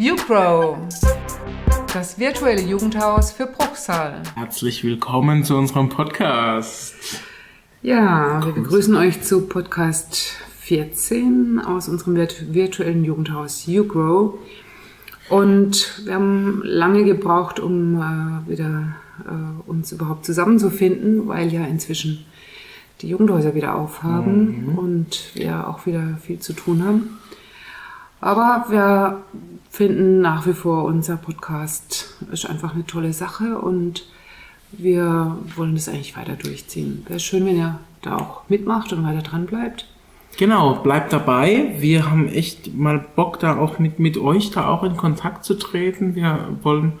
YouGrow, 0.00 0.78
das 1.92 2.20
virtuelle 2.20 2.62
Jugendhaus 2.62 3.32
für 3.32 3.46
Bruchsal. 3.46 4.22
Herzlich 4.36 4.84
willkommen 4.84 5.42
zu 5.42 5.56
unserem 5.56 5.88
Podcast. 5.88 6.94
Ja, 7.82 8.40
wir 8.44 8.52
begrüßen 8.52 8.94
euch 8.94 9.22
zu 9.22 9.48
Podcast 9.48 10.36
14 10.60 11.58
aus 11.58 11.88
unserem 11.88 12.14
virtuellen 12.14 13.04
Jugendhaus 13.04 13.66
YouGrow. 13.66 14.34
Und 15.30 16.02
wir 16.04 16.14
haben 16.14 16.62
lange 16.62 17.02
gebraucht, 17.02 17.58
um 17.58 17.96
äh, 17.96 18.48
wieder 18.48 18.94
äh, 19.26 19.68
uns 19.68 19.90
überhaupt 19.90 20.24
zusammenzufinden, 20.24 21.26
weil 21.26 21.52
ja 21.52 21.64
inzwischen 21.64 22.24
die 23.00 23.08
Jugendhäuser 23.08 23.56
wieder 23.56 23.74
aufhaben 23.74 24.62
mhm. 24.64 24.78
und 24.78 25.34
wir 25.34 25.66
auch 25.66 25.86
wieder 25.86 26.18
viel 26.22 26.38
zu 26.38 26.52
tun 26.52 26.84
haben. 26.84 27.18
Aber 28.20 28.66
wir 28.68 29.22
finden 29.78 30.20
nach 30.20 30.44
wie 30.44 30.54
vor, 30.54 30.82
unser 30.86 31.16
Podcast 31.16 32.16
ist 32.32 32.50
einfach 32.50 32.74
eine 32.74 32.84
tolle 32.84 33.12
Sache 33.12 33.58
und 33.58 34.04
wir 34.72 35.38
wollen 35.54 35.76
das 35.76 35.88
eigentlich 35.88 36.16
weiter 36.16 36.34
durchziehen. 36.34 37.04
Wäre 37.06 37.20
schön, 37.20 37.46
wenn 37.46 37.56
ihr 37.56 37.78
da 38.02 38.16
auch 38.16 38.48
mitmacht 38.48 38.92
und 38.92 39.06
weiter 39.06 39.22
dran 39.22 39.46
bleibt. 39.46 39.86
Genau, 40.36 40.74
bleibt 40.82 41.12
dabei. 41.12 41.76
Wir 41.78 42.10
haben 42.10 42.26
echt 42.26 42.74
mal 42.74 43.06
Bock, 43.14 43.38
da 43.38 43.56
auch 43.56 43.78
mit, 43.78 44.00
mit 44.00 44.18
euch 44.18 44.50
da 44.50 44.66
auch 44.66 44.82
in 44.82 44.96
Kontakt 44.96 45.44
zu 45.44 45.54
treten. 45.54 46.16
Wir 46.16 46.48
wollen 46.64 46.94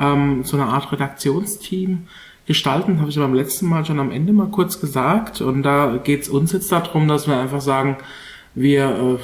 ähm, 0.00 0.42
so 0.42 0.56
eine 0.56 0.66
Art 0.66 0.90
Redaktionsteam 0.90 2.08
gestalten, 2.44 2.98
habe 2.98 3.08
ich 3.08 3.16
beim 3.16 3.34
letzten 3.34 3.68
Mal 3.68 3.84
schon 3.84 4.00
am 4.00 4.10
Ende 4.10 4.32
mal 4.32 4.48
kurz 4.48 4.80
gesagt. 4.80 5.42
Und 5.42 5.62
da 5.62 5.96
geht 6.02 6.22
es 6.22 6.28
uns 6.28 6.50
jetzt 6.50 6.72
darum, 6.72 7.06
dass 7.06 7.28
wir 7.28 7.38
einfach 7.38 7.60
sagen, 7.60 7.98
wir 8.56 8.88
äh, 8.88 9.18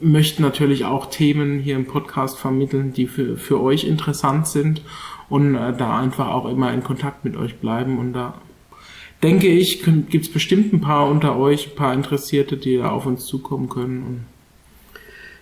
möchten 0.00 0.42
natürlich 0.42 0.84
auch 0.84 1.06
Themen 1.06 1.58
hier 1.58 1.76
im 1.76 1.86
Podcast 1.86 2.38
vermitteln, 2.38 2.92
die 2.92 3.06
für, 3.06 3.36
für 3.36 3.60
euch 3.60 3.84
interessant 3.84 4.46
sind 4.46 4.82
und 5.28 5.54
äh, 5.54 5.72
da 5.76 5.98
einfach 5.98 6.28
auch 6.28 6.48
immer 6.48 6.72
in 6.72 6.82
Kontakt 6.82 7.24
mit 7.24 7.36
euch 7.36 7.56
bleiben. 7.56 7.98
Und 7.98 8.12
da 8.12 8.34
denke 9.22 9.48
ich, 9.48 9.82
gibt 9.82 10.26
es 10.26 10.32
bestimmt 10.32 10.72
ein 10.72 10.80
paar 10.80 11.08
unter 11.08 11.36
euch, 11.36 11.68
ein 11.68 11.76
paar 11.76 11.94
Interessierte, 11.94 12.56
die 12.56 12.78
da 12.78 12.90
auf 12.90 13.06
uns 13.06 13.26
zukommen 13.26 13.68
können. 13.68 14.26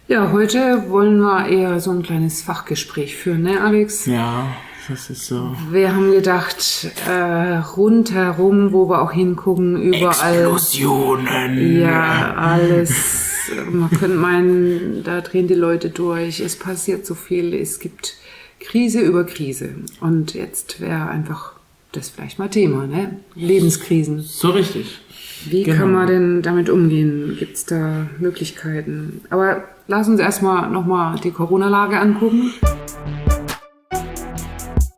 Ja, 0.08 0.30
heute 0.30 0.84
wollen 0.88 1.18
wir 1.18 1.48
eher 1.48 1.80
so 1.80 1.90
ein 1.90 2.02
kleines 2.02 2.40
Fachgespräch 2.40 3.16
führen, 3.16 3.42
ne, 3.42 3.60
Alex? 3.60 4.06
Ja, 4.06 4.46
das 4.88 5.10
ist 5.10 5.26
so. 5.26 5.56
Wir 5.72 5.92
haben 5.92 6.12
gedacht, 6.12 6.92
äh, 7.08 7.56
rundherum, 7.76 8.72
wo 8.72 8.88
wir 8.88 9.02
auch 9.02 9.10
hingucken, 9.10 9.82
überall. 9.82 10.42
Explosionen. 10.42 11.80
Ja, 11.80 12.34
alles 12.36 13.35
man 13.70 13.90
könnte 13.90 14.16
meinen, 14.16 15.02
da 15.04 15.20
drehen 15.20 15.48
die 15.48 15.54
Leute 15.54 15.90
durch, 15.90 16.40
es 16.40 16.56
passiert 16.56 17.06
so 17.06 17.14
viel, 17.14 17.54
es 17.54 17.80
gibt 17.80 18.16
Krise 18.60 19.00
über 19.00 19.24
Krise. 19.24 19.70
Und 20.00 20.34
jetzt 20.34 20.80
wäre 20.80 21.08
einfach 21.08 21.52
das 21.92 22.10
vielleicht 22.10 22.38
mal 22.38 22.48
Thema, 22.48 22.86
ne? 22.86 23.16
Lebenskrisen. 23.34 24.20
So 24.20 24.50
richtig. 24.50 25.00
Wie 25.44 25.62
genau. 25.62 25.78
kann 25.78 25.92
man 25.92 26.06
denn 26.06 26.42
damit 26.42 26.68
umgehen? 26.70 27.36
Gibt 27.38 27.56
es 27.56 27.66
da 27.66 28.08
Möglichkeiten? 28.18 29.20
Aber 29.30 29.64
lass 29.86 30.08
uns 30.08 30.20
erstmal 30.20 30.70
nochmal 30.70 31.18
die 31.22 31.30
Corona-Lage 31.30 31.98
angucken. 31.98 32.52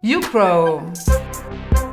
YouPro 0.01 0.83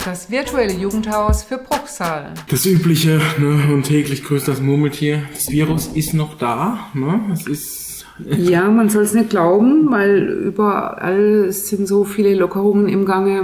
das 0.06 0.30
virtuelle 0.30 0.74
Jugendhaus 0.74 1.44
für 1.44 1.58
Bruchsal. 1.58 2.34
Das 2.50 2.66
übliche 2.66 3.20
ne, 3.40 3.74
und 3.74 3.84
täglich 3.84 4.24
grüßt 4.24 4.48
das 4.48 4.62
Murmeltier. 4.62 5.24
Das 5.34 5.50
Virus 5.50 5.88
ist 5.88 6.14
noch 6.14 6.38
da. 6.38 6.92
Ne? 6.94 7.22
Es 7.34 7.48
ist 7.48 8.06
ja, 8.20 8.70
man 8.70 8.90
soll 8.90 9.04
es 9.04 9.14
nicht 9.14 9.32
glauben, 9.32 9.92
weil 9.92 10.24
überall 10.28 11.52
sind 11.52 11.86
so 11.86 12.06
viele 12.06 12.34
Lockerungen 12.36 12.88
im 12.88 13.06
Gange. 13.06 13.44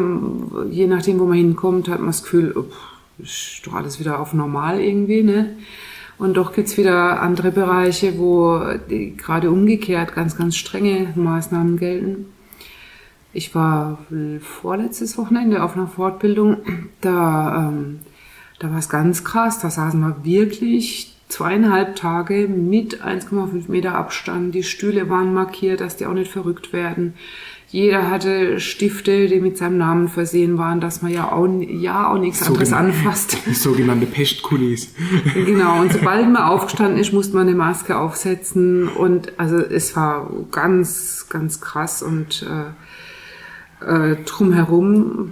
Je 0.70 0.88
nachdem, 0.88 1.20
wo 1.20 1.26
man 1.26 1.38
hinkommt, 1.38 1.90
hat 1.90 2.00
man 2.00 2.08
das 2.08 2.24
Gefühl, 2.24 2.54
oh, 2.56 2.66
ist 3.22 3.62
doch 3.66 3.74
alles 3.74 4.00
wieder 4.00 4.20
auf 4.20 4.34
normal 4.34 4.80
irgendwie. 4.80 5.24
Ne? 5.24 5.58
Und 6.18 6.36
doch 6.38 6.54
gibt 6.54 6.70
es 6.70 6.78
wieder 6.78 7.22
andere 7.22 7.52
Bereiche, 7.52 8.18
wo 8.18 8.62
gerade 9.18 9.52
umgekehrt 9.52 10.16
ganz, 10.16 10.38
ganz 10.38 10.56
strenge 10.56 11.12
Maßnahmen 11.16 11.76
gelten. 11.78 12.28
Ich 13.34 13.56
war 13.56 14.00
vorletztes 14.42 15.18
Wochenende 15.18 15.64
auf 15.64 15.76
einer 15.76 15.88
Fortbildung, 15.88 16.58
da, 17.00 17.70
ähm, 17.70 18.00
da 18.60 18.72
war 18.72 18.80
es 18.80 18.90
ganz 18.90 19.24
krass, 19.24 19.60
da 19.60 19.70
saßen 19.70 20.00
wir 20.02 20.24
wirklich 20.24 21.16
zweieinhalb 21.30 21.96
Tage 21.96 22.48
mit 22.48 23.04
1,5 23.04 23.72
Meter 23.72 23.96
Abstand. 23.96 24.54
Die 24.54 24.64
Stühle 24.64 25.10
waren 25.10 25.34
markiert, 25.34 25.80
dass 25.80 25.96
die 25.96 26.06
auch 26.06 26.14
nicht 26.14 26.32
verrückt 26.32 26.74
werden. 26.74 27.14
Jeder 27.70 28.10
hatte 28.10 28.60
Stifte, 28.60 29.28
die 29.28 29.40
mit 29.40 29.58
seinem 29.58 29.78
Namen 29.78 30.10
versehen 30.10 30.58
waren, 30.58 30.82
dass 30.82 31.02
man 31.02 31.14
ja 31.14 31.32
auch, 31.32 31.48
ja 31.62 32.12
auch 32.12 32.18
nichts 32.18 32.46
anderes 32.46 32.74
anfasst. 32.74 33.38
Sogenannte 33.54 34.08
Pestkulis. 34.08 34.94
Genau, 35.34 35.80
und 35.80 35.94
sobald 35.94 36.26
man 36.26 36.44
aufgestanden 36.44 37.00
ist, 37.00 37.14
musste 37.14 37.34
man 37.34 37.48
eine 37.48 37.56
Maske 37.56 37.98
aufsetzen. 37.98 38.90
Und 38.90 39.40
also 39.40 39.56
es 39.56 39.96
war 39.96 40.30
ganz, 40.52 41.28
ganz 41.30 41.62
krass 41.62 42.04
und 42.04 42.44
äh, 42.44 42.72
äh, 43.86 44.16
drumherum 44.26 45.32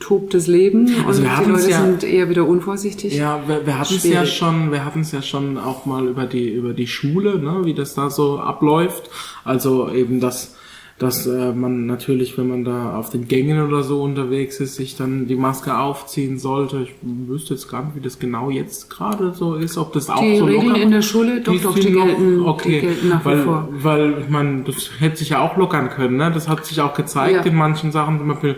tobt 0.00 0.34
das 0.34 0.46
Leben 0.46 0.88
also 1.06 1.22
und 1.22 1.30
die 1.40 1.50
Leute 1.50 1.70
ja, 1.70 1.82
sind 1.82 2.04
eher 2.04 2.28
wieder 2.28 2.46
unvorsichtig. 2.46 3.14
Ja, 3.14 3.42
wir, 3.46 3.66
wir 3.66 3.78
hatten 3.78 3.94
es 3.94 4.04
ja 4.04 4.26
schon, 4.26 4.72
wir 4.72 4.84
hatten 4.84 5.00
es 5.00 5.12
ja 5.12 5.22
schon 5.22 5.58
auch 5.58 5.86
mal 5.86 6.06
über 6.06 6.26
die 6.26 6.50
über 6.50 6.72
die 6.72 6.86
Schule, 6.86 7.38
ne, 7.38 7.64
wie 7.64 7.74
das 7.74 7.94
da 7.94 8.10
so 8.10 8.38
abläuft. 8.38 9.10
Also 9.44 9.90
eben 9.90 10.20
das 10.20 10.56
dass 10.98 11.26
äh, 11.26 11.52
man 11.52 11.86
natürlich, 11.86 12.38
wenn 12.38 12.48
man 12.48 12.64
da 12.64 12.96
auf 12.96 13.10
den 13.10 13.26
Gängen 13.26 13.66
oder 13.66 13.82
so 13.82 14.02
unterwegs 14.02 14.60
ist, 14.60 14.76
sich 14.76 14.96
dann 14.96 15.26
die 15.26 15.34
Maske 15.34 15.76
aufziehen 15.76 16.38
sollte. 16.38 16.82
Ich 16.82 16.94
wüsste 17.02 17.54
jetzt 17.54 17.68
gar 17.68 17.84
nicht, 17.84 17.96
wie 17.96 18.00
das 18.00 18.20
genau 18.20 18.48
jetzt 18.48 18.90
gerade 18.90 19.34
so 19.34 19.54
ist, 19.54 19.76
ob 19.76 19.92
das 19.92 20.08
auch 20.08 20.20
die 20.20 20.36
so 20.36 20.44
Regeln 20.44 20.68
locker 20.68 20.82
in 20.82 20.90
der 20.92 21.02
Schule, 21.02 21.40
doch, 21.40 21.52
die 21.52 21.58
doch, 21.58 21.74
die 21.74 21.90
gelten, 21.90 22.40
okay, 22.42 22.80
die 22.80 22.86
gelten 22.86 23.08
nach 23.08 23.24
weil, 23.24 23.38
wie 23.38 23.42
vor. 23.42 23.68
Weil, 23.72 24.24
man, 24.28 24.64
das 24.64 24.90
hätte 25.00 25.16
sich 25.16 25.30
ja 25.30 25.40
auch 25.40 25.56
lockern 25.56 25.90
können, 25.90 26.16
ne? 26.16 26.30
Das 26.32 26.48
hat 26.48 26.64
sich 26.64 26.80
auch 26.80 26.94
gezeigt 26.94 27.44
ja. 27.44 27.50
in 27.50 27.56
manchen 27.56 27.90
Sachen, 27.90 28.18
zum 28.18 28.28
Beispiel 28.28 28.56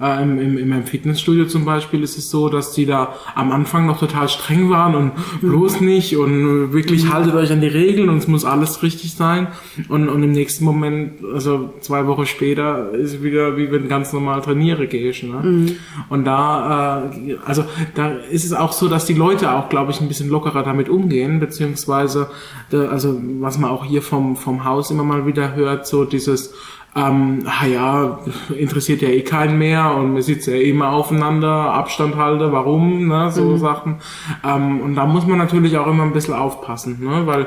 äh, 0.00 0.22
im, 0.22 0.38
im, 0.38 0.58
in 0.58 0.68
meinem 0.68 0.84
Fitnessstudio 0.84 1.46
zum 1.46 1.64
Beispiel 1.64 2.02
ist 2.02 2.18
es 2.18 2.30
so, 2.30 2.48
dass 2.48 2.72
die 2.72 2.84
da 2.84 3.14
am 3.34 3.50
Anfang 3.50 3.86
noch 3.86 3.98
total 3.98 4.28
streng 4.28 4.68
waren 4.68 4.94
und 4.94 5.12
bloß 5.40 5.80
nicht 5.80 6.16
und 6.16 6.72
wirklich 6.72 7.04
mhm. 7.04 7.14
haltet 7.14 7.34
euch 7.34 7.50
an 7.50 7.62
die 7.62 7.66
Regeln 7.66 8.10
und 8.10 8.18
es 8.18 8.28
muss 8.28 8.44
alles 8.44 8.82
richtig 8.82 9.14
sein. 9.14 9.48
Und, 9.88 10.08
und 10.08 10.22
im 10.22 10.32
nächsten 10.32 10.64
Moment, 10.64 11.24
also 11.32 11.72
zwei 11.80 12.06
Wochen 12.06 12.26
später, 12.26 12.92
ist 12.92 13.22
wieder 13.22 13.56
wie 13.56 13.72
wenn 13.72 13.88
ganz 13.88 14.12
normal 14.12 14.42
trainiere 14.42 14.86
gehst. 14.86 15.22
Ne? 15.22 15.40
Mhm. 15.42 15.76
Und 16.10 16.24
da, 16.24 17.10
äh, 17.26 17.36
also 17.46 17.64
da 17.94 18.10
ist 18.10 18.44
es 18.44 18.52
auch 18.52 18.72
so, 18.72 18.88
dass 18.88 19.06
die 19.06 19.14
Leute 19.14 19.52
auch, 19.52 19.70
glaube 19.70 19.92
ich, 19.92 20.00
ein 20.00 20.08
bisschen 20.08 20.28
lockerer 20.28 20.62
damit 20.62 20.90
umgehen, 20.90 21.40
beziehungsweise, 21.40 22.28
also 22.70 23.18
was 23.40 23.58
man 23.58 23.70
auch 23.70 23.84
hier 23.84 24.02
vom, 24.02 24.36
vom 24.36 24.64
Haus 24.64 24.90
immer 24.90 25.04
mal 25.04 25.26
wieder 25.26 25.54
hört, 25.54 25.86
so 25.86 26.04
dieses 26.04 26.52
ähm, 26.96 27.42
ah 27.44 27.66
ja, 27.66 28.18
interessiert 28.56 29.02
ja 29.02 29.08
eh 29.08 29.20
keinen 29.20 29.58
mehr 29.58 29.94
und 29.94 30.14
man 30.14 30.22
sitzt 30.22 30.46
ja 30.46 30.54
immer 30.54 30.90
aufeinander, 30.92 31.48
Abstand 31.48 32.16
halte, 32.16 32.52
warum, 32.52 33.06
ne, 33.08 33.30
so 33.30 33.44
mhm. 33.44 33.58
Sachen. 33.58 33.96
Ähm, 34.42 34.80
und 34.80 34.94
da 34.94 35.04
muss 35.04 35.26
man 35.26 35.38
natürlich 35.38 35.76
auch 35.76 35.86
immer 35.86 36.04
ein 36.04 36.12
bisschen 36.12 36.34
aufpassen, 36.34 36.98
ne, 37.04 37.26
weil 37.26 37.46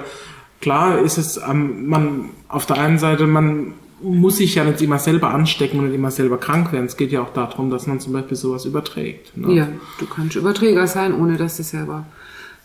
klar 0.61 0.99
ist 0.99 1.17
es, 1.17 1.37
ähm, 1.37 1.87
man, 1.87 2.29
auf 2.47 2.67
der 2.67 2.77
einen 2.77 2.99
Seite, 2.99 3.25
man 3.25 3.73
muss 4.01 4.37
sich 4.37 4.55
ja 4.55 4.63
nicht 4.63 4.81
immer 4.81 4.99
selber 4.99 5.31
anstecken 5.33 5.79
und 5.79 5.87
nicht 5.87 5.95
immer 5.95 6.11
selber 6.11 6.37
krank 6.37 6.71
werden. 6.71 6.85
Es 6.85 6.95
geht 6.95 7.11
ja 7.11 7.21
auch 7.21 7.33
darum, 7.33 7.69
dass 7.69 7.87
man 7.87 7.99
zum 7.99 8.13
Beispiel 8.13 8.37
sowas 8.37 8.65
überträgt. 8.65 9.35
Ne? 9.35 9.53
Ja, 9.53 9.67
du 9.99 10.05
kannst 10.05 10.35
Überträger 10.35 10.87
sein, 10.87 11.13
ohne 11.13 11.35
dass 11.35 11.57
du 11.57 11.63
selber 11.63 12.05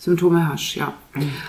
Symptome 0.05 0.47
hast, 0.47 0.75
ja. 0.75 0.93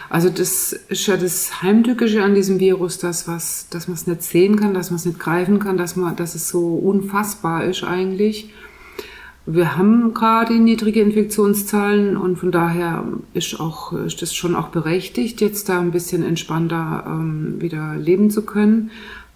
Also 0.10 0.30
das 0.30 0.72
ist 0.72 1.08
ja 1.08 1.18
das 1.18 1.62
Heimtückische 1.62 2.24
an 2.24 2.36
diesem 2.36 2.62
Virus, 2.62 2.98
dass, 2.98 3.28
was, 3.28 3.68
dass 3.70 3.90
man 3.90 3.96
es 3.96 4.08
nicht 4.08 4.24
sehen 4.24 4.56
kann, 4.56 4.74
dass 4.74 4.91
man 4.91 4.96
es 4.96 5.06
nicht 5.06 5.20
greifen 5.20 5.59
kann, 5.59 5.76
dass, 5.78 5.97
man, 5.97 6.16
dass 6.16 6.35
es 6.35 6.47
so 6.47 6.76
unfassbar 6.76 7.66
ist 7.66 7.84
eigentlich. 7.84 8.53
Wir 9.46 9.76
haben 9.76 10.14
gerade 10.14 10.53
niedrige 10.53 11.02
Infektionszahlen 11.02 12.16
und 12.16 12.38
von 12.38 12.53
daher 12.53 13.03
ist, 13.34 13.59
auch, 13.59 13.91
ist 13.91 14.22
das 14.22 14.34
schon 14.34 14.56
auch 14.56 14.70
berechtigt, 14.70 15.41
jetzt 15.41 15.68
da 15.68 15.82
ein 15.82 15.91
bisschen 15.91 16.24
entspannter 16.24 17.03
ähm, 17.06 17.62
wieder 17.62 17.97
leben 17.97 18.29
zu 18.29 18.46
können. 18.46 18.90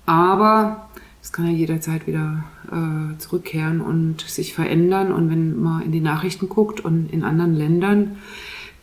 Aber 0.06 0.88
es 1.22 1.34
kann 1.34 1.46
ja 1.46 1.52
jederzeit 1.52 2.08
wieder 2.08 2.46
äh, 2.72 3.18
zurückkehren 3.18 3.82
und 3.82 4.22
sich 4.22 4.54
verändern. 4.54 5.12
Und 5.12 5.30
wenn 5.30 5.62
man 5.62 5.82
in 5.82 5.92
die 5.92 6.00
Nachrichten 6.00 6.48
guckt 6.48 6.80
und 6.80 7.12
in 7.12 7.26
anderen 7.26 7.54
Ländern, 7.54 8.16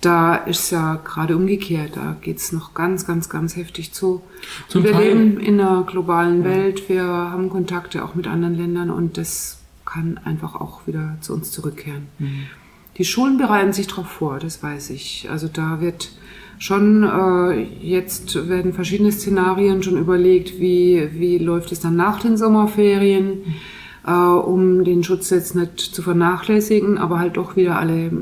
da 0.01 0.37
ist 0.37 0.71
ja 0.71 0.97
gerade 0.97 1.37
umgekehrt. 1.37 1.93
Da 1.97 2.17
geht's 2.21 2.53
noch 2.53 2.75
ganz, 2.75 3.07
ganz, 3.07 3.29
ganz 3.29 3.57
heftig 3.57 3.93
zu. 3.93 4.23
Zum 4.69 4.85
wir 4.85 4.93
Teil. 4.93 5.09
leben 5.09 5.41
in 5.41 5.61
einer 5.61 5.85
globalen 5.85 6.45
Welt. 6.45 6.89
Wir 6.89 7.05
haben 7.05 7.49
Kontakte 7.49 8.05
auch 8.05 8.15
mit 8.15 8.27
anderen 8.27 8.55
Ländern 8.55 8.91
und 8.91 9.17
das 9.17 9.59
kann 9.85 10.19
einfach 10.25 10.55
auch 10.55 10.87
wieder 10.87 11.17
zu 11.21 11.33
uns 11.33 11.51
zurückkehren. 11.53 12.09
Mhm. 12.19 12.47
Die 12.99 13.05
Schulen 13.05 13.39
bereiten 13.39 13.73
sich 13.73 13.87
darauf 13.87 14.09
vor, 14.09 14.39
das 14.39 14.63
weiß 14.63 14.91
ich. 14.91 15.29
Also 15.31 15.49
da 15.49 15.81
wird 15.81 16.11
schon, 16.59 17.03
äh, 17.03 17.63
jetzt 17.81 18.49
werden 18.49 18.73
verschiedene 18.73 19.13
Szenarien 19.13 19.83
schon 19.83 19.99
überlegt, 19.99 20.59
wie, 20.61 21.09
wie 21.13 21.39
läuft 21.39 21.73
es 21.73 21.81
dann 21.81 21.97
nach 21.97 22.21
den 22.21 22.37
Sommerferien, 22.37 23.55
äh, 24.07 24.11
um 24.11 24.85
den 24.85 25.05
Schutz 25.05 25.31
jetzt 25.31 25.55
nicht 25.55 25.81
zu 25.81 26.03
vernachlässigen, 26.03 26.99
aber 26.99 27.19
halt 27.19 27.37
doch 27.37 27.57
wieder 27.57 27.79
alle 27.79 28.13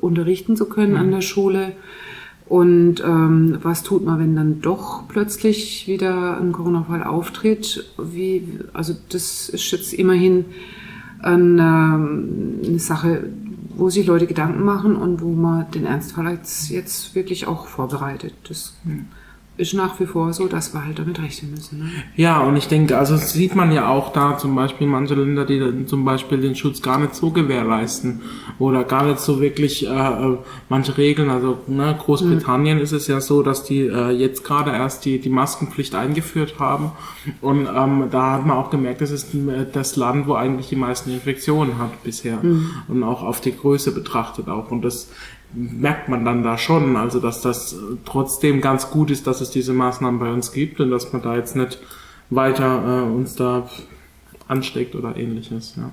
unterrichten 0.00 0.56
zu 0.56 0.66
können 0.66 0.92
mhm. 0.92 0.98
an 0.98 1.10
der 1.10 1.22
Schule. 1.22 1.72
Und 2.46 3.02
ähm, 3.02 3.58
was 3.62 3.82
tut 3.82 4.04
man, 4.04 4.18
wenn 4.18 4.36
dann 4.36 4.60
doch 4.60 5.08
plötzlich 5.08 5.88
wieder 5.88 6.38
ein 6.38 6.52
Corona-Fall 6.52 7.02
auftritt? 7.02 7.86
Wie, 7.96 8.46
also 8.74 8.94
das 9.08 9.48
ist 9.48 9.70
jetzt 9.70 9.94
immerhin 9.94 10.44
eine, 11.20 11.94
eine 12.66 12.78
Sache, 12.78 13.30
wo 13.74 13.88
sich 13.88 14.06
Leute 14.06 14.26
Gedanken 14.26 14.64
machen 14.64 14.96
und 14.96 15.22
wo 15.22 15.30
man 15.30 15.70
den 15.70 15.86
Ernstfall 15.86 16.30
jetzt, 16.32 16.68
jetzt 16.68 17.14
wirklich 17.14 17.46
auch 17.46 17.68
vorbereitet. 17.68 18.34
Das, 18.46 18.74
hm 18.84 19.06
ist 19.58 19.74
nach 19.74 20.00
wie 20.00 20.06
vor 20.06 20.32
so, 20.32 20.48
dass 20.48 20.72
wir 20.72 20.82
halt 20.82 20.98
damit 20.98 21.20
rechnen 21.20 21.50
müssen. 21.50 21.80
Ne? 21.80 21.90
Ja, 22.16 22.40
und 22.40 22.56
ich 22.56 22.68
denke, 22.68 22.96
also 22.96 23.16
sieht 23.16 23.54
man 23.54 23.70
ja 23.70 23.88
auch 23.88 24.12
da 24.14 24.38
zum 24.38 24.54
Beispiel 24.54 24.86
manche 24.86 25.14
Länder, 25.14 25.44
die 25.44 25.58
dann 25.58 25.86
zum 25.86 26.06
Beispiel 26.06 26.40
den 26.40 26.56
Schutz 26.56 26.80
gar 26.80 26.98
nicht 26.98 27.14
so 27.14 27.30
gewährleisten 27.30 28.22
oder 28.58 28.82
gar 28.84 29.04
nicht 29.04 29.20
so 29.20 29.42
wirklich 29.42 29.86
äh, 29.86 29.90
äh 29.90 30.38
manche 30.70 30.96
Regeln. 30.96 31.28
Also 31.28 31.58
ne, 31.66 31.94
Großbritannien 31.98 32.78
mhm. 32.78 32.82
ist 32.82 32.92
es 32.92 33.08
ja 33.08 33.20
so, 33.20 33.42
dass 33.42 33.62
die 33.62 33.80
äh, 33.80 34.10
jetzt 34.10 34.42
gerade 34.42 34.70
erst 34.70 35.04
die, 35.04 35.20
die 35.20 35.28
Maskenpflicht 35.28 35.94
eingeführt 35.94 36.58
haben. 36.58 36.92
Und 37.42 37.68
ähm, 37.74 38.08
da 38.10 38.32
hat 38.32 38.46
man 38.46 38.56
auch 38.56 38.70
gemerkt, 38.70 39.02
das 39.02 39.10
ist 39.10 39.34
äh, 39.34 39.66
das 39.70 39.96
Land, 39.96 40.26
wo 40.26 40.34
eigentlich 40.34 40.70
die 40.70 40.76
meisten 40.76 41.10
Infektionen 41.10 41.78
hat 41.78 42.02
bisher. 42.02 42.38
Mhm. 42.42 42.70
Und 42.88 43.02
auch 43.04 43.22
auf 43.22 43.42
die 43.42 43.54
Größe 43.54 43.92
betrachtet 43.92 44.48
auch. 44.48 44.70
Und 44.70 44.80
das 44.80 45.10
merkt 45.54 46.08
man 46.08 46.24
dann 46.24 46.42
da 46.42 46.58
schon, 46.58 46.96
also 46.96 47.20
dass 47.20 47.40
das 47.40 47.76
trotzdem 48.04 48.60
ganz 48.60 48.90
gut 48.90 49.10
ist, 49.10 49.26
dass 49.26 49.40
es 49.40 49.50
diese 49.50 49.72
Maßnahmen 49.72 50.18
bei 50.18 50.32
uns 50.32 50.52
gibt 50.52 50.80
und 50.80 50.90
dass 50.90 51.12
man 51.12 51.22
da 51.22 51.36
jetzt 51.36 51.56
nicht 51.56 51.78
weiter 52.30 53.04
äh, 53.06 53.10
uns 53.10 53.34
da 53.34 53.68
ansteckt 54.48 54.94
oder 54.94 55.16
ähnliches. 55.16 55.76
Ja. 55.76 55.90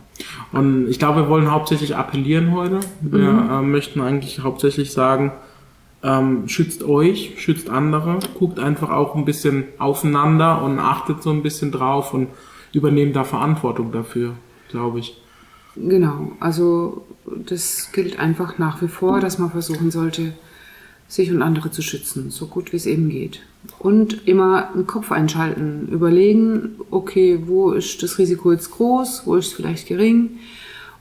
Und 0.57 0.87
ich 0.89 0.99
glaube, 0.99 1.21
wir 1.21 1.29
wollen 1.29 1.51
hauptsächlich 1.51 1.95
appellieren 1.95 2.51
heute. 2.53 2.79
Wir 3.01 3.31
mhm. 3.31 3.49
äh, 3.49 3.61
möchten 3.61 4.01
eigentlich 4.01 4.39
hauptsächlich 4.41 4.91
sagen, 4.91 5.31
ähm, 6.01 6.47
schützt 6.47 6.83
euch, 6.83 7.35
schützt 7.37 7.69
andere, 7.69 8.19
guckt 8.37 8.59
einfach 8.59 8.89
auch 8.89 9.15
ein 9.15 9.25
bisschen 9.25 9.65
aufeinander 9.77 10.61
und 10.61 10.79
achtet 10.79 11.21
so 11.21 11.29
ein 11.29 11.43
bisschen 11.43 11.71
drauf 11.71 12.13
und 12.13 12.27
übernehmt 12.73 13.15
da 13.15 13.23
Verantwortung 13.23 13.91
dafür, 13.91 14.33
glaube 14.69 14.99
ich. 14.99 15.21
Genau, 15.75 16.31
also 16.39 17.05
das 17.25 17.91
gilt 17.91 18.19
einfach 18.19 18.57
nach 18.57 18.81
wie 18.81 18.87
vor, 18.87 19.19
dass 19.19 19.37
man 19.37 19.51
versuchen 19.51 19.91
sollte, 19.91 20.33
sich 21.07 21.31
und 21.31 21.41
andere 21.41 21.71
zu 21.71 21.81
schützen, 21.81 22.29
so 22.29 22.47
gut 22.47 22.71
wie 22.71 22.77
es 22.77 22.85
eben 22.85 23.09
geht. 23.09 23.41
Und 23.79 24.27
immer 24.27 24.71
einen 24.73 24.87
Kopf 24.87 25.11
einschalten, 25.11 25.87
überlegen, 25.89 26.75
okay, 26.91 27.41
wo 27.45 27.71
ist 27.71 28.01
das 28.03 28.17
Risiko 28.19 28.51
jetzt 28.51 28.71
groß, 28.71 29.23
wo 29.25 29.35
ist 29.35 29.47
es 29.47 29.53
vielleicht 29.53 29.87
gering 29.87 30.37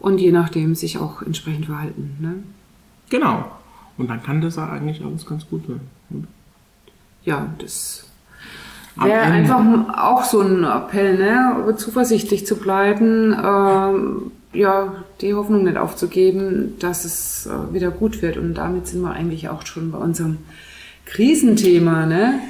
und 0.01 0.19
je 0.19 0.33
nachdem 0.33 0.75
sich 0.75 0.99
auch 0.99 1.23
entsprechend 1.23 1.67
verhalten. 1.67 2.17
Ne? 2.21 2.35
Genau. 3.11 3.45
Und 3.97 4.09
dann 4.09 4.23
kann 4.23 4.41
das 4.41 4.59
eigentlich 4.59 5.05
alles 5.05 5.27
ganz 5.27 5.47
gut 5.49 5.69
werden. 5.69 5.89
Ja, 7.25 7.49
das 7.59 8.07
wäre 8.97 9.21
einfach 9.21 9.63
auch 9.99 10.25
so 10.25 10.41
ein 10.41 10.65
Appell, 10.65 11.19
ne? 11.19 11.75
zuversichtlich 11.77 12.47
zu 12.47 12.57
bleiben. 12.57 13.37
Ähm, 13.45 14.31
ja, 14.53 15.05
die 15.21 15.35
Hoffnung 15.35 15.65
nicht 15.65 15.77
aufzugeben, 15.77 16.77
dass 16.79 17.05
es 17.05 17.47
äh, 17.47 17.75
wieder 17.75 17.91
gut 17.91 18.23
wird. 18.23 18.37
Und 18.37 18.55
damit 18.55 18.87
sind 18.87 19.03
wir 19.03 19.13
eigentlich 19.13 19.49
auch 19.49 19.67
schon 19.67 19.93
bei 19.93 19.99
unserem 19.99 20.39
Krisenthema, 21.05 22.07
ne? 22.07 22.41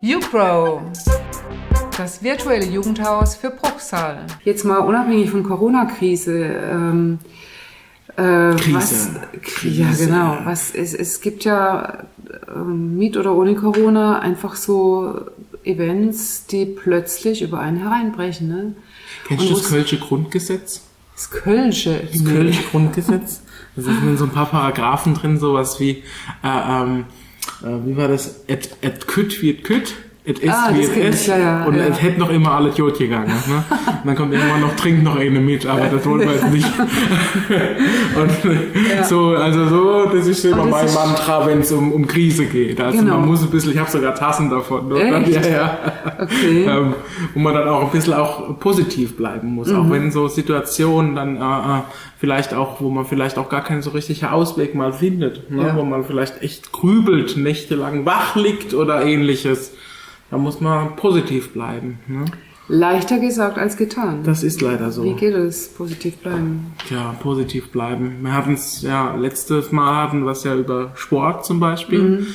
YouPro, 0.00 0.80
das 1.96 2.22
virtuelle 2.22 2.64
Jugendhaus 2.64 3.36
für 3.36 3.50
Bruchsal. 3.50 4.24
Jetzt 4.44 4.64
mal 4.64 4.78
unabhängig 4.78 5.30
von 5.30 5.42
Corona-Krise. 5.42 6.42
Ähm, 6.42 7.18
äh, 8.16 8.54
Krise. 8.56 8.74
Was, 8.74 9.10
Krise. 9.42 9.82
Ja, 9.82 9.88
genau. 9.92 10.38
Was, 10.44 10.74
es, 10.74 10.94
es 10.94 11.20
gibt 11.20 11.44
ja 11.44 12.04
äh, 12.48 12.58
mit 12.58 13.16
oder 13.16 13.34
ohne 13.34 13.54
Corona 13.54 14.18
einfach 14.20 14.56
so 14.56 15.20
Events, 15.64 16.46
die 16.46 16.64
plötzlich 16.64 17.42
über 17.42 17.60
einen 17.60 17.76
hereinbrechen. 17.76 18.48
Ne? 18.48 18.74
Kennst 19.30 19.48
du 19.48 19.54
das 19.54 19.68
Kölsche 19.68 19.96
Grundgesetz? 19.96 20.82
Das 21.14 21.30
Kölsche? 21.30 22.02
Das 22.10 22.24
Kölsche 22.24 22.62
Grundgesetz. 22.70 23.42
Da 23.76 23.82
sind 23.82 24.18
so 24.18 24.24
ein 24.24 24.30
paar 24.30 24.46
Paragraphen 24.46 25.14
drin, 25.14 25.38
sowas 25.38 25.78
wie, 25.78 26.02
äh, 26.42 26.82
ähm, 26.82 27.04
äh, 27.62 27.86
wie 27.86 27.96
war 27.96 28.08
das? 28.08 28.42
Et, 28.48 28.76
et 28.80 29.06
kütt 29.06 29.40
wird 29.40 29.62
kütt. 29.62 29.94
Es 30.22 30.38
ist 30.38 30.50
ah, 30.50 30.70
wie 30.74 30.82
es 30.82 30.90
ist. 30.90 31.26
Ja, 31.28 31.38
ja, 31.38 31.64
und 31.64 31.76
ja. 31.76 31.84
es 31.84 32.02
hätte 32.02 32.20
noch 32.20 32.28
immer 32.28 32.52
alles 32.52 32.76
gut 32.76 32.98
gegangen. 32.98 33.28
Ne? 33.28 33.64
Und 33.64 33.64
dann 34.04 34.16
kommt 34.16 34.34
irgendwann 34.34 34.60
noch, 34.60 34.76
trinkt 34.76 35.02
noch 35.02 35.16
eine 35.16 35.40
mit, 35.40 35.64
aber 35.64 35.86
das 35.86 36.04
wollen 36.04 36.20
wir 36.20 36.32
jetzt 36.32 36.50
nicht. 36.50 36.66
und 38.16 39.06
so, 39.08 39.28
also 39.30 39.68
so, 39.68 40.04
das 40.14 40.26
ist 40.26 40.44
immer 40.44 40.66
mein 40.66 40.92
Mantra, 40.92 41.46
wenn 41.46 41.60
es 41.60 41.72
um, 41.72 41.90
um 41.92 42.06
Krise 42.06 42.44
geht. 42.44 42.78
Also 42.82 42.98
genau. 42.98 43.18
man 43.18 43.28
muss 43.30 43.42
ein 43.42 43.50
bisschen, 43.50 43.72
ich 43.72 43.78
habe 43.78 43.90
sogar 43.90 44.14
Tassen 44.14 44.50
davon. 44.50 44.94
Echt? 44.94 45.28
Ja, 45.28 45.50
ja. 45.50 45.78
Okay. 46.20 46.64
ähm, 46.64 46.94
wo 47.32 47.40
man 47.40 47.54
dann 47.54 47.68
auch 47.68 47.84
ein 47.84 47.90
bisschen 47.90 48.12
auch 48.12 48.58
positiv 48.58 49.16
bleiben 49.16 49.54
muss. 49.54 49.68
Mhm. 49.68 49.76
Auch 49.76 49.90
wenn 49.90 50.10
so 50.10 50.28
Situationen 50.28 51.14
dann 51.14 51.36
äh, 51.36 51.40
äh, 51.40 51.82
vielleicht 52.18 52.52
auch, 52.52 52.82
wo 52.82 52.90
man 52.90 53.06
vielleicht 53.06 53.38
auch 53.38 53.48
gar 53.48 53.64
keinen 53.64 53.80
so 53.80 53.88
richtigen 53.90 54.26
Ausweg 54.26 54.74
mal 54.74 54.92
findet. 54.92 55.50
Ne? 55.50 55.72
Wo 55.74 55.82
man 55.82 56.04
vielleicht 56.04 56.42
echt 56.42 56.72
grübelt, 56.72 57.38
nächtelang 57.38 58.04
wach 58.04 58.36
liegt 58.36 58.74
oder 58.74 59.02
ähnliches 59.02 59.72
da 60.30 60.38
muss 60.38 60.60
man 60.60 60.96
positiv 60.96 61.52
bleiben. 61.52 61.98
Ne? 62.06 62.24
Leichter 62.68 63.18
gesagt 63.18 63.58
als 63.58 63.76
getan. 63.76 64.22
Das 64.22 64.44
ist 64.44 64.60
leider 64.60 64.92
so. 64.92 65.02
Wie 65.02 65.14
geht 65.14 65.34
es? 65.34 65.68
Positiv 65.68 66.18
bleiben. 66.18 66.72
Ja, 66.88 67.16
positiv 67.20 67.70
bleiben. 67.70 68.18
Wir 68.22 68.32
hatten 68.32 68.54
es 68.54 68.82
ja 68.82 69.16
letztes 69.16 69.72
Mal 69.72 70.04
hatten 70.04 70.24
wir 70.24 70.30
es 70.30 70.44
ja 70.44 70.54
über 70.54 70.92
Sport 70.94 71.44
zum 71.44 71.58
Beispiel. 71.58 71.98
Mhm. 72.02 72.26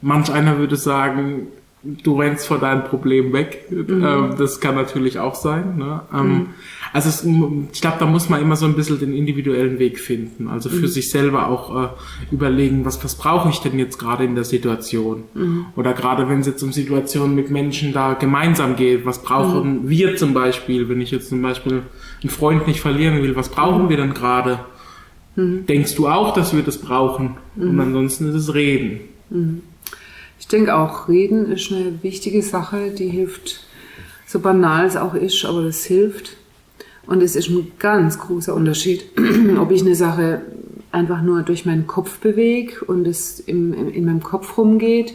Manch 0.00 0.32
einer 0.32 0.58
würde 0.58 0.76
sagen, 0.76 1.48
du 2.02 2.20
rennst 2.20 2.46
vor 2.46 2.58
deinem 2.58 2.84
Problem 2.84 3.32
weg. 3.32 3.66
Mhm. 3.70 4.04
Ähm, 4.04 4.34
das 4.36 4.60
kann 4.60 4.74
natürlich 4.74 5.18
auch 5.18 5.34
sein. 5.34 5.76
Ne? 5.78 6.00
Ähm, 6.12 6.28
mhm. 6.28 6.46
Also 6.92 7.08
es, 7.08 7.24
ich 7.72 7.80
glaube, 7.80 7.96
da 7.98 8.06
muss 8.06 8.28
man 8.28 8.40
immer 8.40 8.56
so 8.56 8.66
ein 8.66 8.74
bisschen 8.74 8.98
den 8.98 9.14
individuellen 9.14 9.78
Weg 9.78 9.98
finden. 9.98 10.48
Also 10.48 10.68
für 10.68 10.86
mhm. 10.86 10.88
sich 10.88 11.10
selber 11.10 11.48
auch 11.48 11.84
äh, 11.84 11.88
überlegen, 12.30 12.84
was, 12.84 13.02
was 13.04 13.14
brauche 13.14 13.48
ich 13.50 13.58
denn 13.60 13.78
jetzt 13.78 13.98
gerade 13.98 14.24
in 14.24 14.34
der 14.34 14.44
Situation? 14.44 15.24
Mhm. 15.34 15.66
Oder 15.76 15.92
gerade 15.92 16.28
wenn 16.28 16.40
es 16.40 16.46
jetzt 16.46 16.62
um 16.62 16.72
Situationen 16.72 17.34
mit 17.34 17.50
Menschen 17.50 17.92
da 17.92 18.14
gemeinsam 18.14 18.76
geht, 18.76 19.06
was 19.06 19.22
brauchen 19.22 19.84
mhm. 19.84 19.88
wir 19.88 20.16
zum 20.16 20.34
Beispiel, 20.34 20.88
wenn 20.88 21.00
ich 21.00 21.10
jetzt 21.10 21.28
zum 21.28 21.42
Beispiel 21.42 21.82
einen 22.22 22.30
Freund 22.30 22.66
nicht 22.66 22.80
verlieren 22.80 23.22
will, 23.22 23.36
was 23.36 23.48
brauchen 23.48 23.84
mhm. 23.84 23.88
wir 23.88 23.96
denn 23.96 24.14
gerade? 24.14 24.60
Denkst 25.40 25.94
du 25.94 26.08
auch, 26.08 26.34
dass 26.34 26.52
wir 26.52 26.64
das 26.64 26.78
brauchen? 26.78 27.36
Und 27.54 27.78
ansonsten 27.78 28.28
ist 28.28 28.34
es 28.34 28.54
Reden. 28.54 29.02
Ich 30.38 30.48
denke 30.48 30.74
auch, 30.74 31.08
Reden 31.08 31.50
ist 31.52 31.72
eine 31.72 32.02
wichtige 32.02 32.42
Sache, 32.42 32.90
die 32.90 33.08
hilft, 33.08 33.64
so 34.26 34.40
banal 34.40 34.86
es 34.86 34.96
auch 34.96 35.14
ist, 35.14 35.44
aber 35.44 35.64
das 35.64 35.84
hilft. 35.84 36.36
Und 37.06 37.22
es 37.22 37.36
ist 37.36 37.48
ein 37.48 37.72
ganz 37.78 38.18
großer 38.18 38.54
Unterschied, 38.54 39.04
ob 39.58 39.70
ich 39.70 39.82
eine 39.82 39.94
Sache 39.94 40.42
einfach 40.92 41.22
nur 41.22 41.42
durch 41.42 41.66
meinen 41.66 41.86
Kopf 41.86 42.18
bewege 42.18 42.84
und 42.84 43.06
es 43.06 43.40
im, 43.40 43.72
in, 43.72 43.90
in 43.90 44.04
meinem 44.04 44.22
Kopf 44.22 44.56
rumgeht 44.58 45.14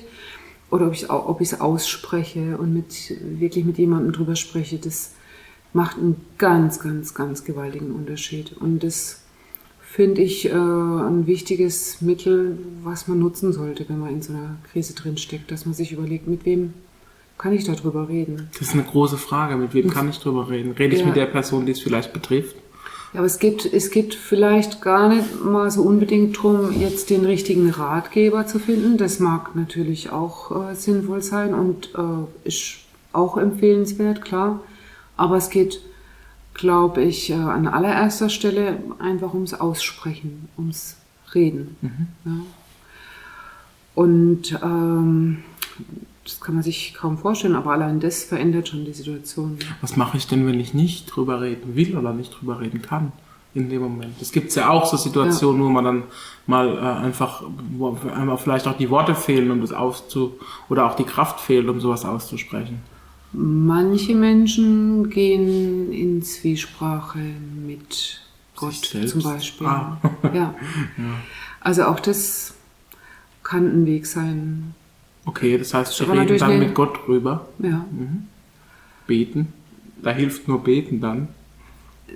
oder 0.70 0.88
ob 0.88 0.94
ich 0.94 1.10
ob 1.10 1.42
ich 1.42 1.53
es 1.53 1.62
ausspreche 1.62 2.58
und 2.58 2.74
mit 2.74 3.13
wirklich 3.39 3.65
mit 3.65 3.77
jemandem 3.77 4.12
drüber 4.12 4.36
spreche. 4.36 4.77
Das 4.77 5.12
macht 5.72 5.98
einen 5.98 6.15
ganz, 6.38 6.80
ganz, 6.80 7.13
ganz 7.13 7.44
gewaltigen 7.44 7.92
Unterschied. 7.92 8.53
Und 8.60 8.84
das 8.84 9.23
finde 9.93 10.23
ich 10.23 10.45
äh, 10.45 10.51
ein 10.51 11.27
wichtiges 11.27 12.01
Mittel, 12.01 12.57
was 12.83 13.07
man 13.07 13.19
nutzen 13.19 13.53
sollte, 13.53 13.88
wenn 13.89 14.00
man 14.00 14.09
in 14.09 14.23
so 14.23 14.33
einer 14.33 14.57
Krise 14.71 14.95
drinsteckt, 14.95 15.51
dass 15.51 15.67
man 15.67 15.75
sich 15.75 15.91
überlegt, 15.91 16.27
mit 16.27 16.45
wem 16.45 16.73
kann 17.38 17.53
ich 17.53 17.63
darüber 17.63 18.09
reden? 18.09 18.50
Das 18.53 18.69
ist 18.69 18.73
eine 18.73 18.83
große 18.83 19.17
Frage. 19.17 19.55
Mit 19.55 19.75
wem 19.75 19.91
kann 19.91 20.09
ich 20.09 20.17
darüber 20.17 20.50
reden? 20.50 20.71
Rede 20.71 20.95
ich 20.95 21.01
ja. 21.01 21.05
mit 21.05 21.15
der 21.15 21.27
Person, 21.27 21.67
die 21.67 21.73
es 21.73 21.79
vielleicht 21.79 22.12
betrifft? 22.12 22.55
Ja, 23.13 23.19
aber 23.19 23.27
es 23.27 23.38
geht, 23.38 23.71
es 23.71 23.91
geht 23.91 24.15
vielleicht 24.15 24.81
gar 24.81 25.09
nicht 25.09 25.45
mal 25.45 25.69
so 25.69 25.83
unbedingt 25.83 26.38
darum, 26.38 26.71
jetzt 26.79 27.12
den 27.12 27.25
richtigen 27.25 27.69
Ratgeber 27.69 28.47
zu 28.47 28.57
finden. 28.57 28.97
Das 28.97 29.19
mag 29.19 29.55
natürlich 29.55 30.12
auch 30.12 30.71
äh, 30.71 30.73
sinnvoll 30.73 31.21
sein 31.21 31.53
und 31.53 31.93
äh, 31.95 32.47
ist 32.47 32.77
auch 33.12 33.38
empfehlenswert, 33.38 34.23
klar. 34.23 34.59
Aber 35.17 35.38
es 35.38 35.51
geht, 35.51 35.81
glaube 36.53 37.01
ich, 37.03 37.29
äh, 37.29 37.33
an 37.33 37.67
allererster 37.67 38.29
Stelle 38.29 38.77
einfach 39.00 39.33
ums 39.33 39.53
Aussprechen, 39.53 40.50
ums 40.57 40.98
Reden. 41.33 41.77
Mhm. 41.81 42.07
Ja. 42.25 42.31
Und 43.95 44.60
ähm, 44.63 45.43
das 46.24 46.39
kann 46.39 46.55
man 46.55 46.63
sich 46.63 46.93
kaum 46.93 47.17
vorstellen, 47.17 47.55
aber 47.55 47.72
allein 47.72 48.00
das 48.00 48.24
verändert 48.24 48.69
schon 48.69 48.86
die 48.86 48.93
Situation. 48.93 49.57
Was 49.81 49.98
mache 49.98 50.17
ich 50.17 50.27
denn, 50.27 50.48
wenn 50.48 50.60
ich 50.60 50.74
nicht 50.74 51.05
drüber 51.07 51.41
reden 51.41 51.75
will 51.75 51.98
oder 51.98 52.13
nicht 52.13 52.31
drüber 52.39 52.60
reden 52.60 52.81
kann? 52.81 53.12
in 53.55 53.69
dem 53.69 53.81
Moment. 53.81 54.19
Es 54.19 54.31
gibt 54.31 54.53
ja 54.55 54.69
auch 54.69 54.86
so 54.86 54.98
Situationen, 54.98 55.62
ja. 55.62 55.67
wo 55.67 55.72
man 55.72 55.86
dann 55.86 56.03
mal 56.48 56.75
äh, 56.75 56.81
einfach, 56.81 57.43
wo 57.77 57.98
einmal 58.13 58.38
vielleicht 58.38 58.67
auch 58.67 58.77
die 58.77 58.89
Worte 58.89 59.13
fehlen, 59.15 59.51
um 59.51 59.62
das 59.62 59.72
auszu, 59.72 60.39
oder 60.69 60.86
auch 60.86 60.95
die 60.95 61.03
Kraft 61.03 61.39
fehlt, 61.39 61.69
um 61.69 61.79
sowas 61.79 62.03
auszusprechen. 62.03 62.81
Manche 63.34 64.13
Menschen 64.13 65.10
gehen 65.10 65.92
in 65.92 66.22
Zwiesprache 66.22 67.20
mit 67.66 68.22
Gott 68.56 68.75
zum 68.75 69.24
Beispiel. 69.24 69.68
Ah. 69.68 70.00
ja. 70.24 70.32
ja. 70.34 70.56
Also 71.60 71.86
auch 71.86 72.00
das 72.00 72.54
kann 73.42 73.66
ein 73.66 73.86
Weg 73.86 74.06
sein. 74.06 74.75
Okay, 75.25 75.58
das 75.58 75.74
heißt, 75.74 76.00
wir 76.00 76.13
reden 76.13 76.38
dann 76.38 76.60
mit 76.60 76.75
Gott 76.75 77.00
drüber. 77.06 77.48
Ja. 77.60 77.86
Mhm. 77.92 78.28
Beten. 79.08 79.54
Da 80.02 80.12
hilft 80.12 80.48
nur 80.48 80.63
Beten 80.63 81.02
dann. 81.02 81.30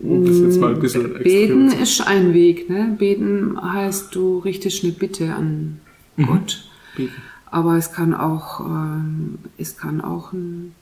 Um 0.02 0.26
das 0.26 0.40
jetzt 0.40 0.60
mal 0.60 0.76
ein 0.76 0.80
bisschen 0.80 1.14
Beten 1.14 1.72
ist 1.72 2.02
ein 2.02 2.34
Weg. 2.34 2.70
Ne? 2.70 2.96
Beten 2.98 3.60
heißt, 3.60 4.14
du 4.14 4.40
richtest 4.40 4.84
eine 4.84 4.94
Bitte 4.94 5.34
an 5.34 5.80
mhm. 6.16 6.26
Gott. 6.28 6.70
Beten. 6.96 7.14
Aber 7.50 7.78
es 7.78 7.94
kann 7.94 8.14
auch, 8.14 8.60
ähm, 8.60 9.40
es 9.58 9.78
kann 9.78 10.02
auch 10.02 10.34
ein 10.34 10.74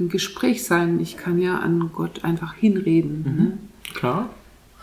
ein 0.00 0.08
Gespräch 0.08 0.64
sein. 0.64 1.00
Ich 1.00 1.16
kann 1.16 1.38
ja 1.38 1.58
an 1.58 1.90
Gott 1.92 2.24
einfach 2.24 2.54
hinreden. 2.54 3.24
Mhm. 3.26 3.44
Ne? 3.44 3.58
Klar. 3.94 4.30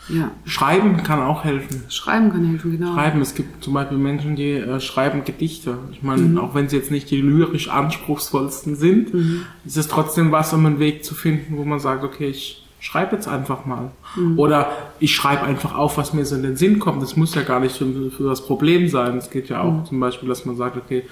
Ja. 0.08 0.32
Schreiben 0.46 0.98
kann 1.04 1.20
auch 1.20 1.44
helfen. 1.44 1.84
Schreiben 1.90 2.32
kann 2.32 2.46
helfen, 2.46 2.72
genau. 2.72 2.94
Schreiben, 2.94 3.22
es 3.22 3.34
gibt 3.34 3.64
zum 3.64 3.74
Beispiel 3.74 3.98
Menschen, 3.98 4.36
die 4.36 4.52
äh, 4.52 4.80
schreiben 4.80 5.24
Gedichte. 5.26 5.80
Ich 5.92 6.04
meine, 6.04 6.22
mhm. 6.22 6.38
auch 6.38 6.54
wenn 6.54 6.70
sie 6.70 6.76
jetzt 6.78 6.92
nicht 6.92 7.10
die 7.10 7.22
lyrisch 7.22 7.70
anspruchsvollsten 7.70 8.76
sind, 8.76 9.14
mhm. 9.14 9.42
ist 9.66 9.78
es 9.78 9.88
trotzdem 9.88 10.32
was, 10.32 10.54
um 10.54 10.66
einen 10.66 10.80
Weg 10.80 11.04
zu 11.04 11.16
finden, 11.16 11.58
wo 11.58 11.66
man 11.66 11.80
sagt, 11.80 12.04
okay, 12.04 12.28
ich 12.28 12.64
schreibe 12.80 13.16
jetzt 13.16 13.28
einfach 13.28 13.66
mal. 13.66 13.92
Mhm. 14.16 14.38
Oder 14.38 14.72
ich 15.00 15.16
schreibe 15.16 15.42
einfach 15.42 15.76
auf, 15.76 15.98
was 15.98 16.14
mir 16.14 16.24
so 16.26 16.36
in 16.36 16.44
den 16.44 16.56
Sinn 16.56 16.78
kommt. 16.78 17.02
Das 17.02 17.18
muss 17.18 17.34
ja 17.34 17.42
gar 17.42 17.60
nicht 17.60 17.76
für, 17.76 18.12
für 18.12 18.30
das 18.30 18.46
Problem 18.46 18.88
sein. 18.90 19.18
Es 19.18 19.32
geht 19.32 19.50
ja 19.50 19.62
auch 19.62 19.74
mhm. 19.74 19.86
zum 19.86 20.00
Beispiel, 20.00 20.30
dass 20.30 20.46
man 20.46 20.56
sagt, 20.56 20.78
okay, 20.78 21.04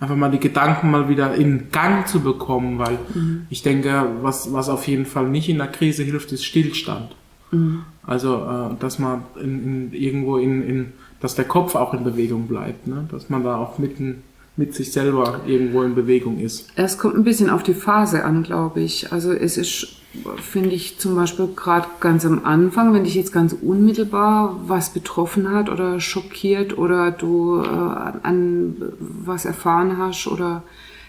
einfach 0.00 0.16
mal 0.16 0.30
die 0.30 0.40
Gedanken 0.40 0.90
mal 0.90 1.08
wieder 1.08 1.34
in 1.34 1.70
Gang 1.70 2.08
zu 2.08 2.20
bekommen, 2.20 2.78
weil 2.78 2.98
mhm. 3.14 3.46
ich 3.50 3.62
denke, 3.62 4.06
was, 4.22 4.52
was 4.52 4.68
auf 4.68 4.88
jeden 4.88 5.06
Fall 5.06 5.28
nicht 5.28 5.48
in 5.48 5.58
der 5.58 5.68
Krise 5.68 6.02
hilft, 6.02 6.32
ist 6.32 6.44
Stillstand. 6.44 7.14
Mhm. 7.50 7.82
Also, 8.06 8.36
äh, 8.36 8.80
dass 8.80 8.98
man 8.98 9.22
in, 9.40 9.64
in, 9.64 9.92
irgendwo 9.92 10.38
in, 10.38 10.62
in, 10.62 10.92
dass 11.20 11.34
der 11.34 11.44
Kopf 11.44 11.74
auch 11.74 11.92
in 11.92 12.02
Bewegung 12.02 12.48
bleibt, 12.48 12.86
ne? 12.86 13.06
dass 13.10 13.28
man 13.28 13.44
da 13.44 13.56
auch 13.56 13.78
mitten 13.78 14.22
mit 14.56 14.74
sich 14.74 14.92
selber 14.92 15.40
irgendwo 15.46 15.82
in 15.82 15.94
Bewegung 15.94 16.38
ist. 16.38 16.68
Es 16.76 16.98
kommt 16.98 17.14
ein 17.14 17.24
bisschen 17.24 17.50
auf 17.50 17.62
die 17.62 17.74
Phase 17.74 18.24
an, 18.24 18.42
glaube 18.42 18.80
ich. 18.80 19.12
Also 19.12 19.32
es 19.32 19.56
ist 19.56 19.99
finde 20.42 20.70
ich 20.70 20.98
zum 20.98 21.14
Beispiel 21.14 21.48
gerade 21.54 21.86
ganz 22.00 22.26
am 22.26 22.44
Anfang, 22.44 22.92
wenn 22.92 23.04
dich 23.04 23.14
jetzt 23.14 23.32
ganz 23.32 23.52
unmittelbar 23.52 24.56
was 24.66 24.92
betroffen 24.92 25.50
hat 25.52 25.68
oder 25.68 26.00
schockiert 26.00 26.76
oder 26.76 27.12
du 27.12 27.62
äh, 27.62 27.66
an 27.66 28.76
was 28.98 29.44
erfahren 29.44 29.98
hast 29.98 30.26
oder 30.26 30.62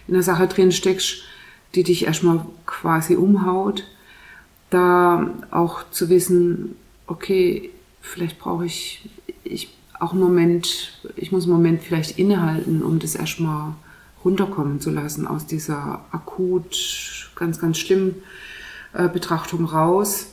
in 0.08 0.14
der 0.14 0.24
Sache 0.24 0.48
drin 0.48 0.72
steckst, 0.72 1.24
die 1.74 1.84
dich 1.84 2.06
erstmal 2.06 2.46
quasi 2.66 3.16
umhaut, 3.16 3.86
da 4.70 5.32
auch 5.50 5.84
zu 5.90 6.10
wissen, 6.10 6.76
okay, 7.08 7.72
vielleicht 8.02 8.40
brauche 8.40 8.66
ich, 8.66 9.10
ich 9.44 9.74
auch 10.00 10.12
einen 10.12 10.22
Moment, 10.22 11.00
ich 11.16 11.32
muss 11.32 11.46
einen 11.46 11.54
Moment 11.54 11.82
vielleicht 11.82 12.20
innehalten, 12.20 12.84
um 12.84 13.00
das 13.00 13.16
erstmal 13.16 13.74
runterkommen 14.24 14.80
zu 14.80 14.92
lassen 14.92 15.26
aus 15.26 15.48
dieser 15.48 16.06
akut 16.12 17.32
ganz, 17.36 17.60
ganz 17.60 17.80
schlimm 17.80 18.16
äh, 18.94 19.08
Betrachtung 19.08 19.66
raus 19.66 20.28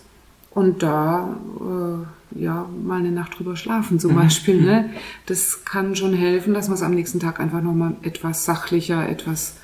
und 0.51 0.83
da 0.83 1.37
äh, 1.61 2.41
ja 2.41 2.69
mal 2.85 2.99
eine 2.99 3.11
Nacht 3.11 3.39
drüber 3.39 3.57
schlafen 3.57 3.99
zum 3.99 4.13
mhm. 4.13 4.17
Beispiel. 4.17 4.61
Ne? 4.61 4.83
Mhm. 4.89 4.97
Das 5.27 5.65
kann 5.65 5.97
schon 5.97 6.15
helfen, 6.15 6.55
dass 6.55 6.69
man 6.69 6.77
es 6.77 6.83
am 6.83 6.95
nächsten 6.95 7.21
Tag 7.21 7.41
einfach 7.41 7.63
nochmal 7.63 7.95
etwas 8.03 8.45
sachlicher, 8.45 9.09
etwas 9.09 9.57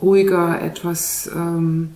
ruhiger, 0.00 0.60
etwas 0.60 1.30
ähm, 1.34 1.90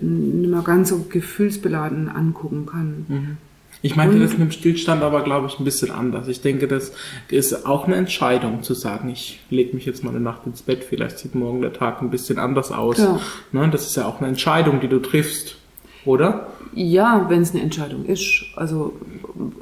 nicht 0.00 0.50
mehr 0.50 0.62
ganz 0.62 0.88
so 0.90 1.06
gefühlsbeladen 1.08 2.08
angucken 2.08 2.66
kann. 2.66 3.06
Mhm. 3.08 3.36
Ich 3.84 3.96
meinte 3.96 4.18
das 4.18 4.30
mit 4.30 4.40
dem 4.40 4.50
Stillstand 4.50 5.02
aber, 5.02 5.20
glaube 5.24 5.46
ich, 5.46 5.58
ein 5.58 5.64
bisschen 5.64 5.90
anders. 5.90 6.26
Ich 6.28 6.40
denke, 6.40 6.66
das 6.66 6.92
ist 7.28 7.66
auch 7.66 7.86
eine 7.86 7.96
Entscheidung 7.96 8.62
zu 8.62 8.72
sagen, 8.72 9.10
ich 9.10 9.40
lege 9.50 9.76
mich 9.76 9.84
jetzt 9.84 10.02
mal 10.02 10.08
eine 10.08 10.20
Nacht 10.20 10.46
ins 10.46 10.62
Bett, 10.62 10.84
vielleicht 10.84 11.18
sieht 11.18 11.34
morgen 11.34 11.60
der 11.60 11.74
Tag 11.74 12.00
ein 12.00 12.08
bisschen 12.08 12.38
anders 12.38 12.72
aus. 12.72 12.96
Ja. 12.96 13.20
Ne, 13.52 13.68
das 13.70 13.86
ist 13.86 13.96
ja 13.96 14.06
auch 14.06 14.20
eine 14.20 14.28
Entscheidung, 14.28 14.80
die 14.80 14.88
du 14.88 15.00
triffst, 15.00 15.58
oder? 16.06 16.46
Ja, 16.74 17.26
wenn 17.28 17.42
es 17.42 17.52
eine 17.52 17.60
Entscheidung 17.60 18.06
ist. 18.06 18.46
Also 18.56 18.94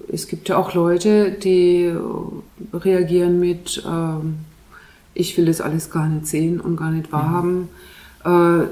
es 0.06 0.28
gibt 0.28 0.48
ja 0.48 0.56
auch 0.56 0.72
Leute, 0.72 1.32
die 1.32 1.92
reagieren 2.72 3.40
mit, 3.40 3.82
ähm, 3.84 4.36
ich 5.14 5.36
will 5.36 5.46
das 5.46 5.60
alles 5.60 5.90
gar 5.90 6.08
nicht 6.08 6.28
sehen 6.28 6.60
und 6.60 6.76
gar 6.76 6.92
nicht 6.92 7.10
wahrhaben. 7.10 7.62
Mhm. 7.62 7.68
Äh, 8.24 8.64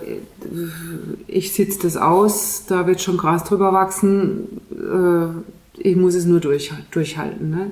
ich 1.26 1.52
sitze 1.52 1.80
das 1.83 1.97
aus, 1.97 2.64
da 2.66 2.87
wird 2.87 3.00
schon 3.00 3.16
Gras 3.16 3.45
drüber 3.45 3.73
wachsen, 3.73 4.61
äh, 4.71 5.80
ich 5.83 5.97
muss 5.97 6.14
es 6.14 6.26
nur 6.26 6.40
durch, 6.40 6.73
durchhalten. 6.90 7.50
Ne? 7.50 7.71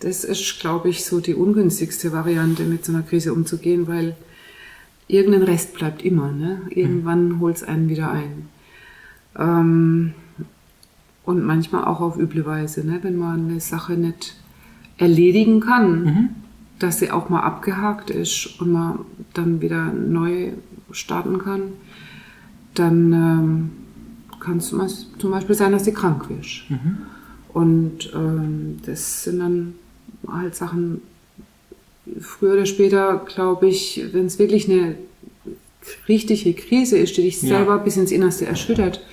Das 0.00 0.24
ist, 0.24 0.60
glaube 0.60 0.88
ich, 0.88 1.04
so 1.04 1.20
die 1.20 1.34
ungünstigste 1.34 2.12
Variante, 2.12 2.64
mit 2.64 2.84
so 2.84 2.92
einer 2.92 3.02
Krise 3.02 3.32
umzugehen, 3.32 3.88
weil 3.88 4.16
irgendein 5.08 5.42
Rest 5.42 5.74
bleibt 5.74 6.02
immer. 6.04 6.32
Ne? 6.32 6.62
Irgendwann 6.70 7.28
mhm. 7.28 7.40
holt 7.40 7.56
es 7.56 7.62
einen 7.62 7.88
wieder 7.88 8.10
ein. 8.10 8.48
Ähm, 9.38 10.14
und 11.24 11.44
manchmal 11.44 11.84
auch 11.84 12.00
auf 12.00 12.18
üble 12.18 12.44
Weise, 12.46 12.84
ne? 12.86 12.98
wenn 13.02 13.16
man 13.16 13.50
eine 13.50 13.60
Sache 13.60 13.94
nicht 13.94 14.36
erledigen 14.98 15.60
kann, 15.60 16.04
mhm. 16.04 16.28
dass 16.78 16.98
sie 16.98 17.10
auch 17.10 17.28
mal 17.28 17.40
abgehakt 17.40 18.10
ist 18.10 18.60
und 18.60 18.72
man 18.72 19.00
dann 19.34 19.60
wieder 19.60 19.92
neu 19.92 20.52
starten 20.92 21.38
kann, 21.38 21.72
dann 22.74 23.12
ähm, 23.12 23.70
kann 24.40 24.58
es 24.58 24.68
zum 25.18 25.30
Beispiel 25.30 25.54
sein, 25.54 25.72
dass 25.72 25.84
du 25.84 25.92
krank 25.92 26.28
wirst. 26.28 26.70
Mhm. 26.70 26.98
Und 27.52 28.12
ähm, 28.14 28.78
das 28.86 29.24
sind 29.24 29.38
dann 29.38 29.74
halt 30.26 30.54
Sachen, 30.54 31.02
früher 32.20 32.54
oder 32.54 32.66
später, 32.66 33.24
glaube 33.26 33.68
ich, 33.68 34.02
wenn 34.12 34.26
es 34.26 34.38
wirklich 34.38 34.70
eine 34.70 34.96
richtige 36.08 36.54
Krise 36.54 36.98
ist, 36.98 37.16
die 37.16 37.22
dich 37.22 37.40
selber 37.40 37.78
bis 37.78 37.96
ins 37.96 38.12
Innerste 38.12 38.46
erschüttert, 38.46 39.04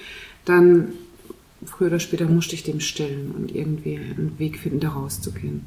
dann 0.46 0.90
früher 1.66 1.88
oder 1.88 2.00
später 2.00 2.26
musst 2.26 2.52
du 2.52 2.56
dich 2.56 2.64
dem 2.64 2.80
stellen 2.80 3.34
und 3.38 3.54
irgendwie 3.54 3.98
einen 3.98 4.36
Weg 4.38 4.58
finden, 4.58 4.80
da 4.80 4.90
rauszugehen. 4.90 5.62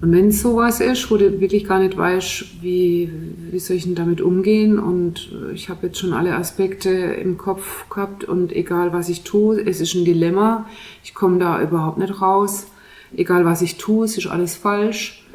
Und 0.00 0.12
wenn 0.12 0.32
sowas 0.32 0.80
ist, 0.80 1.10
wo 1.10 1.18
du 1.18 1.40
wirklich 1.40 1.64
gar 1.64 1.78
nicht 1.78 1.96
weißt, 1.96 2.62
wie, 2.62 3.10
wie 3.50 3.58
soll 3.58 3.76
ich 3.76 3.84
denn 3.84 3.94
damit 3.94 4.22
umgehen 4.22 4.78
und 4.78 5.30
ich 5.52 5.68
habe 5.68 5.88
jetzt 5.88 5.98
schon 5.98 6.14
alle 6.14 6.34
Aspekte 6.34 6.88
im 6.88 7.36
Kopf 7.36 7.88
gehabt 7.90 8.24
und 8.24 8.52
egal 8.52 8.94
was 8.94 9.10
ich 9.10 9.24
tue, 9.24 9.60
es 9.60 9.80
ist 9.80 9.94
ein 9.94 10.06
Dilemma, 10.06 10.66
ich 11.04 11.12
komme 11.12 11.38
da 11.38 11.60
überhaupt 11.62 11.98
nicht 11.98 12.22
raus, 12.22 12.66
egal 13.14 13.44
was 13.44 13.60
ich 13.60 13.76
tue, 13.76 14.06
es 14.06 14.16
ist 14.16 14.26
alles 14.26 14.56
falsch, 14.56 15.26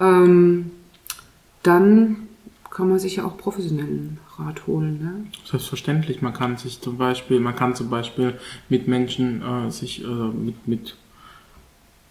ähm, 0.00 0.72
dann 1.62 2.28
kann 2.70 2.88
man 2.88 2.98
sich 2.98 3.16
ja 3.16 3.24
auch 3.24 3.38
professionellen 3.38 4.18
Rat 4.36 4.66
holen. 4.66 4.98
Ne? 5.00 5.26
Selbstverständlich, 5.44 6.20
man 6.20 6.32
kann 6.32 6.56
sich 6.56 6.80
zum 6.80 6.98
Beispiel, 6.98 7.38
man 7.38 7.54
kann 7.54 7.76
zum 7.76 7.90
Beispiel 7.90 8.34
mit 8.68 8.88
Menschen 8.88 9.40
äh, 9.42 9.70
sich 9.70 10.02
äh, 10.02 10.06
mit, 10.06 10.66
mit 10.66 10.96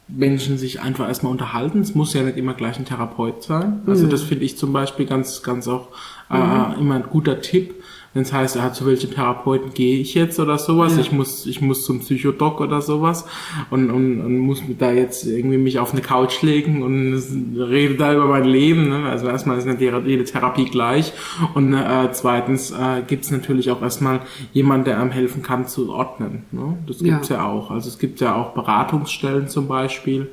Menschen 0.07 0.57
sich 0.57 0.81
einfach 0.81 1.07
erstmal 1.07 1.31
unterhalten. 1.31 1.81
Es 1.81 1.95
muss 1.95 2.13
ja 2.13 2.23
nicht 2.23 2.37
immer 2.37 2.53
gleich 2.53 2.77
ein 2.77 2.85
Therapeut 2.85 3.43
sein. 3.43 3.81
Also 3.85 4.05
mhm. 4.05 4.09
das 4.09 4.21
finde 4.21 4.45
ich 4.45 4.57
zum 4.57 4.73
Beispiel 4.73 5.05
ganz, 5.05 5.43
ganz 5.43 5.67
auch 5.67 5.89
äh, 6.29 6.37
mhm. 6.37 6.79
immer 6.79 6.95
ein 6.95 7.03
guter 7.03 7.41
Tipp, 7.41 7.75
wenn 8.13 8.21
es 8.21 8.31
heißt, 8.31 8.55
ja, 8.55 8.71
zu 8.71 8.85
welchem 8.85 9.11
Therapeuten 9.11 9.73
gehe 9.73 9.99
ich 9.99 10.13
jetzt 10.13 10.39
oder 10.39 10.57
sowas, 10.57 10.95
ja. 10.95 11.01
ich 11.01 11.11
muss, 11.11 11.45
ich 11.45 11.61
muss 11.61 11.83
zum 11.83 11.99
Psychodoc 11.99 12.61
oder 12.61 12.81
sowas 12.81 13.25
und, 13.71 13.89
und, 13.89 14.21
und 14.21 14.37
muss 14.37 14.61
da 14.77 14.91
jetzt 14.91 15.25
irgendwie 15.25 15.57
mich 15.57 15.79
auf 15.79 15.93
eine 15.93 16.01
Couch 16.01 16.41
legen 16.43 16.83
und 16.83 17.21
rede 17.57 17.95
da 17.95 18.13
über 18.13 18.27
mein 18.27 18.45
Leben. 18.45 18.89
Ne? 18.89 19.09
Also 19.09 19.27
erstmal 19.27 19.57
ist 19.57 19.65
nicht 19.65 19.81
jede 19.81 20.23
Therapie 20.23 20.65
gleich 20.65 21.11
und 21.55 21.73
äh, 21.73 22.11
zweitens 22.11 22.71
äh, 22.71 23.01
gibt 23.07 23.25
es 23.25 23.31
natürlich 23.31 23.71
auch 23.71 23.81
erstmal 23.81 24.21
jemand, 24.53 24.85
der 24.85 24.99
einem 24.99 25.11
helfen 25.11 25.41
kann 25.41 25.67
zu 25.67 25.91
ordnen. 25.91 26.43
Ne? 26.51 26.77
Das 26.87 26.99
gibt's 26.99 27.29
ja. 27.29 27.37
ja 27.37 27.45
auch. 27.47 27.71
Also 27.71 27.89
es 27.89 27.97
gibt 27.97 28.19
ja 28.19 28.35
auch 28.35 28.53
Beratungsstellen 28.53 29.47
zum 29.47 29.67
Beispiel 29.67 30.29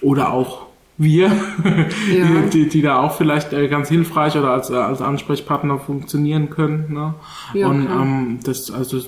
oder 0.00 0.32
auch 0.32 0.71
wir, 0.98 1.30
ja. 2.14 2.42
die, 2.52 2.68
die 2.68 2.82
da 2.82 3.00
auch 3.00 3.16
vielleicht 3.16 3.52
äh, 3.52 3.68
ganz 3.68 3.88
hilfreich 3.88 4.36
oder 4.36 4.50
als, 4.50 4.70
äh, 4.70 4.74
als 4.74 5.00
Ansprechpartner 5.00 5.78
funktionieren 5.78 6.50
können. 6.50 6.92
Ne? 6.92 7.14
Ja, 7.54 7.68
und 7.68 7.86
ähm, 7.86 8.38
das 8.44 8.70
also 8.70 9.00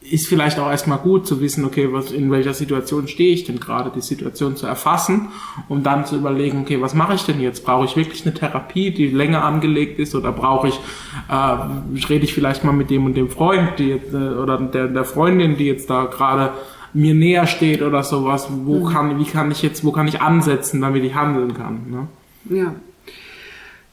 ist 0.00 0.28
vielleicht 0.28 0.58
auch 0.58 0.70
erstmal 0.70 0.98
gut 0.98 1.26
zu 1.26 1.40
wissen, 1.40 1.64
okay, 1.64 1.92
was, 1.92 2.12
in 2.12 2.30
welcher 2.30 2.54
Situation 2.54 3.08
stehe 3.08 3.32
ich 3.32 3.44
denn 3.44 3.60
gerade, 3.60 3.90
die 3.94 4.00
Situation 4.00 4.56
zu 4.56 4.66
erfassen, 4.66 5.28
um 5.68 5.82
dann 5.82 6.06
zu 6.06 6.16
überlegen, 6.16 6.60
okay, 6.62 6.80
was 6.80 6.94
mache 6.94 7.14
ich 7.14 7.24
denn 7.24 7.40
jetzt? 7.40 7.64
Brauche 7.64 7.84
ich 7.84 7.96
wirklich 7.96 8.24
eine 8.24 8.34
Therapie, 8.34 8.90
die 8.90 9.08
länger 9.08 9.44
angelegt 9.44 9.98
ist 9.98 10.14
oder 10.14 10.32
brauche 10.32 10.68
ich, 10.68 10.80
äh, 11.28 12.06
rede 12.08 12.24
ich 12.24 12.34
vielleicht 12.34 12.64
mal 12.64 12.72
mit 12.72 12.90
dem 12.90 13.04
und 13.06 13.14
dem 13.14 13.28
Freund, 13.28 13.78
die 13.78 13.88
jetzt, 13.88 14.12
äh, 14.14 14.16
oder 14.16 14.58
der, 14.58 14.88
der 14.88 15.04
Freundin, 15.04 15.56
die 15.56 15.66
jetzt 15.66 15.90
da 15.90 16.04
gerade 16.04 16.52
mir 16.94 17.14
näher 17.14 17.46
steht 17.46 17.82
oder 17.82 18.02
sowas, 18.02 18.48
wo 18.50 18.80
mhm. 18.80 18.92
kann, 18.92 19.18
wie 19.18 19.24
kann 19.24 19.50
ich 19.50 19.62
jetzt, 19.62 19.84
wo 19.84 19.92
kann 19.92 20.08
ich 20.08 20.20
ansetzen, 20.20 20.80
damit 20.80 21.04
ich 21.04 21.14
handeln 21.14 21.54
kann. 21.54 21.90
Ne? 21.90 22.08
Ja. 22.56 22.74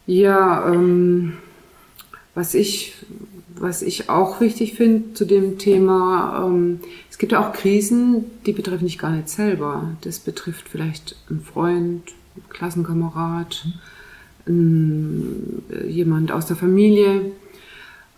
Ja, 0.08 0.72
ähm, 0.72 1.34
was 2.36 2.54
ich, 2.54 2.94
was 3.56 3.82
ich 3.82 4.10
auch 4.10 4.40
wichtig 4.40 4.76
finde 4.76 5.14
zu 5.14 5.26
dem 5.26 5.58
Thema, 5.58 6.46
ähm, 6.46 6.80
es 7.10 7.18
gibt 7.18 7.32
ja 7.32 7.40
auch 7.40 7.54
Krisen, 7.54 8.26
die 8.46 8.52
betreffen 8.52 8.86
dich 8.86 9.00
gar 9.00 9.12
nicht 9.12 9.30
selber. 9.30 9.96
Das 10.02 10.20
betrifft 10.20 10.70
vielleicht 10.70 11.16
einen 11.30 11.42
Freund, 11.42 12.04
einen 12.36 12.50
Klassenkamerad, 12.50 13.66
einen, 14.46 15.64
jemand 15.88 16.32
aus 16.32 16.46
der 16.46 16.56
Familie. 16.56 17.32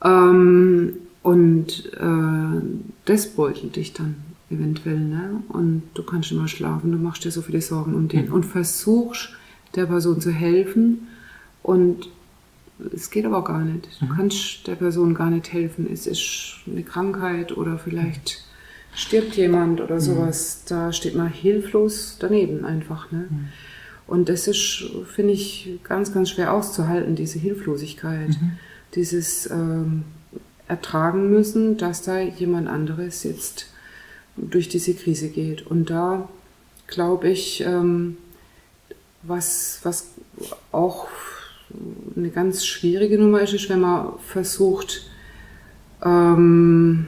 Ähm, 0.03 0.97
und 1.23 1.91
äh, 1.93 2.61
das 3.05 3.27
beutelt 3.27 3.75
dich 3.75 3.93
dann 3.93 4.15
eventuell. 4.49 4.99
Ne? 4.99 5.41
Und 5.49 5.83
du 5.93 6.03
kannst 6.03 6.31
immer 6.31 6.47
schlafen, 6.47 6.91
du 6.91 6.97
machst 6.97 7.25
dir 7.25 7.31
so 7.31 7.41
viele 7.41 7.61
Sorgen 7.61 7.93
um 7.93 8.07
den 8.07 8.27
mhm. 8.27 8.33
und 8.33 8.45
versuchst 8.45 9.29
der 9.75 9.85
Person 9.85 10.21
zu 10.21 10.31
helfen. 10.31 11.07
Und 11.63 12.09
es 12.93 13.09
geht 13.09 13.25
aber 13.25 13.43
gar 13.43 13.61
nicht. 13.61 13.89
Du 13.99 14.05
mhm. 14.05 14.09
kannst 14.09 14.67
der 14.67 14.75
Person 14.75 15.13
gar 15.13 15.29
nicht 15.29 15.51
helfen. 15.51 15.87
Es 15.91 16.07
ist 16.07 16.61
eine 16.67 16.83
Krankheit 16.83 17.55
oder 17.55 17.77
vielleicht 17.77 18.43
stirbt 18.93 19.35
jemand 19.35 19.81
oder 19.81 19.95
mhm. 19.95 20.01
sowas. 20.01 20.63
Mhm. 20.63 20.69
Da 20.69 20.93
steht 20.93 21.15
man 21.15 21.29
hilflos 21.29 22.17
daneben 22.19 22.65
einfach. 22.65 23.11
Ne? 23.11 23.27
Mhm. 23.29 23.47
Und 24.07 24.29
das 24.29 24.47
ist, 24.47 24.85
finde 25.13 25.33
ich, 25.33 25.79
ganz, 25.83 26.13
ganz 26.13 26.29
schwer 26.29 26.53
auszuhalten, 26.53 27.15
diese 27.15 27.39
Hilflosigkeit. 27.39 28.29
Mhm. 28.29 28.51
Dieses 28.95 29.49
ähm, 29.51 30.05
Ertragen 30.67 31.29
müssen, 31.29 31.77
dass 31.77 32.03
da 32.03 32.19
jemand 32.19 32.69
anderes 32.69 33.23
jetzt 33.23 33.67
durch 34.37 34.69
diese 34.69 34.93
Krise 34.93 35.29
geht. 35.29 35.67
Und 35.67 35.89
da 35.89 36.29
glaube 36.87 37.29
ich, 37.29 37.61
ähm, 37.61 38.17
was, 39.23 39.79
was 39.83 40.07
auch 40.71 41.07
eine 42.15 42.29
ganz 42.29 42.65
schwierige 42.65 43.17
Nummer 43.17 43.41
ist, 43.41 43.53
ist, 43.53 43.69
wenn 43.69 43.81
man 43.81 44.13
versucht, 44.19 45.09
ähm, 46.03 47.07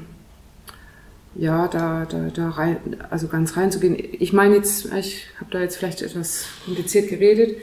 ja, 1.35 1.67
da, 1.67 2.05
da, 2.05 2.29
da 2.33 2.49
rein, 2.49 2.77
also 3.09 3.27
ganz 3.27 3.55
reinzugehen. 3.55 3.95
Ich 4.19 4.33
meine 4.33 4.55
jetzt, 4.55 4.91
ich 4.93 5.27
habe 5.39 5.51
da 5.51 5.61
jetzt 5.61 5.77
vielleicht 5.77 6.01
etwas 6.01 6.45
kompliziert 6.65 7.07
geredet, 7.07 7.57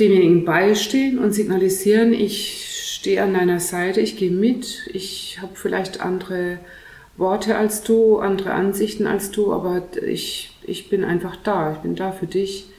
demjenigen 0.00 0.44
beistehen 0.44 1.18
und 1.18 1.32
signalisieren, 1.32 2.12
ich 2.12 2.94
stehe 2.94 3.22
an 3.22 3.34
deiner 3.34 3.60
Seite, 3.60 4.00
ich 4.00 4.16
gehe 4.16 4.30
mit, 4.30 4.88
ich 4.92 5.38
habe 5.40 5.52
vielleicht 5.54 6.00
andere 6.00 6.58
Worte 7.16 7.56
als 7.56 7.82
du, 7.82 8.18
andere 8.18 8.52
Ansichten 8.52 9.06
als 9.06 9.30
du, 9.30 9.52
aber 9.52 9.82
ich, 10.02 10.56
ich 10.62 10.90
bin 10.90 11.04
einfach 11.04 11.36
da, 11.36 11.72
ich 11.72 11.78
bin 11.78 11.94
da 11.94 12.12
für 12.12 12.26
dich. 12.26 12.70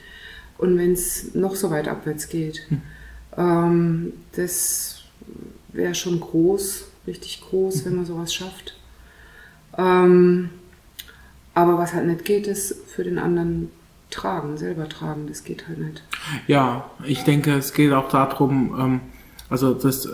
Und 0.58 0.76
wenn 0.78 0.92
es 0.92 1.34
noch 1.34 1.54
so 1.54 1.70
weit 1.70 1.88
abwärts 1.88 2.28
geht, 2.28 2.66
hm. 2.68 2.82
ähm, 3.36 4.12
das 4.32 5.02
wäre 5.68 5.94
schon 5.94 6.20
groß, 6.20 6.86
richtig 7.06 7.40
groß, 7.42 7.84
wenn 7.84 7.96
man 7.96 8.06
sowas 8.06 8.34
schafft. 8.34 8.76
Ähm, 9.76 10.50
aber 11.54 11.78
was 11.78 11.92
halt 11.92 12.06
nicht 12.06 12.24
geht, 12.24 12.46
ist 12.46 12.74
für 12.88 13.04
den 13.04 13.18
anderen 13.18 13.70
tragen, 14.10 14.56
selber 14.56 14.88
tragen, 14.88 15.26
das 15.26 15.44
geht 15.44 15.68
halt 15.68 15.78
nicht. 15.78 16.02
Ja, 16.46 16.90
ich 17.04 17.24
denke, 17.24 17.54
es 17.54 17.72
geht 17.72 17.92
auch 17.92 18.08
darum, 18.08 18.76
ähm, 18.78 19.00
also 19.50 19.74
das, 19.74 20.06
äh, 20.06 20.08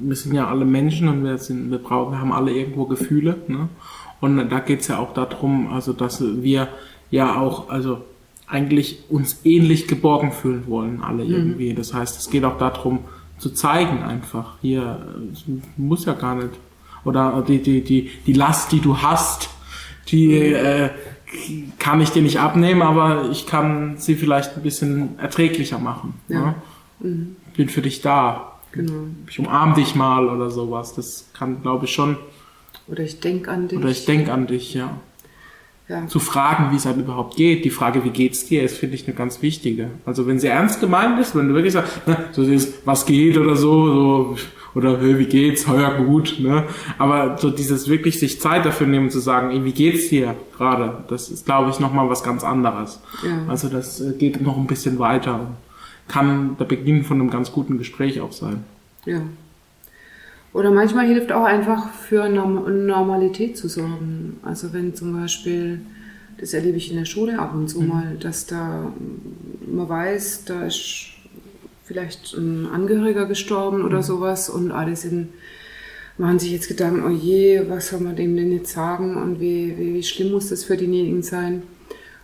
wir 0.00 0.16
sind 0.16 0.34
ja 0.34 0.48
alle 0.48 0.64
Menschen 0.64 1.08
und 1.08 1.24
wir 1.24 1.38
sind, 1.38 1.70
wir 1.70 1.78
brauchen, 1.78 2.12
wir 2.12 2.20
haben 2.20 2.32
alle 2.32 2.52
irgendwo 2.52 2.86
Gefühle, 2.86 3.36
ne? 3.48 3.68
Und 4.20 4.50
da 4.50 4.60
geht's 4.60 4.88
ja 4.88 4.98
auch 4.98 5.14
darum, 5.14 5.72
also 5.72 5.94
dass 5.94 6.22
wir 6.22 6.68
ja 7.10 7.40
auch, 7.40 7.70
also 7.70 8.02
eigentlich 8.46 9.04
uns 9.08 9.40
ähnlich 9.44 9.88
geborgen 9.88 10.32
fühlen 10.32 10.64
wollen, 10.66 11.00
alle 11.02 11.24
mhm. 11.24 11.30
irgendwie. 11.30 11.72
Mhm. 11.72 11.76
Das 11.76 11.94
heißt, 11.94 12.18
es 12.18 12.30
geht 12.30 12.44
auch 12.44 12.58
darum, 12.58 13.00
zu 13.38 13.50
zeigen 13.50 14.02
einfach. 14.02 14.56
Hier 14.60 14.98
muss 15.76 16.04
ja 16.04 16.12
gar 16.12 16.34
nicht 16.34 16.50
oder 17.04 17.42
die, 17.46 17.62
die, 17.62 17.82
die, 17.82 18.10
die 18.26 18.32
Last, 18.32 18.72
die 18.72 18.80
du 18.80 18.98
hast, 18.98 19.48
die 20.08 20.34
äh, 20.34 20.90
kann 21.78 22.00
ich 22.00 22.10
dir 22.10 22.22
nicht 22.22 22.40
abnehmen, 22.40 22.82
aber 22.82 23.30
ich 23.30 23.46
kann 23.46 23.96
sie 23.96 24.14
vielleicht 24.16 24.56
ein 24.56 24.62
bisschen 24.62 25.18
erträglicher 25.18 25.78
machen. 25.78 26.14
Ja. 26.28 26.40
Ne? 26.40 26.54
Mhm. 27.00 27.36
Bin 27.56 27.68
für 27.68 27.82
dich 27.82 28.02
da. 28.02 28.52
Genau. 28.72 29.04
Ich 29.28 29.38
umarm 29.38 29.74
dich 29.74 29.94
mal 29.94 30.28
oder 30.28 30.50
sowas. 30.50 30.94
Das 30.94 31.28
kann, 31.32 31.62
glaube 31.62 31.86
ich, 31.86 31.92
schon. 31.92 32.16
Oder 32.86 33.02
ich 33.02 33.20
denke 33.20 33.50
an 33.50 33.68
dich. 33.68 33.78
Oder 33.78 33.88
ich 33.88 34.04
denke 34.04 34.32
an 34.32 34.46
dich, 34.46 34.74
ja 34.74 34.98
ja. 35.90 36.06
zu 36.06 36.20
fragen, 36.20 36.70
wie 36.70 36.76
es 36.76 36.86
halt 36.86 36.96
überhaupt 36.96 37.36
geht. 37.36 37.64
Die 37.64 37.70
Frage, 37.70 38.04
wie 38.04 38.10
geht's 38.10 38.46
dir, 38.46 38.62
ist, 38.62 38.78
finde 38.78 38.94
ich, 38.94 39.06
eine 39.06 39.14
ganz 39.14 39.42
wichtige. 39.42 39.90
Also 40.06 40.26
wenn 40.26 40.38
sie 40.38 40.46
ernst 40.46 40.80
gemeint 40.80 41.18
ist, 41.18 41.34
wenn 41.34 41.48
du 41.48 41.54
wirklich 41.54 41.72
sagst, 41.72 42.06
ne, 42.06 42.16
so 42.32 42.42
ist, 42.42 42.86
was 42.86 43.04
geht 43.04 43.36
oder 43.36 43.56
so, 43.56 43.92
so 43.92 44.36
oder 44.74 45.02
wie 45.02 45.24
geht's, 45.24 45.66
heuer 45.66 45.94
gut, 45.94 46.36
ne? 46.38 46.64
Aber 46.96 47.36
so 47.38 47.50
dieses 47.50 47.88
wirklich 47.88 48.20
sich 48.20 48.40
Zeit 48.40 48.64
dafür 48.64 48.86
nehmen 48.86 49.10
zu 49.10 49.18
sagen, 49.18 49.50
ey, 49.50 49.64
wie 49.64 49.72
geht's 49.72 50.08
dir 50.10 50.36
gerade, 50.56 50.98
das 51.08 51.28
ist, 51.28 51.44
glaube 51.44 51.70
ich, 51.70 51.80
nochmal 51.80 52.08
was 52.08 52.22
ganz 52.22 52.44
anderes. 52.44 53.00
Ja. 53.24 53.46
Also 53.48 53.68
das 53.68 54.00
äh, 54.00 54.12
geht 54.12 54.40
noch 54.40 54.56
ein 54.56 54.68
bisschen 54.68 55.00
weiter 55.00 55.48
kann 56.10 56.56
der 56.58 56.64
Beginn 56.64 57.04
von 57.04 57.20
einem 57.20 57.30
ganz 57.30 57.52
guten 57.52 57.78
Gespräch 57.78 58.20
auch 58.20 58.32
sein. 58.32 58.64
Ja. 59.06 59.22
Oder 60.52 60.72
manchmal 60.72 61.06
hilft 61.06 61.30
auch 61.30 61.44
einfach 61.44 61.90
für 61.90 62.28
Normalität 62.28 63.56
zu 63.56 63.68
sorgen. 63.68 64.40
Also 64.42 64.72
wenn 64.72 64.94
zum 64.96 65.12
Beispiel, 65.12 65.82
das 66.38 66.52
erlebe 66.52 66.76
ich 66.76 66.90
in 66.90 66.98
der 66.98 67.04
Schule 67.04 67.38
ab 67.38 67.54
und 67.54 67.68
zu 67.68 67.80
mhm. 67.80 67.88
mal, 67.88 68.16
dass 68.18 68.46
da 68.46 68.92
man 69.66 69.88
weiß, 69.88 70.46
da 70.46 70.66
ist 70.66 71.10
vielleicht 71.84 72.34
ein 72.34 72.66
Angehöriger 72.66 73.26
gestorben 73.26 73.84
oder 73.84 73.98
mhm. 73.98 74.02
sowas 74.02 74.50
und 74.50 74.72
alle 74.72 74.96
sind, 74.96 75.28
machen 76.18 76.40
sich 76.40 76.50
jetzt 76.50 76.66
Gedanken, 76.66 77.04
oh 77.04 77.10
je, 77.10 77.68
was 77.68 77.88
soll 77.88 78.00
man 78.00 78.16
dem 78.16 78.36
denn 78.36 78.50
jetzt 78.50 78.72
sagen 78.72 79.16
und 79.16 79.38
wie, 79.38 79.76
wie, 79.78 79.94
wie 79.94 80.02
schlimm 80.02 80.32
muss 80.32 80.48
das 80.48 80.64
für 80.64 80.76
denjenigen 80.76 81.22
sein? 81.22 81.62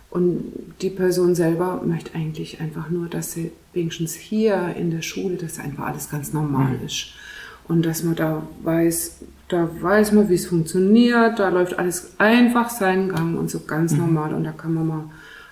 Und 0.09 0.53
die 0.81 0.89
Person 0.89 1.35
selber 1.35 1.81
möchte 1.85 2.15
eigentlich 2.15 2.59
einfach 2.59 2.89
nur, 2.89 3.07
dass 3.07 3.33
sie 3.33 3.51
wenigstens 3.77 4.15
hier 4.15 4.75
in 4.75 4.91
der 4.91 5.01
Schule, 5.01 5.37
dass 5.37 5.59
einfach 5.59 5.85
alles 5.85 6.09
ganz 6.09 6.33
normal 6.33 6.77
mhm. 6.77 6.85
ist 6.85 7.13
und 7.67 7.85
dass 7.85 8.03
man 8.03 8.15
da 8.15 8.43
weiß, 8.63 9.19
da 9.47 9.69
weiß 9.81 10.11
man, 10.11 10.29
wie 10.29 10.35
es 10.35 10.47
funktioniert, 10.47 11.39
da 11.39 11.49
läuft 11.49 11.77
alles 11.79 12.13
einfach 12.17 12.69
seinen 12.69 13.09
Gang 13.09 13.37
und 13.37 13.49
so 13.49 13.61
ganz 13.61 13.93
mhm. 13.93 13.99
normal 13.99 14.33
und 14.33 14.43
da 14.43 14.51
kann 14.51 14.73
man 14.73 14.87
mal 14.87 15.03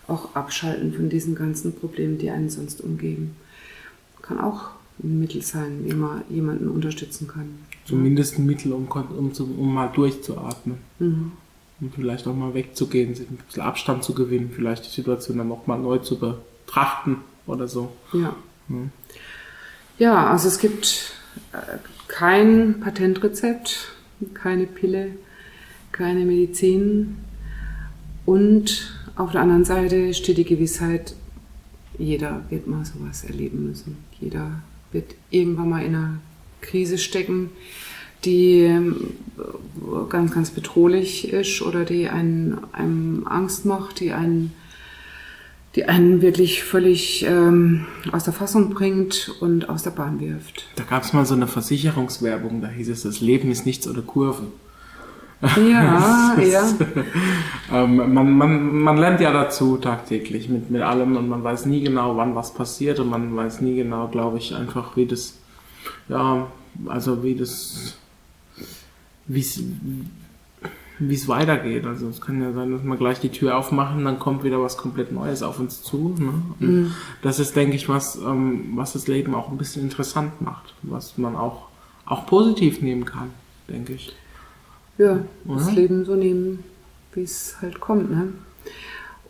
auch 0.07 0.35
abschalten 0.35 0.93
von 0.93 1.09
diesen 1.09 1.35
ganzen 1.35 1.73
Problemen, 1.73 2.17
die 2.17 2.29
einen 2.29 2.49
sonst 2.49 2.81
umgeben. 2.81 3.35
Kann 4.21 4.39
auch 4.39 4.69
ein 5.03 5.19
Mittel 5.19 5.41
sein, 5.41 5.81
wie 5.83 5.93
man 5.93 6.21
jemanden 6.29 6.69
unterstützen 6.69 7.27
kann. 7.27 7.59
Zumindest 7.85 8.37
ein 8.37 8.45
Mittel, 8.45 8.71
um, 8.71 8.87
um, 8.87 9.31
um 9.31 9.73
mal 9.73 9.87
durchzuatmen. 9.87 10.77
Mhm. 10.99 11.31
Und 11.81 11.93
vielleicht 11.93 12.25
auch 12.27 12.35
mal 12.35 12.53
wegzugehen, 12.53 13.09
ein 13.09 13.37
bisschen 13.45 13.63
Abstand 13.63 14.03
zu 14.03 14.13
gewinnen, 14.13 14.51
vielleicht 14.55 14.85
die 14.85 14.91
Situation 14.91 15.37
dann 15.37 15.49
nochmal 15.49 15.79
neu 15.79 15.97
zu 15.97 16.17
betrachten 16.17 17.17
oder 17.47 17.67
so. 17.67 17.91
Ja. 18.13 18.35
Mhm. 18.67 18.91
Ja, 19.97 20.29
also 20.29 20.47
es 20.47 20.59
gibt 20.59 21.13
äh, 21.53 21.77
kein 22.07 22.79
Patentrezept, 22.81 23.93
keine 24.33 24.65
Pille, 24.65 25.11
keine 25.91 26.25
Medizin 26.25 27.17
und 28.25 28.93
auf 29.15 29.31
der 29.31 29.41
anderen 29.41 29.63
Seite 29.65 30.13
steht 30.13 30.37
die 30.37 30.43
Gewissheit, 30.43 31.15
jeder 31.97 32.43
wird 32.49 32.67
mal 32.67 32.83
sowas 32.83 33.23
erleben 33.23 33.67
müssen. 33.67 33.97
Jeder 34.19 34.61
wird 34.91 35.15
irgendwann 35.29 35.69
mal 35.69 35.83
in 35.83 35.95
einer 35.95 36.19
Krise 36.61 36.97
stecken, 36.97 37.51
die 38.25 38.61
ähm, 38.61 39.13
ganz, 40.09 40.33
ganz 40.33 40.49
bedrohlich 40.49 41.31
ist 41.31 41.61
oder 41.61 41.85
die 41.85 42.09
einen, 42.09 42.57
einem 42.73 43.25
Angst 43.27 43.65
macht, 43.65 43.99
die 43.99 44.11
einen 44.11 44.53
die 45.75 45.85
einen 45.85 46.21
wirklich 46.21 46.63
völlig 46.63 47.25
ähm, 47.25 47.85
aus 48.11 48.23
der 48.23 48.33
Fassung 48.33 48.69
bringt 48.69 49.35
und 49.41 49.69
aus 49.69 49.83
der 49.83 49.91
Bahn 49.91 50.19
wirft. 50.21 50.67
Da 50.77 50.83
gab 50.83 51.03
es 51.03 51.11
mal 51.11 51.25
so 51.25 51.35
eine 51.35 51.47
Versicherungswerbung, 51.47 52.61
da 52.61 52.69
hieß 52.69 52.89
es, 52.89 53.03
das 53.03 53.19
Leben 53.19 53.51
ist 53.51 53.65
nichts 53.65 53.87
oder 53.87 54.01
Kurve. 54.01 54.43
Ja, 55.57 56.35
ja. 56.41 56.63
ähm, 57.71 58.13
man, 58.13 58.31
man, 58.37 58.79
man 58.79 58.97
lernt 58.97 59.19
ja 59.19 59.33
dazu 59.33 59.75
tagtäglich 59.75 60.47
mit, 60.47 60.71
mit 60.71 60.81
allem 60.81 61.17
und 61.17 61.27
man 61.27 61.43
weiß 61.43 61.65
nie 61.65 61.81
genau, 61.83 62.15
wann 62.15 62.35
was 62.35 62.53
passiert 62.53 62.99
und 62.99 63.09
man 63.09 63.35
weiß 63.35 63.59
nie 63.59 63.75
genau, 63.75 64.07
glaube 64.07 64.37
ich, 64.37 64.55
einfach, 64.55 64.95
wie 64.95 65.05
das, 65.05 65.35
ja, 66.07 66.47
also 66.87 67.21
wie 67.21 67.35
das, 67.35 67.97
wie 69.27 69.43
wie 70.99 71.13
es 71.13 71.27
weitergeht. 71.27 71.85
Also 71.85 72.07
es 72.07 72.21
kann 72.21 72.41
ja 72.41 72.53
sein, 72.53 72.71
dass 72.71 72.83
wir 72.83 72.97
gleich 72.97 73.19
die 73.19 73.29
Tür 73.29 73.57
aufmachen, 73.57 74.05
dann 74.05 74.19
kommt 74.19 74.43
wieder 74.43 74.61
was 74.61 74.77
komplett 74.77 75.11
Neues 75.11 75.43
auf 75.43 75.59
uns 75.59 75.81
zu. 75.81 76.15
Ne? 76.17 76.33
Mhm. 76.59 76.91
Das 77.21 77.39
ist, 77.39 77.55
denke 77.55 77.75
ich, 77.75 77.89
was, 77.89 78.15
ähm, 78.15 78.71
was 78.75 78.93
das 78.93 79.07
Leben 79.07 79.35
auch 79.35 79.49
ein 79.49 79.57
bisschen 79.57 79.83
interessant 79.83 80.41
macht, 80.41 80.73
was 80.81 81.17
man 81.17 81.35
auch, 81.35 81.67
auch 82.05 82.25
positiv 82.25 82.81
nehmen 82.81 83.05
kann, 83.05 83.31
denke 83.67 83.93
ich. 83.93 84.15
Ja, 84.97 85.19
Oder? 85.45 85.59
das 85.59 85.71
Leben 85.73 86.05
so 86.05 86.15
nehmen, 86.15 86.63
wie 87.13 87.23
es 87.23 87.57
halt 87.61 87.79
kommt. 87.79 88.09
Ne? 88.09 88.33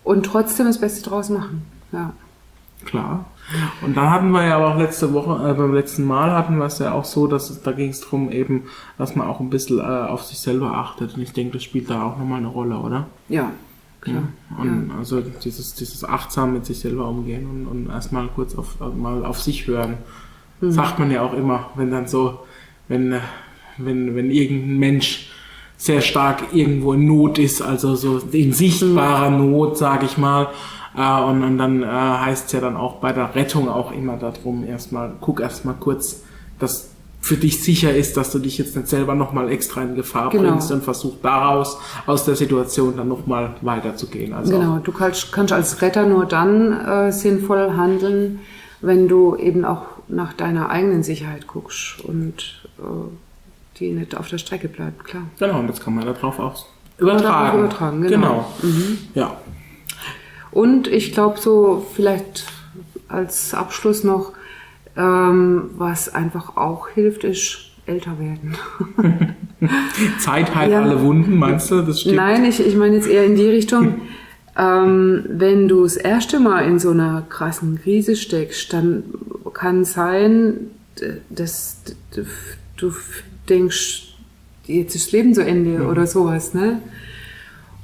Und 0.04 0.26
trotzdem 0.26 0.68
das 0.68 0.80
Beste 0.80 1.10
draus 1.10 1.30
machen. 1.30 1.64
Ja. 1.92 2.14
Klar. 2.86 3.26
Und 3.82 3.96
dann 3.96 4.10
hatten 4.10 4.32
wir 4.32 4.46
ja 4.46 4.58
aber 4.58 4.74
auch 4.74 4.78
letzte 4.78 5.14
Woche, 5.14 5.50
äh, 5.50 5.54
beim 5.54 5.74
letzten 5.74 6.04
Mal 6.04 6.32
hatten 6.32 6.58
wir 6.58 6.66
es 6.66 6.80
ja 6.80 6.94
auch 6.94 7.06
so, 7.06 7.28
dass 7.28 7.50
es, 7.50 7.62
da 7.62 7.72
ging 7.72 7.90
es 7.90 8.02
darum 8.02 8.32
eben, 8.32 8.64
dass 8.98 9.16
man 9.16 9.28
auch 9.28 9.40
ein 9.40 9.50
bisschen 9.50 9.80
äh, 9.80 9.84
auf 9.84 10.24
sich 10.24 10.40
selber 10.40 10.72
achtet. 10.76 11.16
Und 11.16 11.22
ich 11.22 11.32
denke, 11.32 11.54
das 11.54 11.64
spielt 11.64 11.90
da 11.90 12.04
auch 12.04 12.18
nochmal 12.18 12.40
eine 12.40 12.48
Rolle, 12.48 12.78
oder? 12.78 13.08
Ja, 13.30 13.52
klar. 14.02 14.24
Ja. 14.52 14.62
Und 14.62 14.90
ja. 14.90 14.96
also 14.98 15.22
dieses, 15.22 15.76
dieses 15.76 16.04
achtsam 16.04 16.54
mit 16.54 16.66
sich 16.66 16.80
selber 16.80 17.08
umgehen 17.08 17.48
und, 17.50 17.68
und 17.68 17.90
erstmal 17.90 18.28
kurz 18.28 18.56
auf, 18.56 18.78
mal 18.96 19.24
auf 19.26 19.40
sich 19.42 19.68
hören. 19.68 19.98
Mhm. 20.62 20.72
Sagt 20.72 20.98
man 20.98 21.12
ja 21.12 21.22
auch 21.22 21.34
immer, 21.34 21.70
wenn 21.76 21.92
dann 21.92 22.08
so, 22.08 22.40
wenn, 22.88 23.16
wenn, 23.78 24.16
wenn 24.16 24.32
irgendein 24.32 24.78
Mensch 24.78 25.30
sehr 25.78 26.02
stark 26.02 26.54
irgendwo 26.54 26.94
in 26.94 27.06
Not 27.06 27.38
ist, 27.38 27.62
also 27.62 27.96
so 27.96 28.20
in 28.32 28.54
sichtbarer 28.54 29.30
mhm. 29.30 29.52
Not, 29.52 29.78
sage 29.78 30.06
ich 30.06 30.18
mal, 30.18 30.48
äh, 30.98 31.22
und, 31.24 31.44
und 31.44 31.58
dann 31.58 31.84
äh, 31.84 31.86
heißt 31.88 32.48
es 32.48 32.52
ja 32.52 32.62
dann 32.62 32.78
auch 32.78 32.96
bei 32.96 33.12
der 33.12 33.36
Rettung 33.36 33.70
auch 33.70 33.92
immer 33.92 34.18
darum, 34.18 34.64
erstmal, 34.66 35.14
guck 35.22 35.42
erstmal 35.42 35.76
kurz, 35.76 36.24
dass 36.60 36.90
für 37.26 37.38
dich 37.38 37.64
sicher 37.64 37.94
ist, 37.94 38.18
dass 38.18 38.32
du 38.32 38.38
dich 38.38 38.60
jetzt 38.60 38.76
nicht 38.76 38.88
selber 38.88 39.16
nochmal 39.16 39.50
extra 39.52 39.82
in 39.82 39.96
Gefahr 39.96 40.30
genau. 40.30 40.52
bringst 40.52 40.72
und 40.72 40.84
versuch 40.84 41.16
daraus, 41.24 41.80
aus 42.06 42.24
der 42.24 42.36
Situation 42.36 42.98
dann 42.98 43.08
nochmal 43.08 43.56
weiterzugehen. 43.62 44.32
Also 44.32 44.52
genau, 44.52 44.78
du 44.78 44.92
kannst, 44.92 45.32
kannst 45.32 45.52
als 45.52 45.82
Retter 45.82 46.06
nur 46.06 46.28
dann 46.28 46.72
äh, 46.72 47.12
sinnvoll 47.12 47.74
handeln, 47.76 48.42
wenn 48.82 49.08
du 49.08 49.36
eben 49.38 49.66
auch 49.66 49.86
nach 50.08 50.34
deiner 50.34 50.70
eigenen 50.70 51.02
Sicherheit 51.02 51.48
guckst 51.48 52.00
und 52.04 52.62
äh, 52.78 52.84
die 53.80 53.92
nicht 53.92 54.16
auf 54.16 54.30
der 54.30 54.38
Strecke 54.38 54.68
bleibt, 54.68 55.04
klar. 55.06 55.24
Genau, 55.40 55.60
und 55.60 55.68
das 55.68 55.80
kann 55.80 55.96
man 55.96 56.06
darauf 56.06 56.40
auch 56.40 56.66
übertragen. 57.00 57.60
übertragen 57.60 58.02
genau. 58.04 58.46
genau. 58.62 58.72
Mhm. 58.72 58.98
Ja. 59.16 59.36
Und 60.56 60.88
ich 60.88 61.12
glaube 61.12 61.38
so 61.38 61.86
vielleicht 61.94 62.46
als 63.10 63.54
Abschluss 63.54 64.06
noch, 64.06 64.32
ähm, 64.96 65.72
was 65.78 66.16
einfach 66.16 66.56
auch 66.56 66.88
hilft, 66.88 67.26
ist 67.26 67.72
älter 67.86 68.18
werden. 68.20 68.56
Zeit 70.20 70.56
heilt 70.56 70.72
ja. 70.72 70.82
alle 70.82 71.02
Wunden, 71.02 71.38
meinst 71.38 71.70
du? 71.72 71.82
Das 71.82 72.00
stimmt. 72.00 72.16
Nein, 72.16 72.46
ich, 72.46 72.66
ich 72.66 72.78
meine 72.78 72.96
jetzt 72.96 73.10
eher 73.10 73.26
in 73.26 73.36
die 73.36 73.50
Richtung, 73.50 73.96
ähm, 74.58 75.26
wenn 75.28 75.68
du 75.68 75.84
das 75.84 75.98
erste 75.98 76.40
Mal 76.40 76.62
in 76.62 76.80
so 76.80 76.92
einer 76.92 77.26
krassen 77.28 77.78
Krise 77.82 78.16
steckst, 78.16 78.72
dann 78.72 79.04
kann 79.54 79.84
sein, 79.84 80.72
dass 81.30 81.82
du 82.78 82.94
denkst, 83.50 84.16
jetzt 84.68 84.96
ist 84.96 85.08
das 85.08 85.12
Leben 85.12 85.34
zu 85.34 85.44
Ende 85.46 85.80
mhm. 85.80 85.90
oder 85.90 86.08
sowas, 86.08 86.54
ne? 86.54 86.82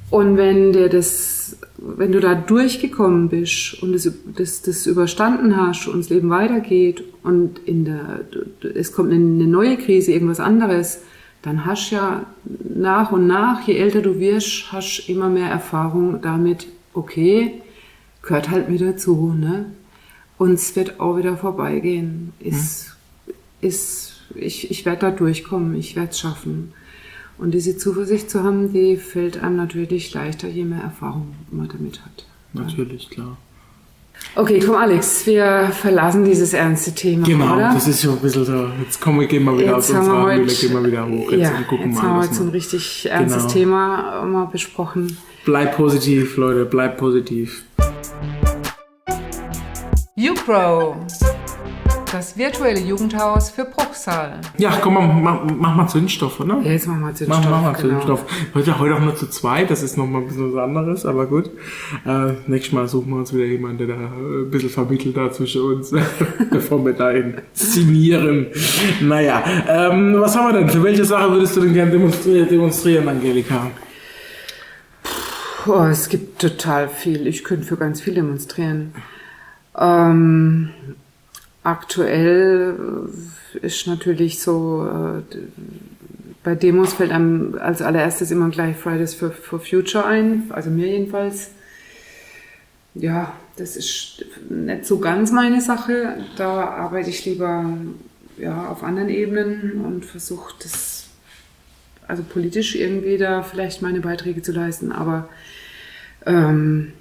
Und 0.10 0.38
wenn 0.38 0.72
dir 0.72 0.88
das 0.88 1.58
wenn 1.82 2.12
du 2.12 2.20
da 2.20 2.36
durchgekommen 2.36 3.30
bist 3.30 3.82
und 3.82 3.94
das, 3.94 4.08
das, 4.36 4.62
das 4.62 4.86
überstanden 4.86 5.58
hast 5.58 5.88
und 5.88 6.00
das 6.00 6.10
Leben 6.10 6.30
weitergeht 6.30 7.04
und 7.24 7.60
in 7.66 7.86
der, 7.86 8.22
es 8.76 8.94
kommt 8.94 9.12
eine 9.12 9.48
neue 9.48 9.78
Krise, 9.78 10.12
irgendwas 10.12 10.40
anderes, 10.40 11.02
dann 11.42 11.66
hast 11.66 11.90
ja 11.90 12.28
nach 12.76 13.12
und 13.12 13.26
nach, 13.26 13.68
je 13.68 13.76
älter 13.78 14.02
du 14.02 14.20
wirst, 14.20 14.72
hast 14.72 15.10
immer 15.10 15.30
mehr 15.30 15.50
Erfahrung 15.50 16.22
damit, 16.22 16.68
okay, 16.94 17.62
gehört 18.22 18.52
halt 18.52 18.70
wieder 18.70 18.96
zu, 18.96 19.34
ne? 19.34 19.66
Und 20.38 20.54
es 20.54 20.76
wird 20.76 21.00
auch 21.00 21.18
wieder 21.18 21.38
vorbeigehen. 21.38 22.34
Ist, 22.40 22.96
hm. 23.26 23.34
ist, 23.62 24.22
ich, 24.36 24.72
ich 24.72 24.86
werde 24.86 25.02
da 25.02 25.12
durchkommen, 25.12 25.76
ich 25.76 25.96
werde 25.96 26.10
es 26.12 26.20
schaffen. 26.20 26.74
Und 27.42 27.56
diese 27.56 27.76
Zuversicht 27.76 28.30
zu 28.30 28.44
haben, 28.44 28.72
die 28.72 28.98
fällt 28.98 29.42
einem 29.42 29.56
natürlich 29.56 30.14
leichter, 30.14 30.48
je 30.48 30.64
mehr 30.64 30.84
Erfahrung 30.84 31.34
man 31.50 31.68
damit 31.68 32.00
hat. 32.06 32.26
Natürlich, 32.54 33.10
klar. 33.10 33.36
Okay, 34.36 34.62
komm 34.64 34.76
Alex, 34.76 35.26
wir 35.26 35.72
verlassen 35.74 36.24
dieses 36.24 36.54
ernste 36.54 36.94
Thema. 36.94 37.26
Genau, 37.26 37.56
oder? 37.56 37.74
das 37.74 37.88
ist 37.88 38.04
schon 38.04 38.12
ein 38.12 38.20
bisschen 38.20 38.46
so. 38.46 38.68
Jetzt 38.80 39.02
kommen 39.02 39.22
wir, 39.22 39.28
gehen 39.28 39.44
wir 39.46 39.58
wieder 39.58 39.76
jetzt 39.76 39.90
aus 39.90 39.98
unserer 39.98 40.36
Höhle, 40.36 40.54
gehen 40.54 40.74
wir 40.74 40.86
wieder 40.86 41.08
hoch. 41.08 41.32
Jetzt, 41.32 41.42
ja, 41.42 41.62
gucken 41.68 41.88
jetzt 41.88 41.96
mal, 41.96 42.04
haben 42.04 42.20
wir 42.20 42.26
jetzt 42.26 42.40
ein 42.40 42.50
richtig 42.50 43.10
ernstes 43.10 43.42
genau. 43.42 43.54
Thema 43.54 44.26
mal 44.26 44.46
besprochen. 44.46 45.18
Bleib 45.44 45.76
positiv, 45.76 46.38
Leute, 46.38 46.66
bleib 46.66 47.00
positiv. 47.00 47.64
YouPro 50.16 50.96
das 52.12 52.38
virtuelle 52.38 52.80
Jugendhaus 52.80 53.50
für 53.50 53.66
Bruchsal. 53.66 54.42
Ja, 54.58 54.78
komm, 54.82 55.24
mach, 55.24 55.44
mach 55.46 55.76
mal 55.76 55.88
Zündstoff, 55.88 56.40
oder? 56.40 56.60
Ja, 56.62 56.72
jetzt 56.72 56.88
mach 56.88 56.98
mal 56.98 57.14
Zündstoff. 57.14 57.44
Mach, 57.44 57.50
mach 57.50 57.62
mal 57.62 57.74
genau. 57.74 57.90
Zündstoff. 57.90 58.26
Heute, 58.54 58.80
heute 58.80 58.96
auch 58.96 59.00
nur 59.00 59.16
zu 59.16 59.28
zweit, 59.28 59.70
das 59.70 59.82
ist 59.82 59.98
nochmal 59.98 60.22
ein 60.22 60.28
bisschen 60.28 60.54
was 60.54 60.62
anderes, 60.62 61.06
aber 61.06 61.26
gut. 61.26 61.50
Äh, 62.06 62.34
nächstes 62.48 62.74
Mal 62.74 62.88
suchen 62.88 63.10
wir 63.12 63.18
uns 63.18 63.34
wieder 63.34 63.46
jemanden, 63.46 63.78
der 63.80 63.88
da 63.88 63.94
äh, 63.94 64.44
ein 64.44 64.52
bisschen 64.52 64.70
vermittelt 64.70 65.16
da 65.16 65.32
zwischen 65.32 65.62
uns, 65.62 65.94
bevor 66.52 66.84
wir 66.86 66.94
da 66.94 67.12
inszenieren. 67.12 68.48
Naja, 69.02 69.44
ähm, 69.68 70.16
was 70.20 70.36
haben 70.36 70.54
wir 70.54 70.60
denn? 70.60 70.70
Für 70.70 70.84
welche 70.84 71.06
Sache 71.06 71.32
würdest 71.32 71.56
du 71.56 71.62
denn 71.62 71.74
gerne 71.74 71.92
demonstrieren, 71.92 72.50
demonstrieren 72.50 73.08
Angelika? 73.08 73.72
Puh, 75.64 75.84
es 75.86 76.10
gibt 76.10 76.42
total 76.42 76.90
viel. 76.90 77.28
Ich 77.28 77.44
könnte 77.44 77.66
für 77.66 77.78
ganz 77.78 78.02
viel 78.02 78.16
demonstrieren. 78.16 78.94
Ähm, 79.78 80.70
Aktuell 81.64 82.76
äh, 83.54 83.66
ist 83.66 83.86
natürlich 83.86 84.42
so, 84.42 84.88
äh, 84.88 85.38
bei 86.44 86.56
Demos 86.56 86.94
fällt 86.94 87.12
einem 87.12 87.58
als 87.60 87.84
allererstes 87.84 88.32
immer 88.32 88.50
gleich 88.50 88.76
Fridays 88.78 89.14
for, 89.14 89.32
for 89.32 89.60
Future 89.60 90.06
ein, 90.06 90.46
also 90.50 90.72
mir 90.72 90.88
jedenfalls. 90.88 91.52
Ja, 92.96 93.34
das 93.58 93.78
ist 93.78 94.26
nicht 94.50 94.86
so 94.86 95.00
ganz 95.00 95.32
meine 95.32 95.62
Sache. 95.62 96.26
Da 96.36 96.66
arbeite 96.66 97.10
ich 97.10 97.26
lieber 97.26 97.66
ja, 98.38 98.68
auf 98.68 98.84
anderen 98.84 99.10
Ebenen 99.10 99.86
und 99.86 100.04
versuche 100.04 100.56
das, 100.64 101.06
also 102.08 102.24
politisch 102.24 102.76
irgendwie 102.76 103.18
da 103.18 103.44
vielleicht 103.44 103.84
meine 103.84 104.02
Beiträge 104.02 104.42
zu 104.42 104.52
leisten, 104.52 104.92
aber 104.92 105.30
ähm, 106.26 106.94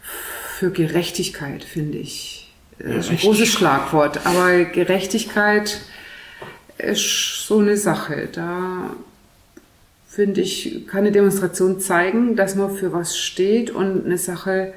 für 0.00 0.70
Gerechtigkeit 0.70 1.64
finde 1.64 1.98
ich 1.98 2.41
ist 2.78 3.10
ein 3.10 3.16
großes 3.16 3.48
Schlagwort, 3.48 4.26
aber 4.26 4.64
Gerechtigkeit 4.64 5.80
ist 6.78 7.46
so 7.46 7.58
eine 7.58 7.76
Sache. 7.76 8.28
Da 8.32 8.90
finde 10.06 10.40
ich, 10.40 10.86
kann 10.86 11.00
eine 11.00 11.12
Demonstration 11.12 11.80
zeigen, 11.80 12.36
dass 12.36 12.54
man 12.54 12.74
für 12.74 12.92
was 12.92 13.16
steht 13.16 13.70
und 13.70 14.04
eine 14.04 14.18
Sache 14.18 14.74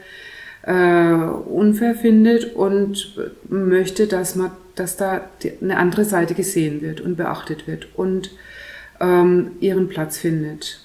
äh, 0.62 1.14
unfair 1.14 1.96
findet 1.96 2.56
und 2.56 3.18
möchte, 3.50 4.08
dass 4.08 4.36
man, 4.36 4.52
dass 4.76 4.98
da 4.98 5.30
eine 5.62 5.78
andere 5.78 6.06
Seite 6.06 6.36
gesehen 6.36 6.82
wird 6.82 7.02
und 7.02 7.18
beachtet 7.18 7.68
wird 7.68 7.88
und 7.96 8.32
ähm, 9.00 9.52
ihren 9.60 9.90
Platz 9.90 10.18
findet. 10.18 10.82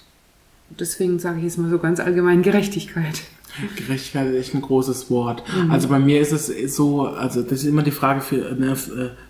Deswegen 0.68 1.18
sage 1.18 1.38
ich 1.38 1.44
jetzt 1.44 1.59
mal 1.59 1.70
so 1.70 1.79
ganz 1.79 2.01
allgemein 2.01 2.42
Gerechtigkeit. 2.42 3.23
Gerechtigkeit 3.76 4.28
ist 4.28 4.36
echt 4.36 4.54
ein 4.54 4.62
großes 4.62 5.10
Wort. 5.10 5.42
Mhm. 5.54 5.70
Also 5.70 5.88
bei 5.88 5.98
mir 5.98 6.20
ist 6.20 6.32
es 6.32 6.74
so, 6.74 7.02
also 7.02 7.42
das 7.42 7.60
ist 7.60 7.66
immer 7.66 7.82
die 7.82 7.90
Frage 7.90 8.20
für, 8.20 8.54
ne, 8.54 8.74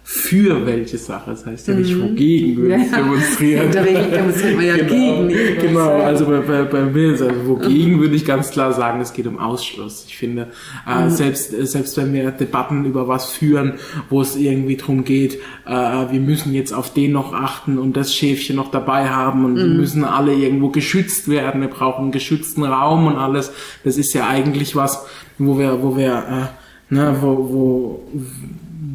für 0.03 0.67
welche 0.67 0.99
Sache. 0.99 1.31
Das 1.31 1.47
heißt 1.47 1.69
ja 1.69 1.75
nicht, 1.75 1.95
mhm. 1.95 2.03
wogegen 2.03 2.57
würde 2.57 2.83
ich 2.83 2.91
demonstrieren. 2.91 3.67
In 3.67 3.73
der 3.73 3.85
Regel 3.85 4.11
demonstriert 4.11 4.57
man 4.57 4.67
ja 4.67 4.77
genau, 4.77 5.29
gegen. 5.29 5.61
Genau, 5.61 5.89
also 6.03 6.27
bei, 6.27 6.41
bei, 6.41 6.63
bei 6.65 6.83
mir 6.83 7.15
ist 7.15 7.23
also 7.23 7.47
wogegen 7.47 7.97
mhm. 7.97 8.01
würde 8.01 8.17
ich 8.17 8.25
ganz 8.25 8.51
klar 8.51 8.73
sagen, 8.73 9.01
es 9.01 9.13
geht 9.13 9.27
um 9.27 9.39
Ausschluss. 9.39 10.05
Ich 10.09 10.17
finde, 10.17 10.49
äh, 10.87 11.05
mhm. 11.05 11.11
selbst, 11.11 11.51
selbst 11.51 11.97
wenn 11.97 12.13
wir 12.13 12.31
Debatten 12.31 12.85
über 12.85 13.09
was 13.09 13.31
führen, 13.31 13.75
wo 14.09 14.21
es 14.21 14.37
irgendwie 14.37 14.77
drum 14.77 15.05
geht, 15.05 15.39
äh, 15.67 15.71
wir 15.71 16.21
müssen 16.21 16.55
jetzt 16.55 16.73
auf 16.73 16.93
den 16.93 17.13
noch 17.13 17.33
achten 17.33 17.79
und 17.79 17.97
das 17.97 18.15
Schäfchen 18.15 18.57
noch 18.57 18.71
dabei 18.71 19.09
haben 19.09 19.45
und 19.45 19.57
wir 19.57 19.65
mhm. 19.65 19.77
müssen 19.77 20.05
alle 20.05 20.35
irgendwo 20.35 20.69
geschützt 20.69 21.29
werden, 21.29 21.61
wir 21.61 21.69
brauchen 21.69 22.05
einen 22.05 22.13
geschützten 22.13 22.65
Raum 22.65 23.07
und 23.07 23.17
alles. 23.17 23.53
Das 23.85 23.97
ist 23.97 24.10
ja 24.15 24.29
eigentlich 24.29 24.77
was, 24.77 25.05
wo 25.39 25.59
wir, 25.59 25.83
wo 25.83 25.97
wir, 25.97 26.51
äh, 26.91 26.95
ne, 26.95 27.17
wo, 27.21 27.37
wo, 27.51 28.03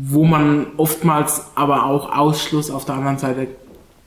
wo 0.07 0.23
man 0.25 0.67
oftmals 0.77 1.47
aber 1.55 1.85
auch 1.85 2.15
Ausschluss 2.15 2.69
auf 2.69 2.85
der 2.85 2.95
anderen 2.95 3.17
Seite 3.17 3.47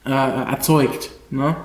äh, 0.07 0.11
erzeugt. 0.11 1.11
Ne? 1.31 1.57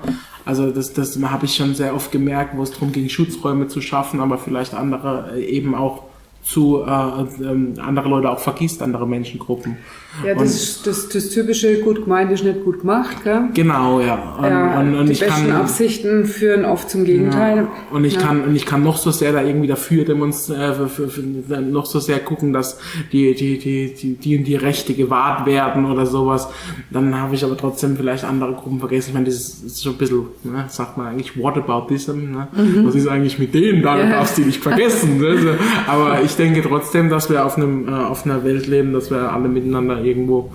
Also 0.44 0.70
das, 0.70 0.92
das 0.92 1.18
habe 1.22 1.46
ich 1.46 1.54
schon 1.56 1.74
sehr 1.74 1.94
oft 1.94 2.12
gemerkt, 2.12 2.56
wo 2.56 2.62
es 2.62 2.72
darum 2.72 2.92
ging, 2.92 3.08
Schutzräume 3.08 3.68
zu 3.68 3.80
schaffen, 3.80 4.20
aber 4.20 4.38
vielleicht 4.38 4.74
andere 4.74 5.32
äh, 5.36 5.44
eben 5.44 5.74
auch 5.74 6.04
zu 6.42 6.82
äh, 6.82 6.88
äh, 6.88 7.80
andere 7.80 8.08
Leute 8.08 8.30
auch 8.30 8.40
vergisst, 8.40 8.82
andere 8.82 9.06
Menschengruppen. 9.06 9.78
Ja, 10.24 10.34
das 10.34 10.54
ist 10.54 10.86
das, 10.86 11.08
das 11.08 11.30
typische 11.30 11.80
gut 11.80 12.04
gemeint 12.04 12.30
ist 12.30 12.44
nicht 12.44 12.62
gut 12.64 12.80
gemacht, 12.80 13.24
gell? 13.24 13.48
Genau, 13.54 14.00
ja. 14.00 14.36
Und, 14.38 14.44
ja 14.44 14.78
und, 14.80 14.94
und 14.94 15.06
die 15.06 15.12
ich 15.12 15.20
besten 15.20 15.48
kann, 15.48 15.56
Absichten 15.56 16.24
führen 16.26 16.64
oft 16.64 16.88
zum 16.90 17.04
Gegenteil. 17.04 17.56
Ja, 17.56 17.68
und 17.90 18.04
ich 18.04 18.14
Ja. 18.14 18.20
kann 18.20 18.42
und 18.44 18.54
ich 18.54 18.64
kann 18.66 18.82
noch 18.84 18.96
so 18.96 19.10
sehr 19.10 19.32
da 19.32 19.42
irgendwie 19.42 19.66
dafür 19.66 20.04
demonstrieren, 20.04 21.44
äh, 21.50 21.60
noch 21.60 21.86
so 21.86 21.98
sehr 21.98 22.20
gucken, 22.20 22.52
dass 22.52 22.78
die 23.12 23.34
die 23.34 23.58
die 23.58 23.92
die 23.94 24.14
die, 24.14 24.38
und 24.38 24.44
die 24.44 24.56
Rechte 24.56 24.94
gewahrt 24.94 25.46
werden 25.46 25.84
oder 25.86 26.06
sowas. 26.06 26.48
Dann 26.90 27.18
habe 27.20 27.34
ich 27.34 27.44
aber 27.44 27.56
trotzdem 27.56 27.96
vielleicht 27.96 28.24
andere 28.24 28.52
Gruppen 28.52 28.78
vergessen. 28.78 29.08
Ich 29.08 29.14
meine, 29.14 29.26
das 29.26 29.34
ist, 29.36 29.64
ist 29.64 29.76
so 29.78 29.90
ein 29.90 29.96
bisschen, 29.96 30.26
ne, 30.44 30.66
sagt 30.68 30.96
man 30.96 31.08
eigentlich 31.08 31.36
Whataboutism. 31.36 32.30
Ne? 32.32 32.48
Was 32.84 32.94
ist 32.94 33.08
eigentlich 33.08 33.38
mit 33.38 33.54
denen? 33.54 33.82
Da 33.82 33.98
Ja. 33.98 34.10
darfst 34.10 34.36
du 34.38 34.42
die 34.42 34.48
nicht 34.48 34.62
vergessen. 34.62 35.18
Ne? 35.18 35.58
Aber 35.88 36.22
ich 36.22 36.36
denke 36.36 36.62
trotzdem, 36.62 37.08
dass 37.10 37.30
wir 37.30 37.44
auf 37.44 37.56
einem 37.56 37.88
äh, 37.88 37.92
auf 37.92 38.24
einer 38.26 38.44
Welt 38.44 38.66
leben, 38.66 38.92
dass 38.92 39.10
wir 39.10 39.32
alle 39.32 39.48
miteinander 39.48 40.03
irgendwo 40.04 40.50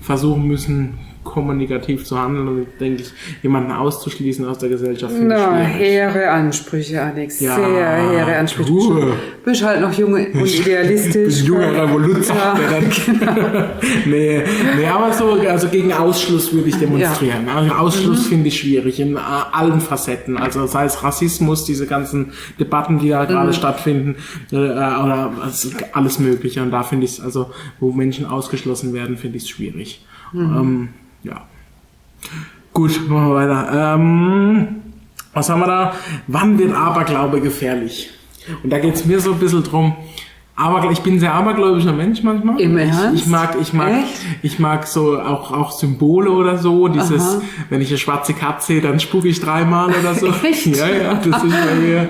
versuchen 0.00 0.46
müssen 0.46 0.98
kommunikativ 1.24 2.04
zu 2.04 2.18
handeln 2.18 2.46
und 2.46 2.66
denke 2.78 3.02
ich, 3.02 3.12
jemanden 3.42 3.72
auszuschließen 3.72 4.46
aus 4.46 4.58
der 4.58 4.68
Gesellschaft 4.68 5.14
Na, 5.18 5.56
hehre 5.56 6.30
Ansprüche, 6.30 7.02
Alex. 7.02 7.40
Ja, 7.40 7.56
Sehr 7.56 8.10
hehre 8.10 8.36
Ansprüche. 8.36 8.68
Du 8.68 9.12
bist 9.44 9.64
halt 9.64 9.80
noch 9.80 9.92
jung 9.94 10.12
und 10.12 10.34
idealistisch. 10.34 11.40
Ein 11.40 11.46
junger 11.46 11.82
Revolut, 11.82 12.24
sagt 12.24 12.38
Ja, 12.38 12.54
dann. 12.70 13.70
nee, 14.06 14.42
nee, 14.76 14.86
aber 14.86 15.12
so, 15.12 15.32
also 15.32 15.68
gegen 15.68 15.92
Ausschluss 15.92 16.52
würde 16.52 16.68
ich 16.68 16.76
demonstrieren. 16.76 17.48
Also 17.48 17.74
Ausschluss 17.74 18.26
finde 18.26 18.48
ich 18.48 18.60
schwierig 18.60 19.00
in 19.00 19.16
äh, 19.16 19.18
allen 19.18 19.80
Facetten. 19.80 20.36
Also 20.36 20.66
sei 20.66 20.84
es 20.84 21.02
Rassismus, 21.02 21.64
diese 21.64 21.86
ganzen 21.86 22.32
Debatten, 22.60 22.98
die 22.98 23.08
da 23.08 23.24
gerade 23.24 23.52
stattfinden, 23.52 24.16
äh, 24.52 24.56
oder 24.56 25.32
also 25.42 25.70
alles 25.92 26.18
Mögliche. 26.18 26.62
Und 26.62 26.70
da 26.70 26.82
finde 26.82 27.06
ich 27.06 27.18
es, 27.18 27.20
also, 27.20 27.50
wo 27.80 27.92
Menschen 27.92 28.26
ausgeschlossen 28.26 28.92
werden, 28.92 29.16
finde 29.16 29.38
ich 29.38 29.44
es 29.44 29.48
schwierig. 29.48 30.04
Ähm, 30.34 30.88
ja. 31.24 31.46
Gut, 32.72 33.08
machen 33.08 33.28
wir 33.28 33.34
weiter. 33.34 33.94
Ähm, 33.94 34.82
was 35.32 35.48
haben 35.48 35.60
wir 35.60 35.66
da? 35.66 35.94
Wann 36.26 36.58
wird 36.58 36.74
Aberglaube 36.74 37.40
gefährlich? 37.40 38.10
Und 38.62 38.70
da 38.70 38.78
geht's 38.78 39.04
mir 39.04 39.20
so 39.20 39.32
ein 39.32 39.38
bisschen 39.38 39.62
drum. 39.62 39.96
Aber 40.56 40.88
ich 40.92 41.00
bin 41.00 41.14
ein 41.14 41.20
sehr 41.20 41.34
abergläubischer 41.34 41.92
Mensch 41.92 42.22
manchmal. 42.22 42.60
Im 42.60 42.78
ich, 42.78 42.88
Ernst? 42.88 43.22
ich 43.22 43.26
mag, 43.26 43.56
ich 43.60 43.72
mag, 43.72 43.90
Echt? 43.90 44.20
ich 44.42 44.58
mag 44.60 44.86
so 44.86 45.18
auch, 45.18 45.50
auch 45.50 45.72
Symbole 45.72 46.30
oder 46.30 46.58
so. 46.58 46.86
Dieses, 46.86 47.22
Aha. 47.22 47.42
wenn 47.70 47.80
ich 47.80 47.88
eine 47.88 47.98
schwarze 47.98 48.34
Katze 48.34 48.68
sehe, 48.68 48.80
dann 48.80 49.00
spucke 49.00 49.26
ich 49.26 49.40
dreimal 49.40 49.88
oder 49.88 50.14
so. 50.14 50.28
Echt? 50.44 50.66
Ja, 50.66 50.88
ja, 50.88 51.14
das 51.14 51.42
ist 51.42 51.52
bei 51.52 51.74
mir, 51.74 52.08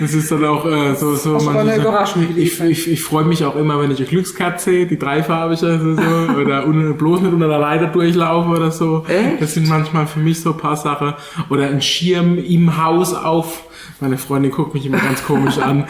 das 0.00 0.14
ist 0.14 0.32
dann 0.32 0.46
auch 0.46 0.64
äh, 0.64 0.94
so, 0.94 1.14
so. 1.14 1.38
Manche 1.38 1.76
Überraschung 1.76 2.26
ich, 2.34 2.58
ich, 2.58 2.90
ich 2.90 3.02
freue 3.02 3.24
mich 3.24 3.44
auch 3.44 3.56
immer, 3.56 3.78
wenn 3.80 3.90
ich 3.90 3.98
eine 3.98 4.06
Glückskatze 4.06 4.70
sehe, 4.70 4.86
die 4.86 4.98
dreifarbige 4.98 5.66
also 5.66 5.94
so, 5.94 6.00
oder 6.40 6.66
un, 6.66 6.96
bloß 6.96 7.20
nicht 7.20 7.34
unter 7.34 7.48
der 7.48 7.58
Leiter 7.58 7.88
durchlaufe 7.88 8.48
oder 8.48 8.70
so. 8.70 9.04
Echt? 9.08 9.42
Das 9.42 9.52
sind 9.52 9.68
manchmal 9.68 10.06
für 10.06 10.20
mich 10.20 10.40
so 10.40 10.52
ein 10.52 10.56
paar 10.56 10.76
Sachen. 10.76 11.12
Oder 11.50 11.68
ein 11.68 11.82
Schirm 11.82 12.38
im 12.38 12.82
Haus 12.82 13.12
auf. 13.12 13.62
Meine 14.00 14.18
Freundin 14.18 14.50
guckt 14.52 14.74
mich 14.74 14.84
immer 14.86 14.98
ganz 14.98 15.24
komisch 15.24 15.58
an. 15.58 15.84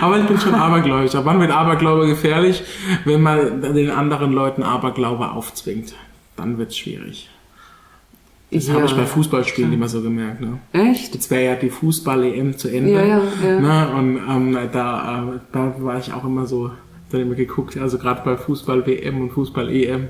Aber 0.00 0.18
ich 0.18 0.26
bin 0.26 0.38
schon 0.40 0.54
abergläubig. 0.54 1.14
Aber 1.16 1.26
wann 1.26 1.40
wird 1.40 1.50
Aberglaube 1.50 2.06
gefährlich? 2.06 2.62
Wenn 3.04 3.22
man 3.22 3.62
den 3.74 3.90
anderen 3.90 4.32
Leuten 4.32 4.62
Aberglaube 4.62 5.30
aufzwingt. 5.30 5.94
Dann 6.36 6.58
wird's 6.58 6.76
schwierig. 6.78 7.28
Das 8.50 8.66
Ja. 8.66 8.74
habe 8.74 8.86
ich 8.86 8.94
bei 8.94 9.04
Fußballspielen 9.06 9.72
immer 9.72 9.88
so 9.88 10.02
gemerkt. 10.02 10.40
Ne? 10.40 10.58
Echt? 10.72 11.14
Jetzt 11.14 11.30
wäre 11.30 11.44
ja 11.44 11.54
die 11.54 11.70
Fußball-EM 11.70 12.58
zu 12.58 12.68
Ende. 12.68 12.90
Ja, 12.92 13.04
ja, 13.04 13.22
ja. 13.44 13.60
Ne? 13.60 13.88
Und 13.96 14.16
ähm, 14.28 14.58
da, 14.72 15.22
äh, 15.34 15.38
da 15.52 15.74
war 15.78 15.98
ich 15.98 16.12
auch 16.12 16.24
immer 16.24 16.46
so, 16.46 16.70
dann 17.10 17.20
immer 17.22 17.34
geguckt, 17.34 17.76
also 17.76 17.98
gerade 17.98 18.22
bei 18.24 18.36
Fußball-WM 18.36 19.20
und 19.20 19.30
Fußball-EM, 19.32 20.08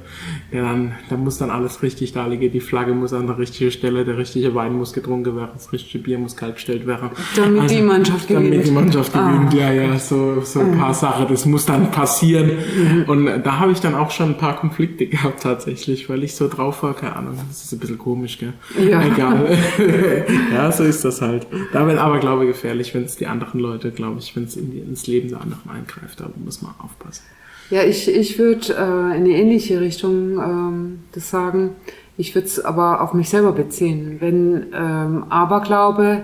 ja, 0.52 0.62
dann, 0.62 0.92
da 1.08 1.16
muss 1.16 1.38
dann 1.38 1.50
alles 1.50 1.82
richtig 1.82 2.12
da 2.12 2.26
liegen. 2.26 2.50
Die 2.52 2.60
Flagge 2.60 2.92
muss 2.94 3.12
an 3.12 3.26
der 3.26 3.38
richtigen 3.38 3.70
Stelle, 3.70 4.04
der 4.04 4.18
richtige 4.18 4.54
Wein 4.54 4.74
muss 4.74 4.92
getrunken 4.92 5.36
werden, 5.36 5.50
das 5.54 5.72
richtige 5.72 6.02
Bier 6.04 6.18
muss 6.18 6.36
kalt 6.36 6.54
gestellt 6.56 6.86
werden. 6.86 7.10
Damit 7.36 7.70
die 7.70 7.82
Mannschaft 7.82 8.30
Damit 8.30 8.50
gewinnt. 8.50 8.66
die 8.66 8.70
Mannschaft 8.70 9.14
Ah. 9.16 9.32
gewinnt, 9.32 9.54
ja, 9.54 9.72
ja, 9.72 9.98
so, 9.98 10.40
so 10.42 10.60
ein 10.60 10.78
paar 10.78 10.94
Sachen, 10.94 11.26
das 11.28 11.46
muss 11.46 11.66
dann 11.66 11.90
passieren. 11.90 12.50
Mhm. 12.50 13.04
Und 13.06 13.26
da 13.44 13.58
habe 13.58 13.72
ich 13.72 13.80
dann 13.80 13.94
auch 13.94 14.10
schon 14.10 14.30
ein 14.30 14.38
paar 14.38 14.56
Konflikte 14.56 15.06
gehabt 15.06 15.42
tatsächlich, 15.42 16.08
weil 16.08 16.22
ich 16.22 16.34
so 16.34 16.48
drauf 16.48 16.82
war, 16.82 16.94
keine 16.94 17.16
Ahnung, 17.16 17.34
das 17.48 17.64
ist 17.64 17.72
ein 17.72 17.78
bisschen 17.78 17.98
komisch, 17.98 18.38
gell? 18.38 18.52
Ja. 18.78 19.02
Egal. 19.02 19.56
ja, 20.52 20.70
so 20.72 20.84
ist 20.84 21.04
das 21.04 21.20
halt. 21.22 21.46
Da 21.72 21.86
wird 21.86 21.98
aber, 21.98 22.18
glaube 22.18 22.44
ich, 22.44 22.50
gefährlich, 22.52 22.94
wenn 22.94 23.04
es 23.04 23.16
die 23.16 23.26
anderen 23.26 23.60
Leute, 23.60 23.90
glaube 23.90 24.18
ich, 24.18 24.34
wenn 24.36 24.44
es 24.44 24.56
in, 24.56 24.72
ins 24.86 25.06
Leben 25.06 25.28
der 25.28 25.40
anderen 25.40 25.68
eingreift, 25.70 26.20
da 26.20 26.30
muss 26.44 26.62
man 26.62 26.72
aufpassen. 26.90 27.24
Ja, 27.70 27.84
ich, 27.84 28.08
ich 28.08 28.38
würde 28.38 28.72
äh, 28.72 29.16
in 29.16 29.24
eine 29.24 29.30
ähnliche 29.30 29.80
Richtung 29.80 30.38
ähm, 30.38 30.98
das 31.12 31.30
sagen. 31.30 31.70
Ich 32.16 32.34
würde 32.34 32.48
es 32.48 32.62
aber 32.62 33.00
auf 33.00 33.14
mich 33.14 33.30
selber 33.30 33.52
beziehen. 33.52 34.16
Wenn 34.20 34.66
ähm, 34.74 35.24
Aberglaube 35.30 36.22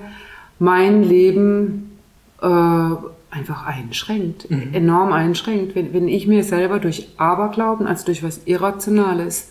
mein 0.58 1.02
Leben 1.02 1.98
äh, 2.42 2.46
einfach 2.46 3.66
einschränkt, 3.66 4.48
enorm 4.72 5.12
einschränkt. 5.12 5.74
Wenn, 5.74 5.92
wenn 5.92 6.08
ich 6.08 6.26
mir 6.26 6.42
selber 6.42 6.78
durch 6.78 7.08
Aberglauben, 7.16 7.86
also 7.86 8.06
durch 8.06 8.22
was 8.22 8.40
Irrationales, 8.46 9.50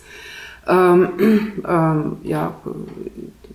ähm, 0.66 1.08
ähm, 1.68 2.16
ja, 2.24 2.54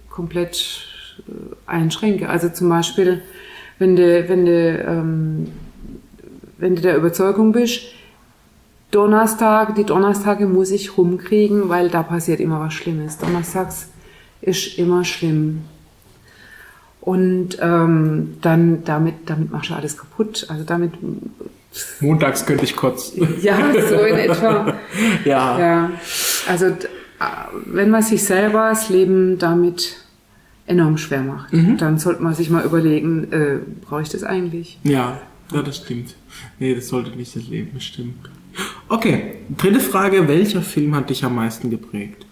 komplett 0.10 0.86
äh, 1.28 1.32
einschränke. 1.65 2.30
Also 2.30 2.50
zum 2.50 2.69
Beispiel, 2.69 3.21
wenn 3.80 3.95
du, 3.95 4.30
wenn 4.30 4.45
du, 4.45 4.78
ähm, 4.88 5.47
wenn 6.62 6.76
du 6.76 6.82
der 6.82 6.95
Überzeugung 6.95 7.52
bist, 7.52 7.82
Donnerstag, 8.91 9.76
die 9.76 9.84
Donnerstage 9.84 10.45
muss 10.45 10.69
ich 10.69 10.97
rumkriegen, 10.97 11.69
weil 11.69 11.89
da 11.89 12.04
passiert 12.04 12.39
immer 12.39 12.60
was 12.60 12.74
Schlimmes. 12.74 13.17
Donnerstags 13.17 13.89
ist 14.41 14.78
immer 14.78 15.04
schlimm. 15.04 15.62
Und 17.00 17.58
ähm, 17.60 18.38
dann 18.41 18.84
damit, 18.84 19.15
damit 19.26 19.52
machst 19.52 19.71
du 19.71 19.74
alles 19.74 19.97
kaputt. 19.97 20.45
Also 20.50 20.63
damit, 20.63 20.91
Montags 22.00 22.45
könnte 22.45 22.63
ich 22.63 22.76
kurz. 22.76 23.13
ja, 23.41 23.58
so 23.89 23.95
in 23.95 24.17
etwa. 24.17 24.78
ja. 25.26 25.60
Ja, 25.60 25.91
also 26.47 26.67
äh, 26.67 26.76
wenn 27.65 27.89
man 27.89 28.04
sich 28.04 28.24
selber 28.24 28.69
das 28.69 28.89
Leben 28.89 29.39
damit 29.39 29.95
enorm 30.67 30.97
schwer 30.97 31.21
macht, 31.21 31.54
dann 31.54 31.97
sollte 31.97 32.21
man 32.21 32.34
sich 32.34 32.50
mal 32.50 32.63
überlegen, 32.63 33.32
äh, 33.32 33.58
brauche 33.84 34.04
ich 34.04 34.10
das 34.10 34.24
eigentlich? 34.24 34.80
Ja, 34.84 35.17
ja, 35.51 35.61
das 35.61 35.77
stimmt. 35.77 36.15
Nee, 36.59 36.75
das 36.75 36.87
sollte 36.87 37.11
nicht 37.11 37.35
das 37.35 37.47
Leben 37.47 37.73
bestimmen. 37.73 38.19
Okay, 38.89 39.35
dritte 39.57 39.79
Frage. 39.79 40.27
Welcher 40.27 40.61
Film 40.61 40.95
hat 40.95 41.09
dich 41.09 41.23
am 41.23 41.35
meisten 41.35 41.69
geprägt? 41.69 42.25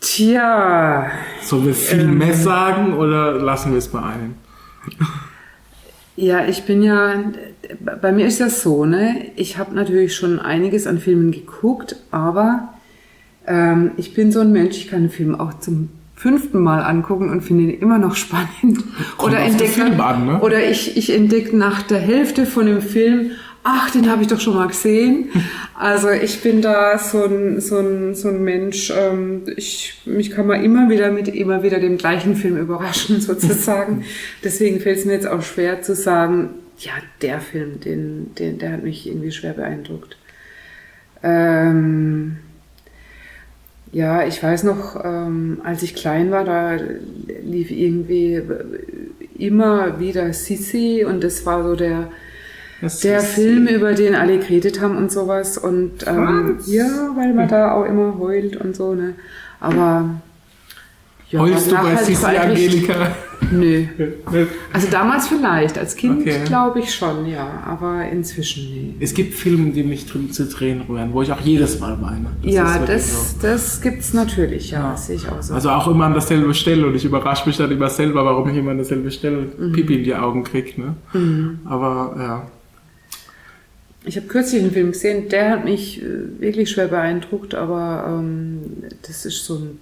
Tja, 0.00 1.10
Sollen 1.42 1.66
wir 1.66 1.74
viel 1.74 2.00
Ähm. 2.00 2.18
mehr 2.18 2.34
sagen 2.34 2.94
oder 2.94 3.32
lassen 3.32 3.70
wir 3.72 3.78
es 3.78 3.88
bei 3.88 4.02
einem? 4.02 4.34
ja, 6.16 6.44
ich 6.46 6.64
bin 6.64 6.82
ja, 6.82 7.22
bei 8.00 8.10
mir 8.10 8.26
ist 8.26 8.40
das 8.40 8.62
so, 8.62 8.84
ne? 8.84 9.30
Ich 9.36 9.58
habe 9.58 9.74
natürlich 9.74 10.16
schon 10.16 10.40
einiges 10.40 10.86
an 10.88 10.98
Filmen 10.98 11.30
geguckt, 11.30 11.96
aber 12.10 12.74
ähm, 13.46 13.92
ich 13.96 14.12
bin 14.14 14.32
so 14.32 14.40
ein 14.40 14.50
Mensch, 14.52 14.76
ich 14.76 14.88
kann 14.88 15.00
einen 15.00 15.10
Film 15.10 15.34
auch 15.38 15.58
zum 15.60 15.90
fünften 16.22 16.60
Mal 16.60 16.82
angucken 16.82 17.30
und 17.30 17.40
finde 17.40 17.64
ihn 17.64 17.80
immer 17.80 17.98
noch 17.98 18.14
spannend. 18.14 18.84
Kommt 19.18 19.32
oder 19.32 19.40
entdecke, 19.40 19.90
ne? 19.90 20.38
oder 20.40 20.62
ich, 20.70 20.96
ich 20.96 21.12
entdecke 21.12 21.56
nach 21.56 21.82
der 21.82 21.98
Hälfte 21.98 22.46
von 22.46 22.66
dem 22.66 22.80
Film, 22.80 23.32
ach, 23.64 23.90
den 23.90 24.08
habe 24.08 24.22
ich 24.22 24.28
doch 24.28 24.40
schon 24.40 24.54
mal 24.54 24.68
gesehen. 24.68 25.28
Also 25.74 26.10
ich 26.10 26.42
bin 26.42 26.62
da 26.62 26.96
so 26.96 27.24
ein, 27.24 27.60
so 27.60 27.78
ein, 27.78 28.14
so 28.14 28.28
ein 28.28 28.44
Mensch, 28.44 28.92
ähm, 28.96 29.42
ich, 29.56 30.00
mich 30.04 30.30
kann 30.30 30.46
man 30.46 30.62
immer 30.62 30.88
wieder 30.88 31.10
mit 31.10 31.26
immer 31.26 31.64
wieder 31.64 31.80
dem 31.80 31.98
gleichen 31.98 32.36
Film 32.36 32.56
überraschen 32.56 33.20
sozusagen. 33.20 34.04
Deswegen 34.44 34.78
fällt 34.78 34.98
es 34.98 35.06
mir 35.06 35.14
jetzt 35.14 35.26
auch 35.26 35.42
schwer 35.42 35.82
zu 35.82 35.96
sagen, 35.96 36.50
ja, 36.78 36.92
der 37.20 37.40
Film, 37.40 37.80
den, 37.80 38.32
den, 38.36 38.58
der 38.58 38.74
hat 38.74 38.84
mich 38.84 39.08
irgendwie 39.08 39.32
schwer 39.32 39.54
beeindruckt. 39.54 40.16
Ähm, 41.24 42.36
ja, 43.92 44.24
ich 44.26 44.42
weiß 44.42 44.64
noch, 44.64 45.02
ähm, 45.04 45.60
als 45.64 45.82
ich 45.82 45.94
klein 45.94 46.30
war, 46.30 46.44
da 46.44 46.76
lief 47.44 47.70
irgendwie 47.70 48.42
immer 49.38 50.00
wieder 50.00 50.32
Sissi 50.32 51.04
und 51.06 51.22
das 51.22 51.44
war 51.44 51.62
so 51.62 51.76
der, 51.76 52.08
Das 52.80 53.00
der 53.00 53.20
Film, 53.20 53.66
über 53.66 53.92
den 53.92 54.14
alle 54.14 54.38
geredet 54.38 54.80
haben 54.80 54.96
und 54.96 55.12
sowas. 55.12 55.58
Und 55.58 56.06
ähm, 56.06 56.56
Was? 56.56 56.72
ja, 56.72 57.10
weil 57.14 57.34
man 57.34 57.48
da 57.48 57.72
auch 57.72 57.84
immer 57.84 58.18
heult 58.18 58.56
und 58.56 58.74
so, 58.74 58.94
ne? 58.94 59.14
Aber 59.60 60.22
Ja, 61.32 61.40
Heulst 61.40 61.70
du 61.70 61.74
bei 61.76 61.96
Sissi 61.96 62.26
Angelika? 62.26 63.16
Nö. 63.50 63.84
Also 64.72 64.88
damals 64.90 65.28
vielleicht, 65.28 65.76
als 65.78 65.96
Kind 65.96 66.20
Okay. 66.20 66.40
glaube 66.44 66.80
ich 66.80 66.94
schon, 66.94 67.26
ja. 67.26 67.62
Aber 67.66 68.04
inzwischen 68.10 68.64
nee. 68.70 68.94
Es 69.00 69.12
gibt 69.14 69.34
Filme, 69.34 69.70
die 69.72 69.82
mich 69.82 70.06
drin 70.06 70.30
zu 70.30 70.48
Tränen 70.48 70.82
rühren, 70.82 71.12
wo 71.12 71.22
ich 71.22 71.32
auch 71.32 71.40
jedes 71.40 71.78
Mal 71.80 72.00
weine. 72.00 72.26
Das 72.42 72.52
ja, 72.52 72.64
ist 72.64 72.80
wirklich 72.80 72.88
das, 72.96 73.36
das 73.40 73.80
gibt's 73.80 74.12
natürlich, 74.14 74.70
ja. 74.70 74.80
Ja. 74.80 74.90
Das 74.92 75.06
sehe 75.06 75.16
ich 75.16 75.28
auch 75.28 75.36
so. 75.42 75.48
so. 75.48 75.54
Also 75.54 75.70
auch 75.70 75.88
immer 75.88 76.04
an 76.06 76.12
derselbe 76.12 76.54
Stelle 76.54 76.86
und 76.86 76.94
ich 76.94 77.04
überrasche 77.04 77.46
mich 77.46 77.56
dann 77.56 77.70
immer 77.70 77.88
selber, 77.90 78.24
warum 78.24 78.48
ich 78.50 78.56
immer 78.56 78.70
an 78.70 78.76
derselbe 78.78 79.10
Stelle 79.10 79.46
Mhm. 79.58 79.72
Pipi 79.72 79.96
in 79.96 80.04
die 80.04 80.14
Augen 80.14 80.44
kriege. 80.44 80.80
Ne? 80.80 80.94
Aber 81.64 82.14
ja. 82.18 82.46
Ich 84.04 84.16
habe 84.16 84.26
kürzlich 84.26 84.62
einen 84.62 84.72
Film 84.72 84.92
gesehen, 84.92 85.28
der 85.28 85.50
hat 85.50 85.64
mich 85.64 86.02
äh, 86.02 86.40
wirklich 86.40 86.70
schwer 86.70 86.88
beeindruckt, 86.88 87.54
aber 87.54 88.04
ähm, 88.08 88.60
das 89.06 89.24
ist 89.26 89.44
so 89.44 89.54
ein 89.56 89.78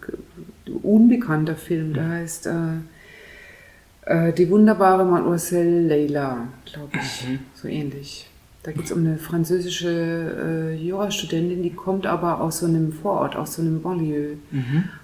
unbekannter 0.83 1.57
Film, 1.57 1.95
der 1.95 2.09
heißt 2.09 2.47
äh, 2.47 4.29
äh, 4.29 4.33
Die 4.33 4.49
wunderbare 4.51 5.05
Mademoiselle 5.05 5.87
Leila, 5.89 6.49
glaube 6.71 6.91
ich, 6.95 7.27
so 7.55 7.69
ähnlich. 7.69 8.27
Da 8.63 8.73
geht 8.73 8.85
es 8.85 8.93
um 8.93 8.99
eine 8.99 9.17
französische 9.17 9.89
äh, 9.89 10.75
Jurastudentin, 10.77 11.63
die 11.63 11.71
kommt 11.73 12.07
aber 12.07 12.41
aus 12.43 12.59
so 12.59 12.67
einem 12.67 12.93
Vorort, 12.93 13.35
aus 13.35 13.55
so 13.55 13.63
einem 13.63 13.81
Banlieue, 13.81 14.37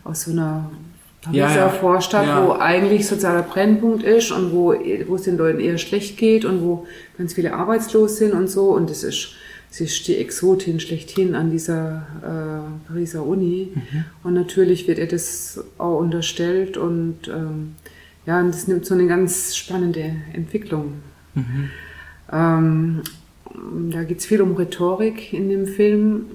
aus 0.05 0.25
so 0.25 0.33
einer 0.33 0.71
Ja, 1.33 1.47
Pariser 1.47 1.61
ja. 1.61 1.69
Vorstadt, 1.71 2.27
Ja. 2.27 2.47
wo 2.47 2.53
eigentlich 2.53 3.07
sozialer 3.07 3.43
Brennpunkt 3.43 4.03
ist 4.03 4.31
und 4.31 4.53
wo, 4.53 4.75
wo 5.07 5.15
es 5.15 5.23
den 5.23 5.39
Leuten 5.39 5.61
eher 5.61 5.79
schlecht 5.79 6.19
geht 6.19 6.45
und 6.45 6.61
wo 6.63 6.87
ganz 7.17 7.33
viele 7.33 7.55
arbeitslos 7.55 8.19
sind 8.19 8.33
und 8.35 8.49
so. 8.49 8.75
Und 8.75 8.91
das 8.91 9.03
ist, 9.03 9.31
sie 9.71 9.85
ist 9.85 10.07
die 10.09 10.17
Exotin 10.17 10.81
schlechthin 10.81 11.35
an 11.35 11.51
dieser 11.51 12.07
äh, 12.23 12.89
Pariser 12.89 13.25
Uni. 13.25 13.73
Und 14.23 14.35
natürlich 14.35 14.89
wird 14.89 14.99
ihr 14.99 15.09
das 15.09 15.63
auch 15.79 15.99
unterstellt 15.99 16.77
und 16.77 17.29
ähm, 17.29 17.75
ja, 18.27 18.41
und 18.41 18.49
das 18.49 18.67
nimmt 18.67 18.85
so 18.85 18.95
eine 18.95 19.07
ganz 19.07 19.55
spannende 19.55 20.17
Entwicklung. 20.33 20.95
Ähm, 22.33 23.03
da 23.91 24.03
geht 24.03 24.19
es 24.19 24.27
viel 24.27 24.43
um 24.43 24.55
Rhetorik 24.57 25.33
in 25.33 25.49
dem 25.49 25.67
Film. 25.67 26.27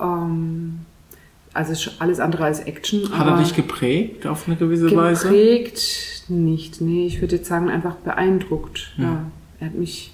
Ähm, 0.00 0.80
also 1.54 1.90
alles 1.98 2.20
andere 2.20 2.44
als 2.44 2.60
Action. 2.60 3.10
Hat 3.16 3.26
er 3.26 3.38
dich 3.38 3.54
geprägt 3.54 4.26
auf 4.26 4.46
eine 4.46 4.56
gewisse 4.56 4.94
Weise? 4.94 5.28
Geprägt 5.28 6.24
nicht, 6.28 6.80
nee. 6.80 7.06
Ich 7.06 7.20
würde 7.20 7.36
jetzt 7.36 7.48
sagen, 7.48 7.70
einfach 7.70 7.96
beeindruckt. 7.96 8.92
Mhm. 8.96 9.02
Ja. 9.02 9.30
Er 9.60 9.66
hat 9.66 9.74
mich 9.74 10.12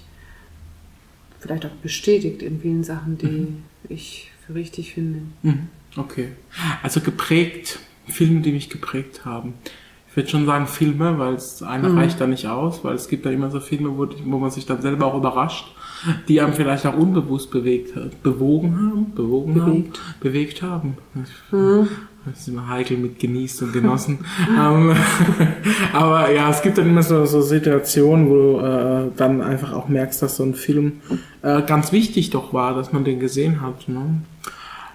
vielleicht 1.45 1.65
auch 1.65 1.75
bestätigt 1.83 2.41
in 2.41 2.59
vielen 2.59 2.83
Sachen, 2.83 3.17
die 3.17 3.25
Mhm. 3.27 3.57
ich 3.87 4.31
für 4.45 4.55
richtig 4.55 4.93
finde. 4.93 5.19
Mhm. 5.43 5.67
Okay. 5.95 6.29
Also 6.83 7.01
geprägt, 7.01 7.79
Filme, 8.07 8.41
die 8.41 8.51
mich 8.51 8.69
geprägt 8.69 9.25
haben. 9.25 9.53
Ich 10.09 10.15
würde 10.15 10.29
schon 10.29 10.45
sagen 10.45 10.65
Filme, 10.67 11.19
weil 11.19 11.35
es 11.35 11.61
eine 11.61 11.89
Mhm. 11.89 11.97
reicht 11.97 12.19
da 12.21 12.25
nicht 12.27 12.47
aus, 12.47 12.83
weil 12.83 12.95
es 12.95 13.07
gibt 13.07 13.25
da 13.25 13.29
immer 13.31 13.51
so 13.51 13.59
Filme, 13.59 13.89
wo, 13.97 14.07
wo 14.25 14.39
man 14.39 14.49
sich 14.49 14.65
dann 14.65 14.81
selber 14.81 15.05
auch 15.07 15.17
überrascht, 15.17 15.67
die 16.27 16.39
einem 16.41 16.53
vielleicht 16.53 16.85
auch 16.85 16.95
unbewusst 16.97 17.51
bewegt, 17.51 17.95
hat- 17.95 18.21
bewogen 18.23 18.75
haben, 18.75 19.11
bewogen 19.13 19.53
Bewegt. 19.55 19.99
haben, 19.99 20.15
bewegt 20.21 20.61
haben. 20.61 20.97
Mhm. 21.51 21.87
Das 22.25 22.39
ist 22.39 22.47
immer 22.47 22.67
heikel 22.67 22.97
mit 22.97 23.19
genießt 23.19 23.61
und 23.63 23.73
genossen. 23.73 24.25
ähm, 24.49 24.95
aber 25.93 26.31
ja, 26.31 26.49
es 26.49 26.61
gibt 26.61 26.77
dann 26.77 26.87
immer 26.89 27.03
so, 27.03 27.25
so 27.25 27.41
Situationen, 27.41 28.29
wo 28.29 28.35
du 28.35 28.59
äh, 28.65 29.11
dann 29.15 29.41
einfach 29.41 29.73
auch 29.73 29.87
merkst, 29.87 30.21
dass 30.21 30.37
so 30.37 30.43
ein 30.43 30.55
Film 30.55 30.93
äh, 31.43 31.61
ganz 31.61 31.91
wichtig 31.91 32.31
doch 32.31 32.53
war, 32.53 32.73
dass 32.73 32.91
man 32.91 33.03
den 33.03 33.19
gesehen 33.19 33.61
hat. 33.61 33.87
Ne? 33.87 34.21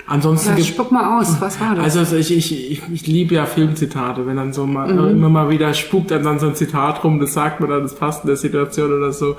Ansonsten 0.06 0.56
Ja, 0.58 0.64
spuck 0.64 0.90
mal 0.90 1.20
aus, 1.20 1.40
was 1.40 1.60
war 1.60 1.76
das? 1.76 1.96
also 1.96 2.16
ich, 2.16 2.36
ich, 2.36 2.72
ich, 2.72 2.82
ich 2.92 3.06
liebe 3.06 3.36
ja 3.36 3.46
Filmzitate, 3.46 4.26
wenn 4.26 4.36
dann 4.36 4.52
so 4.52 4.66
mal, 4.66 4.92
Mhm. 4.92 5.08
immer 5.10 5.28
mal 5.28 5.50
wieder 5.50 5.72
spukt 5.72 6.10
dann, 6.10 6.24
dann 6.24 6.40
so 6.40 6.48
ein 6.48 6.56
Zitat 6.56 7.04
rum, 7.04 7.20
das 7.20 7.32
sagt 7.32 7.60
man 7.60 7.70
dann, 7.70 7.82
das 7.84 7.94
passt 7.94 8.24
in 8.24 8.26
der 8.26 8.36
Situation 8.36 8.92
oder 8.92 9.12
so. 9.12 9.36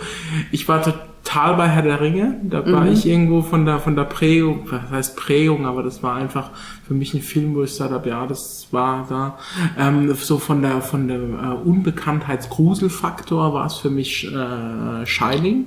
Ich 0.52 0.66
war 0.70 0.82
total 0.82 1.11
bei 1.34 1.68
Herr 1.70 1.82
der 1.82 2.02
Ringe, 2.02 2.40
da 2.44 2.66
war 2.72 2.86
Mhm. 2.86 2.92
ich 2.92 3.06
irgendwo 3.08 3.42
von 3.42 3.66
der, 3.66 3.80
von 3.80 3.96
der 3.96 4.04
Prägung, 4.04 4.68
was 4.70 4.82
heißt 4.92 5.18
Prägung, 5.18 5.66
aber 5.66 5.82
das 5.84 6.04
war 6.04 6.16
einfach 6.16 6.50
für 6.88 6.94
mich 6.94 7.14
ein 7.14 7.22
Film, 7.22 7.56
wo 7.56 7.64
ich 7.64 7.72
gesagt 7.72 7.92
habe, 7.92 8.10
ja, 8.10 8.26
das 8.28 8.68
war 8.72 9.06
da, 9.10 9.38
ähm, 9.78 10.14
so 10.14 10.38
von 10.40 10.62
der, 10.62 10.82
von 10.82 11.08
der 11.08 11.18
äh, 11.20 11.54
Unbekanntheitsgruselfaktor 11.64 13.54
war 13.54 13.66
es 13.66 13.76
für 13.76 13.90
mich 13.90 14.28
äh, 14.32 15.06
Shining. 15.06 15.66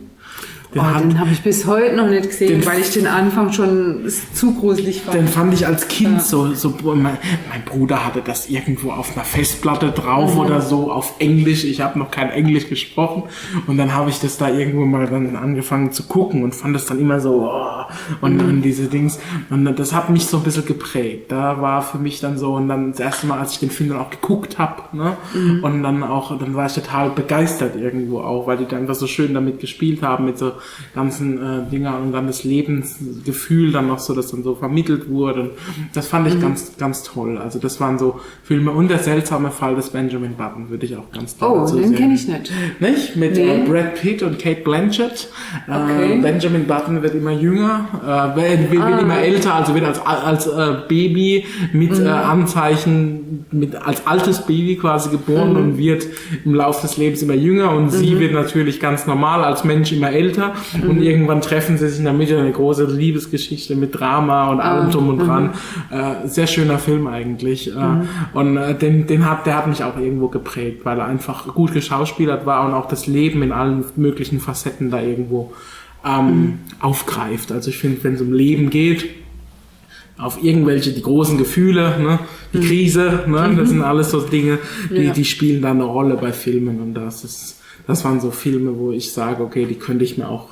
Den 0.72 0.80
oh, 0.80 0.98
den 0.98 1.20
habe 1.20 1.30
ich 1.30 1.40
bis 1.42 1.66
heute 1.66 1.94
noch 1.94 2.08
nicht 2.08 2.28
gesehen, 2.30 2.60
Den- 2.60 2.66
weil 2.66 2.80
ich 2.80 2.90
den 2.90 3.06
Anfang 3.06 3.52
schon 3.52 4.08
zu 4.32 4.54
gruselig 4.54 5.02
fand. 5.02 5.16
Den 5.16 5.28
fand 5.28 5.54
ich 5.54 5.66
als 5.66 5.86
Kind 5.88 6.20
so, 6.22 6.52
so 6.54 6.70
mein, 6.94 7.16
mein 7.48 7.64
Bruder 7.64 8.04
hatte 8.04 8.22
das 8.24 8.48
irgendwo 8.48 8.90
auf 8.90 9.14
einer 9.16 9.24
Festplatte 9.24 9.92
drauf 9.92 10.36
oder 10.36 10.60
so 10.60 10.90
auf 10.90 11.14
Englisch. 11.20 11.64
Ich 11.64 11.80
habe 11.80 11.98
noch 11.98 12.10
kein 12.10 12.30
Englisch 12.30 12.68
gesprochen. 12.68 13.24
Und 13.66 13.76
dann 13.76 13.94
habe 13.94 14.10
ich 14.10 14.20
das 14.20 14.36
da 14.36 14.48
irgendwo 14.48 14.84
mal 14.84 15.06
dann 15.06 15.36
angefangen 15.36 15.92
zu 15.92 16.04
gucken 16.04 16.42
und 16.42 16.54
fand 16.54 16.74
das 16.74 16.86
dann 16.86 16.98
immer 16.98 17.20
so 17.20 17.48
oh, 17.52 17.84
und, 18.20 18.40
und 18.40 18.62
diese 18.62 18.88
Dings. 18.88 19.20
Und 19.50 19.64
das 19.78 19.92
hat 19.92 20.10
mich 20.10 20.26
so 20.26 20.38
ein 20.38 20.42
bisschen 20.42 20.66
geprägt. 20.66 21.30
Da 21.30 21.60
war 21.60 21.82
für 21.82 21.98
mich 21.98 22.20
dann 22.20 22.36
so 22.36 22.54
und 22.54 22.68
dann 22.68 22.90
das 22.90 23.00
erste 23.00 23.26
Mal, 23.28 23.38
als 23.38 23.52
ich 23.52 23.58
den 23.60 23.70
Film 23.70 23.90
dann 23.90 23.98
auch 23.98 24.10
geguckt 24.10 24.58
habe, 24.58 24.82
ne, 24.96 25.16
und 25.62 25.82
dann 25.84 26.02
auch, 26.02 26.36
dann 26.38 26.54
war 26.54 26.66
ich 26.66 26.72
total 26.72 27.10
begeistert 27.10 27.76
irgendwo 27.76 28.20
auch, 28.20 28.46
weil 28.48 28.56
die 28.56 28.66
da 28.66 28.76
einfach 28.76 28.94
so 28.96 29.06
schön 29.06 29.34
damit 29.34 29.60
gespielt 29.60 30.02
haben 30.02 30.24
mit 30.24 30.36
so 30.38 30.52
ganzen 30.94 31.38
äh, 31.38 31.70
Dinger 31.70 31.98
und 31.98 32.12
dann 32.12 32.26
das 32.26 32.44
Lebensgefühl 32.44 33.72
dann 33.72 33.88
noch 33.88 33.98
so, 33.98 34.14
das 34.14 34.30
dann 34.30 34.42
so 34.42 34.54
vermittelt 34.54 35.08
wurde. 35.08 35.40
Und 35.42 35.50
das 35.94 36.08
fand 36.08 36.28
ich 36.28 36.40
ganz, 36.40 36.72
ganz 36.78 37.02
toll. 37.02 37.38
Also 37.38 37.58
das 37.58 37.80
waren 37.80 37.98
so 37.98 38.20
Filme 38.42 38.70
und 38.70 38.88
der 38.88 38.98
seltsame 38.98 39.50
Fall 39.50 39.74
des 39.76 39.90
Benjamin 39.90 40.34
Button 40.36 40.70
würde 40.70 40.86
ich 40.86 40.96
auch 40.96 41.10
ganz 41.12 41.36
toll 41.36 41.50
oh, 41.52 41.60
dazu 41.60 41.76
den 41.76 41.88
sehen. 41.88 41.96
kenne 41.96 42.14
ich 42.14 42.28
nicht. 42.28 42.52
Nicht? 42.80 43.16
Mit 43.16 43.34
Nee. 43.34 43.62
äh, 43.62 43.68
Brad 43.68 43.94
Pitt 43.96 44.22
und 44.22 44.38
Kate 44.38 44.62
Blanchett. 44.62 45.28
Okay. 45.66 46.18
Äh, 46.18 46.20
Benjamin 46.20 46.64
Button 46.66 47.02
wird 47.02 47.14
immer 47.14 47.32
jünger, 47.32 47.86
äh, 48.34 48.36
wird, 48.40 48.70
wird 48.70 48.82
Ah. 48.82 48.98
immer 48.98 49.18
älter, 49.18 49.54
also 49.54 49.74
wird 49.74 49.84
als, 49.84 50.00
als 50.04 50.46
äh, 50.46 50.76
Baby 50.88 51.44
mit 51.72 51.98
Mhm. 51.98 52.06
äh, 52.06 52.10
Anzeichen, 52.10 53.44
mit, 53.50 53.74
als 53.76 54.06
altes 54.06 54.42
Baby 54.46 54.76
quasi 54.76 55.10
geboren 55.10 55.50
Mhm. 55.52 55.56
und 55.56 55.78
wird 55.78 56.06
im 56.44 56.54
Laufe 56.54 56.82
des 56.82 56.96
Lebens 56.96 57.22
immer 57.22 57.34
jünger 57.34 57.70
und 57.72 57.90
sie 57.90 58.18
wird 58.18 58.32
natürlich 58.32 58.80
ganz 58.80 59.06
normal 59.06 59.42
als 59.44 59.64
Mensch 59.64 59.92
immer 59.92 60.10
älter 60.12 60.43
Mhm. 60.82 60.90
und 60.90 61.02
irgendwann 61.02 61.40
treffen 61.40 61.78
sie 61.78 61.88
sich 61.88 61.98
in 61.98 62.04
der 62.04 62.12
Mitte 62.12 62.38
eine 62.38 62.52
große 62.52 62.84
Liebesgeschichte 62.84 63.74
mit 63.76 63.98
Drama 63.98 64.50
und 64.50 64.60
Ah. 64.60 64.72
allem 64.78 64.90
drum 64.90 65.08
und 65.08 65.18
dran. 65.18 65.50
Mhm. 65.90 65.96
Äh, 65.96 66.28
sehr 66.28 66.46
schöner 66.46 66.78
Film 66.78 67.06
eigentlich. 67.06 67.68
Äh, 67.74 67.74
und 68.32 68.56
äh, 68.56 68.74
den, 68.74 69.06
den 69.06 69.28
hat, 69.28 69.46
der 69.46 69.56
hat 69.56 69.66
mich 69.66 69.82
auch 69.84 69.96
irgendwo 69.98 70.28
geprägt, 70.28 70.80
weil 70.84 70.98
er 70.98 71.06
einfach 71.06 71.46
gut 71.54 71.72
geschauspielert 71.72 72.46
war 72.46 72.66
und 72.66 72.72
auch 72.74 72.86
das 72.88 73.06
Leben 73.06 73.42
in 73.42 73.52
allen 73.52 73.84
möglichen 73.96 74.40
Facetten 74.40 74.90
da 74.90 75.00
irgendwo 75.00 75.52
ähm, 76.06 76.26
Mhm. 76.26 76.58
aufgreift. 76.80 77.50
Also 77.50 77.70
ich 77.70 77.78
finde, 77.78 78.04
wenn 78.04 78.14
es 78.14 78.20
um 78.20 78.32
Leben 78.32 78.68
geht, 78.70 79.06
auf 80.16 80.42
irgendwelche, 80.42 80.92
die 80.92 81.02
großen 81.02 81.38
Gefühle, 81.38 81.98
ne, 82.00 82.18
die 82.52 82.60
Krise, 82.60 83.24
ne, 83.26 83.52
das 83.58 83.70
sind 83.70 83.82
alles 83.82 84.10
so 84.12 84.20
Dinge, 84.20 84.58
die, 84.90 84.94
Mhm. 85.00 85.02
Ja. 85.06 85.12
die 85.12 85.24
spielen 85.24 85.60
da 85.62 85.70
eine 85.70 85.82
Rolle 85.84 86.16
bei 86.16 86.32
Filmen 86.32 86.80
und 86.80 86.94
das 86.94 87.24
ist, 87.24 87.60
das 87.86 88.04
waren 88.04 88.20
so 88.20 88.30
Filme, 88.30 88.78
wo 88.78 88.90
ich 88.92 89.12
sage, 89.12 89.42
okay, 89.42 89.66
die 89.66 89.74
könnte 89.76 90.04
ich 90.04 90.16
mir 90.18 90.28
auch, 90.28 90.48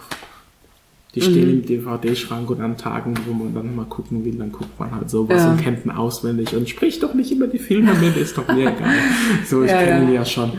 die 1.14 1.20
stehen 1.20 1.48
Mhm. 1.48 1.54
im 1.60 1.66
DVD-Schrank 1.66 2.48
und 2.48 2.60
an 2.62 2.78
Tagen, 2.78 3.14
wo 3.26 3.34
man 3.34 3.54
dann 3.54 3.76
mal 3.76 3.84
gucken 3.84 4.24
will, 4.24 4.32
dann 4.38 4.50
guckt 4.50 4.80
man 4.80 4.94
halt 4.94 5.10
sowas 5.10 5.42
Ja. 5.42 5.50
und 5.52 5.60
kennt 5.60 5.84
ihn 5.84 5.90
auswendig 5.90 6.54
und 6.56 6.68
spricht 6.68 7.02
doch 7.02 7.12
nicht 7.12 7.30
über 7.32 7.46
die 7.48 7.58
Filme 7.58 7.92
mit, 7.94 8.16
ist 8.16 8.38
doch 8.38 8.48
mir 8.48 8.70
egal. 8.74 8.94
So, 9.46 9.62
ich 9.62 9.70
Ja, 9.70 9.82
kenne 9.82 10.04
ja. 10.04 10.08
ihn 10.08 10.14
ja 10.14 10.24
schon. 10.24 10.52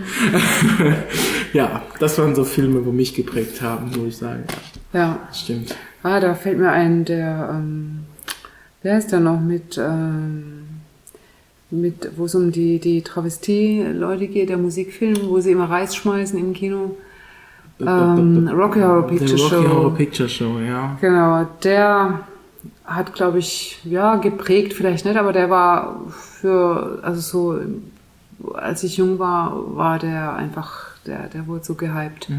ja, 1.53 1.81
das 1.99 2.17
waren 2.19 2.35
so 2.35 2.43
Filme, 2.43 2.85
wo 2.85 2.91
mich 2.91 3.13
geprägt 3.15 3.61
haben, 3.61 3.89
wo 3.95 4.05
ich 4.05 4.17
sage, 4.17 4.43
ja, 4.93 4.99
Ja. 4.99 5.29
stimmt. 5.33 5.75
Ah, 6.03 6.19
da 6.19 6.33
fällt 6.35 6.59
mir 6.59 6.69
ein, 6.71 7.05
der, 7.05 7.49
ähm, 7.53 7.99
wer 8.83 8.97
ist 8.97 9.11
da 9.13 9.19
noch 9.19 9.39
mit, 9.39 9.77
ähm, 9.77 10.62
mit, 11.73 12.11
wo 12.17 12.25
es 12.25 12.35
um 12.35 12.51
die, 12.51 12.79
die 12.79 13.01
Travestie-Leute 13.01 14.27
geht, 14.27 14.49
der 14.49 14.57
Musikfilm, 14.57 15.17
wo 15.27 15.39
sie 15.39 15.51
immer 15.51 15.69
Reis 15.69 15.95
schmeißen 15.95 16.37
im 16.39 16.53
Kino. 16.53 16.95
Ähm, 17.79 18.47
Rocky 18.53 18.79
Horror 18.79 19.07
Picture 19.07 19.37
The 19.37 19.43
Rocky 19.43 19.55
Show. 19.55 19.69
Horror 19.69 19.95
Picture 19.95 20.29
Show, 20.29 20.59
ja. 20.59 20.97
Genau, 21.01 21.47
der 21.63 22.19
hat, 22.85 23.13
glaube 23.13 23.39
ich, 23.39 23.79
ja, 23.83 24.15
geprägt 24.15 24.73
vielleicht 24.73 25.05
nicht, 25.05 25.17
aber 25.17 25.33
der 25.33 25.49
war 25.49 26.01
für, 26.11 26.99
also 27.01 27.19
so, 27.21 27.59
als 28.53 28.83
ich 28.83 28.97
jung 28.97 29.17
war, 29.19 29.75
war 29.75 29.97
der 29.99 30.33
einfach, 30.33 30.91
der, 31.07 31.27
der 31.29 31.47
wurde 31.47 31.63
so 31.63 31.73
gehypt. 31.75 32.29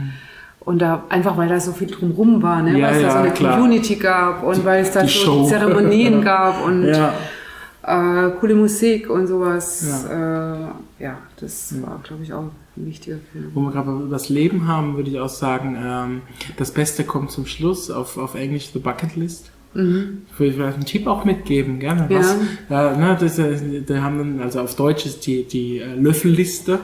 Und 0.61 0.81
da, 0.81 1.03
einfach 1.11 1.37
weil 1.37 1.49
da 1.49 1.61
so 1.61 1.73
viel 1.73 1.89
drumrum 1.89 2.43
war, 2.43 2.63
ne? 2.63 2.71
Mhm. 2.71 2.77
Ja, 2.77 2.87
weil 2.89 2.95
es 2.95 3.03
da 3.03 3.07
ja, 3.07 3.13
so 3.13 3.19
eine 3.19 3.31
klar. 3.33 3.55
Community 3.59 3.97
gab 3.97 4.43
und 4.45 4.65
weil 4.65 4.83
es 4.83 4.93
da 4.93 5.03
die 5.03 5.09
so 5.09 5.25
Show. 5.25 5.45
Zeremonien 5.45 6.23
gab 6.23 6.65
und 6.67 6.87
Ja. 6.87 7.13
Äh, 7.87 8.31
coole 8.41 8.55
Musik 8.55 9.11
und 9.11 9.27
sowas. 9.27 10.07
Ja, 10.09 10.71
äh, 10.99 11.05
ja 11.05 11.19
das 11.41 11.75
war, 11.83 12.01
glaube 12.03 12.23
ich, 12.23 12.33
auch 12.33 12.51
ein 12.77 12.87
wichtiger 12.87 13.19
Film. 13.33 13.51
Wo 13.55 13.61
wir 13.63 13.73
gerade 13.73 13.91
über 13.91 14.11
das 14.11 14.29
Leben 14.29 14.67
haben, 14.67 14.97
würde 14.97 15.11
ich 15.11 15.21
auch 15.21 15.29
sagen, 15.29 15.77
ähm, 15.81 16.23
das 16.57 16.73
Beste 16.73 17.05
kommt 17.05 17.31
zum 17.31 17.47
Schluss 17.47 17.91
auf, 17.91 18.17
auf 18.17 18.35
Englisch 18.35 18.71
The 18.73 18.79
Bucket 18.79 19.17
List. 19.17 19.51
Mhm. 19.75 20.23
Ich 20.33 20.41
will 20.41 20.53
vielleicht 20.53 20.77
einen 20.77 20.87
Tipp 20.87 21.07
auch 21.07 21.25
mitgeben, 21.25 21.81
gerne. 21.81 22.07
Was, 22.09 22.37
ja. 22.71 22.93
Äh, 22.93 22.97
ne, 22.97 23.17
das, 23.21 23.37
da 23.37 24.03
haben 24.03 24.19
dann, 24.19 24.41
also 24.41 24.61
auf 24.61 24.77
Deutsch 24.77 25.05
ist 25.05 25.27
die, 25.27 25.45
die 25.45 25.79
äh, 25.79 25.95
Löffelliste. 25.95 26.81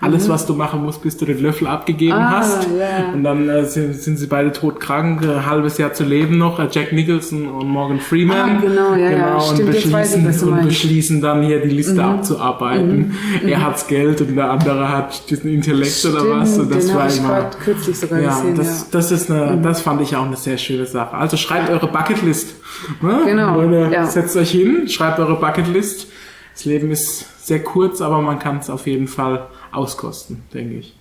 Alles, 0.00 0.26
mhm. 0.26 0.32
was 0.32 0.46
du 0.46 0.54
machen 0.54 0.82
musst, 0.82 1.02
bis 1.02 1.16
du 1.16 1.24
den 1.24 1.40
Löffel 1.40 1.66
abgegeben 1.66 2.12
ah, 2.12 2.38
hast. 2.38 2.68
Yeah. 2.70 3.12
Und 3.14 3.24
dann 3.24 3.48
äh, 3.48 3.64
sind, 3.64 3.94
sind 3.94 4.18
sie 4.18 4.26
beide 4.26 4.52
todkrank, 4.52 5.22
ein 5.22 5.28
äh, 5.28 5.42
halbes 5.46 5.78
Jahr 5.78 5.92
zu 5.92 6.04
leben 6.04 6.38
noch. 6.38 6.58
Äh, 6.58 6.68
Jack 6.70 6.92
Nicholson 6.92 7.48
und 7.48 7.68
Morgan 7.68 8.00
Freeman. 8.00 8.36
Ah, 8.36 8.60
genau, 8.60 8.94
ja, 8.94 9.10
genau, 9.10 9.26
ja. 9.26 9.34
Und, 9.36 9.54
Stimmt, 9.54 9.70
beschließen, 9.72 10.30
ich, 10.30 10.42
und 10.42 10.62
beschließen 10.62 11.20
dann 11.20 11.42
hier 11.42 11.60
die 11.60 11.70
Liste 11.70 11.94
mhm. 11.94 12.00
abzuarbeiten. 12.00 13.14
Mhm. 13.42 13.48
Er 13.48 13.64
hat's 13.64 13.86
Geld 13.86 14.20
und 14.20 14.34
der 14.34 14.50
andere 14.50 14.88
hat 14.88 15.30
diesen 15.30 15.50
Intellekt 15.50 15.92
Stimmt, 15.92 16.20
oder 16.20 16.40
was. 16.40 16.58
Und 16.58 16.74
das 16.74 16.86
den 16.86 16.94
war 16.94 17.06
ich 17.06 17.18
immer. 17.18 17.50
kürzlich 17.62 17.98
sogar 17.98 18.20
ja, 18.20 18.30
gesehen, 18.30 18.56
das, 18.56 18.80
ja. 18.80 18.86
das 18.90 19.12
ist 19.12 19.30
eine, 19.30 19.56
mhm. 19.56 19.62
das 19.62 19.80
fand 19.80 20.00
ich 20.00 20.16
auch 20.16 20.26
eine 20.26 20.36
sehr 20.36 20.58
schöne 20.58 20.86
Sache. 20.86 21.16
Also 21.16 21.36
schreibt 21.36 21.70
eure 21.70 21.88
Bucketlist. 21.88 22.56
Ne? 23.00 23.22
Genau. 23.24 23.60
Leute, 23.60 23.90
ja. 23.92 24.06
Setzt 24.06 24.36
euch 24.36 24.50
hin, 24.50 24.88
schreibt 24.88 25.18
eure 25.18 25.36
Bucketlist. 25.36 26.08
Das 26.54 26.64
Leben 26.64 26.90
ist 26.90 27.46
sehr 27.46 27.62
kurz, 27.62 28.00
aber 28.00 28.20
man 28.20 28.38
kann 28.38 28.58
es 28.58 28.70
auf 28.70 28.86
jeden 28.86 29.08
Fall 29.08 29.48
auskosten, 29.74 30.42
denke 30.52 30.76
ich. 30.76 30.94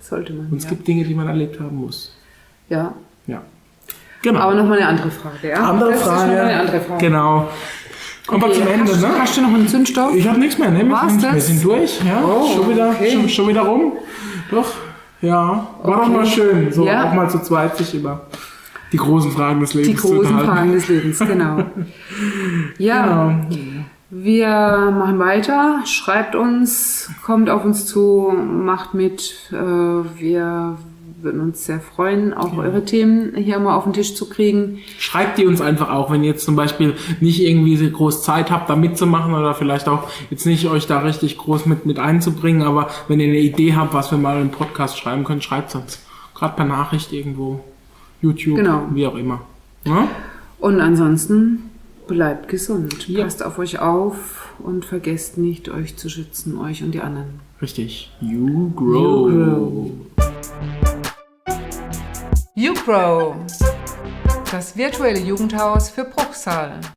Sollte 0.00 0.32
man. 0.32 0.46
Und 0.50 0.58
es 0.58 0.64
ja. 0.64 0.70
gibt 0.70 0.86
Dinge, 0.86 1.04
die 1.04 1.14
man 1.14 1.26
erlebt 1.28 1.58
haben 1.60 1.76
muss. 1.76 2.12
Ja. 2.68 2.92
Ja. 3.26 3.42
Genau. 4.22 4.40
Aber 4.40 4.54
nochmal 4.54 4.78
eine 4.78 4.88
andere 4.88 5.10
Frage, 5.10 5.48
ja? 5.48 5.56
Andere 5.70 5.90
das 5.92 6.02
Frage. 6.02 6.40
Eine 6.40 6.60
andere 6.60 6.80
Frage. 6.80 7.04
Genau. 7.06 7.48
Kommen 8.26 8.42
wir 8.42 8.48
Okay, 8.48 8.58
zum 8.58 8.66
Ende, 8.68 8.92
hast, 8.92 9.00
ne? 9.02 9.08
Hast 9.18 9.36
du 9.36 9.42
noch 9.42 9.54
einen 9.54 9.68
Zündstoff? 9.68 10.14
Ich 10.16 10.26
habe 10.26 10.38
nichts 10.40 10.58
mehr, 10.58 10.70
ne? 10.70 10.84
Wir, 10.84 10.90
War's 10.90 11.12
sind, 11.12 11.22
das? 11.24 11.34
wir 11.34 11.40
sind 11.40 11.64
durch, 11.64 12.00
ja. 12.04 12.22
Oh, 12.24 12.54
schon, 12.56 12.68
wieder, 12.70 12.90
okay. 12.90 13.10
schon, 13.12 13.28
schon 13.28 13.48
wieder 13.48 13.62
rum. 13.62 13.92
Doch, 14.50 14.66
ja. 15.22 15.66
War 15.82 15.96
doch 15.96 16.02
Okay. 16.02 16.10
mal 16.10 16.26
schön, 16.26 16.72
so 16.72 16.86
Ja. 16.86 17.08
auch 17.08 17.14
mal 17.14 17.30
zu 17.30 17.38
zweit 17.40 17.76
sich 17.76 17.94
über 17.94 18.26
die 18.92 18.96
großen 18.96 19.30
Fragen 19.30 19.60
des 19.60 19.74
Lebens 19.74 20.02
Die 20.02 20.08
großen. 20.08 20.38
Fragen 20.40 20.72
des 20.72 20.88
Lebens, 20.88 21.18
genau. 21.20 21.62
Ja, 22.78 23.04
Genau. 23.04 23.75
Wir 24.10 24.48
machen 24.96 25.18
weiter. 25.18 25.80
Schreibt 25.84 26.34
uns, 26.34 27.10
kommt 27.24 27.50
auf 27.50 27.64
uns 27.64 27.86
zu, 27.86 28.32
macht 28.34 28.94
mit. 28.94 29.34
Äh, 29.52 29.54
Wir 29.54 30.76
würden 31.22 31.40
uns 31.40 31.64
sehr 31.64 31.80
freuen, 31.80 32.34
auch 32.34 32.56
eure 32.56 32.84
Themen 32.84 33.34
hier 33.36 33.58
mal 33.58 33.74
auf 33.74 33.84
den 33.84 33.94
Tisch 33.94 34.14
zu 34.14 34.28
kriegen. 34.28 34.78
Schreibt 34.98 35.38
die 35.38 35.46
uns 35.46 35.60
einfach 35.60 35.90
auch, 35.90 36.10
wenn 36.12 36.22
ihr 36.22 36.30
jetzt 36.30 36.44
zum 36.44 36.54
Beispiel 36.56 36.94
nicht 37.20 37.40
irgendwie 37.42 37.76
so 37.76 37.88
groß 37.88 38.22
Zeit 38.22 38.50
habt, 38.50 38.68
da 38.70 38.76
mitzumachen 38.76 39.34
oder 39.34 39.54
vielleicht 39.54 39.88
auch 39.88 40.08
jetzt 40.30 40.44
nicht 40.46 40.68
euch 40.68 40.86
da 40.86 41.00
richtig 41.00 41.38
groß 41.38 41.66
mit, 41.66 41.84
mit 41.86 41.98
einzubringen, 41.98 42.62
aber 42.62 42.88
wenn 43.08 43.18
ihr 43.18 43.28
eine 43.28 43.38
Idee 43.38 43.74
habt, 43.74 43.92
was 43.94 44.10
wir 44.12 44.18
mal 44.18 44.40
im 44.40 44.50
Podcast 44.50 44.98
schreiben 44.98 45.24
können, 45.24 45.40
schreibt 45.40 45.74
uns. 45.74 46.00
Gerade 46.34 46.54
per 46.54 46.66
Nachricht 46.66 47.12
irgendwo, 47.12 47.60
YouTube, 48.20 48.56
Genau. 48.56 48.82
wie 48.92 49.06
auch 49.06 49.16
immer. 49.16 49.40
Ja? 49.84 50.06
Und 50.60 50.80
ansonsten 50.80 51.70
bleibt 52.06 52.48
gesund. 52.48 53.08
Ja. 53.08 53.24
Passt 53.24 53.42
auf 53.44 53.58
euch 53.58 53.78
auf 53.78 54.54
und 54.58 54.84
vergesst 54.84 55.38
nicht, 55.38 55.68
euch 55.68 55.96
zu 55.96 56.08
schützen, 56.08 56.58
euch 56.58 56.82
und 56.82 56.92
die 56.92 57.00
anderen. 57.00 57.40
Richtig. 57.60 58.12
You 58.20 58.70
grow. 58.74 59.30
You 59.30 59.44
grow. 59.44 59.92
YouGrow, 62.58 63.34
das 64.50 64.78
virtuelle 64.78 65.20
Jugendhaus 65.20 65.90
für 65.90 66.04
Bruchsal. 66.04 66.80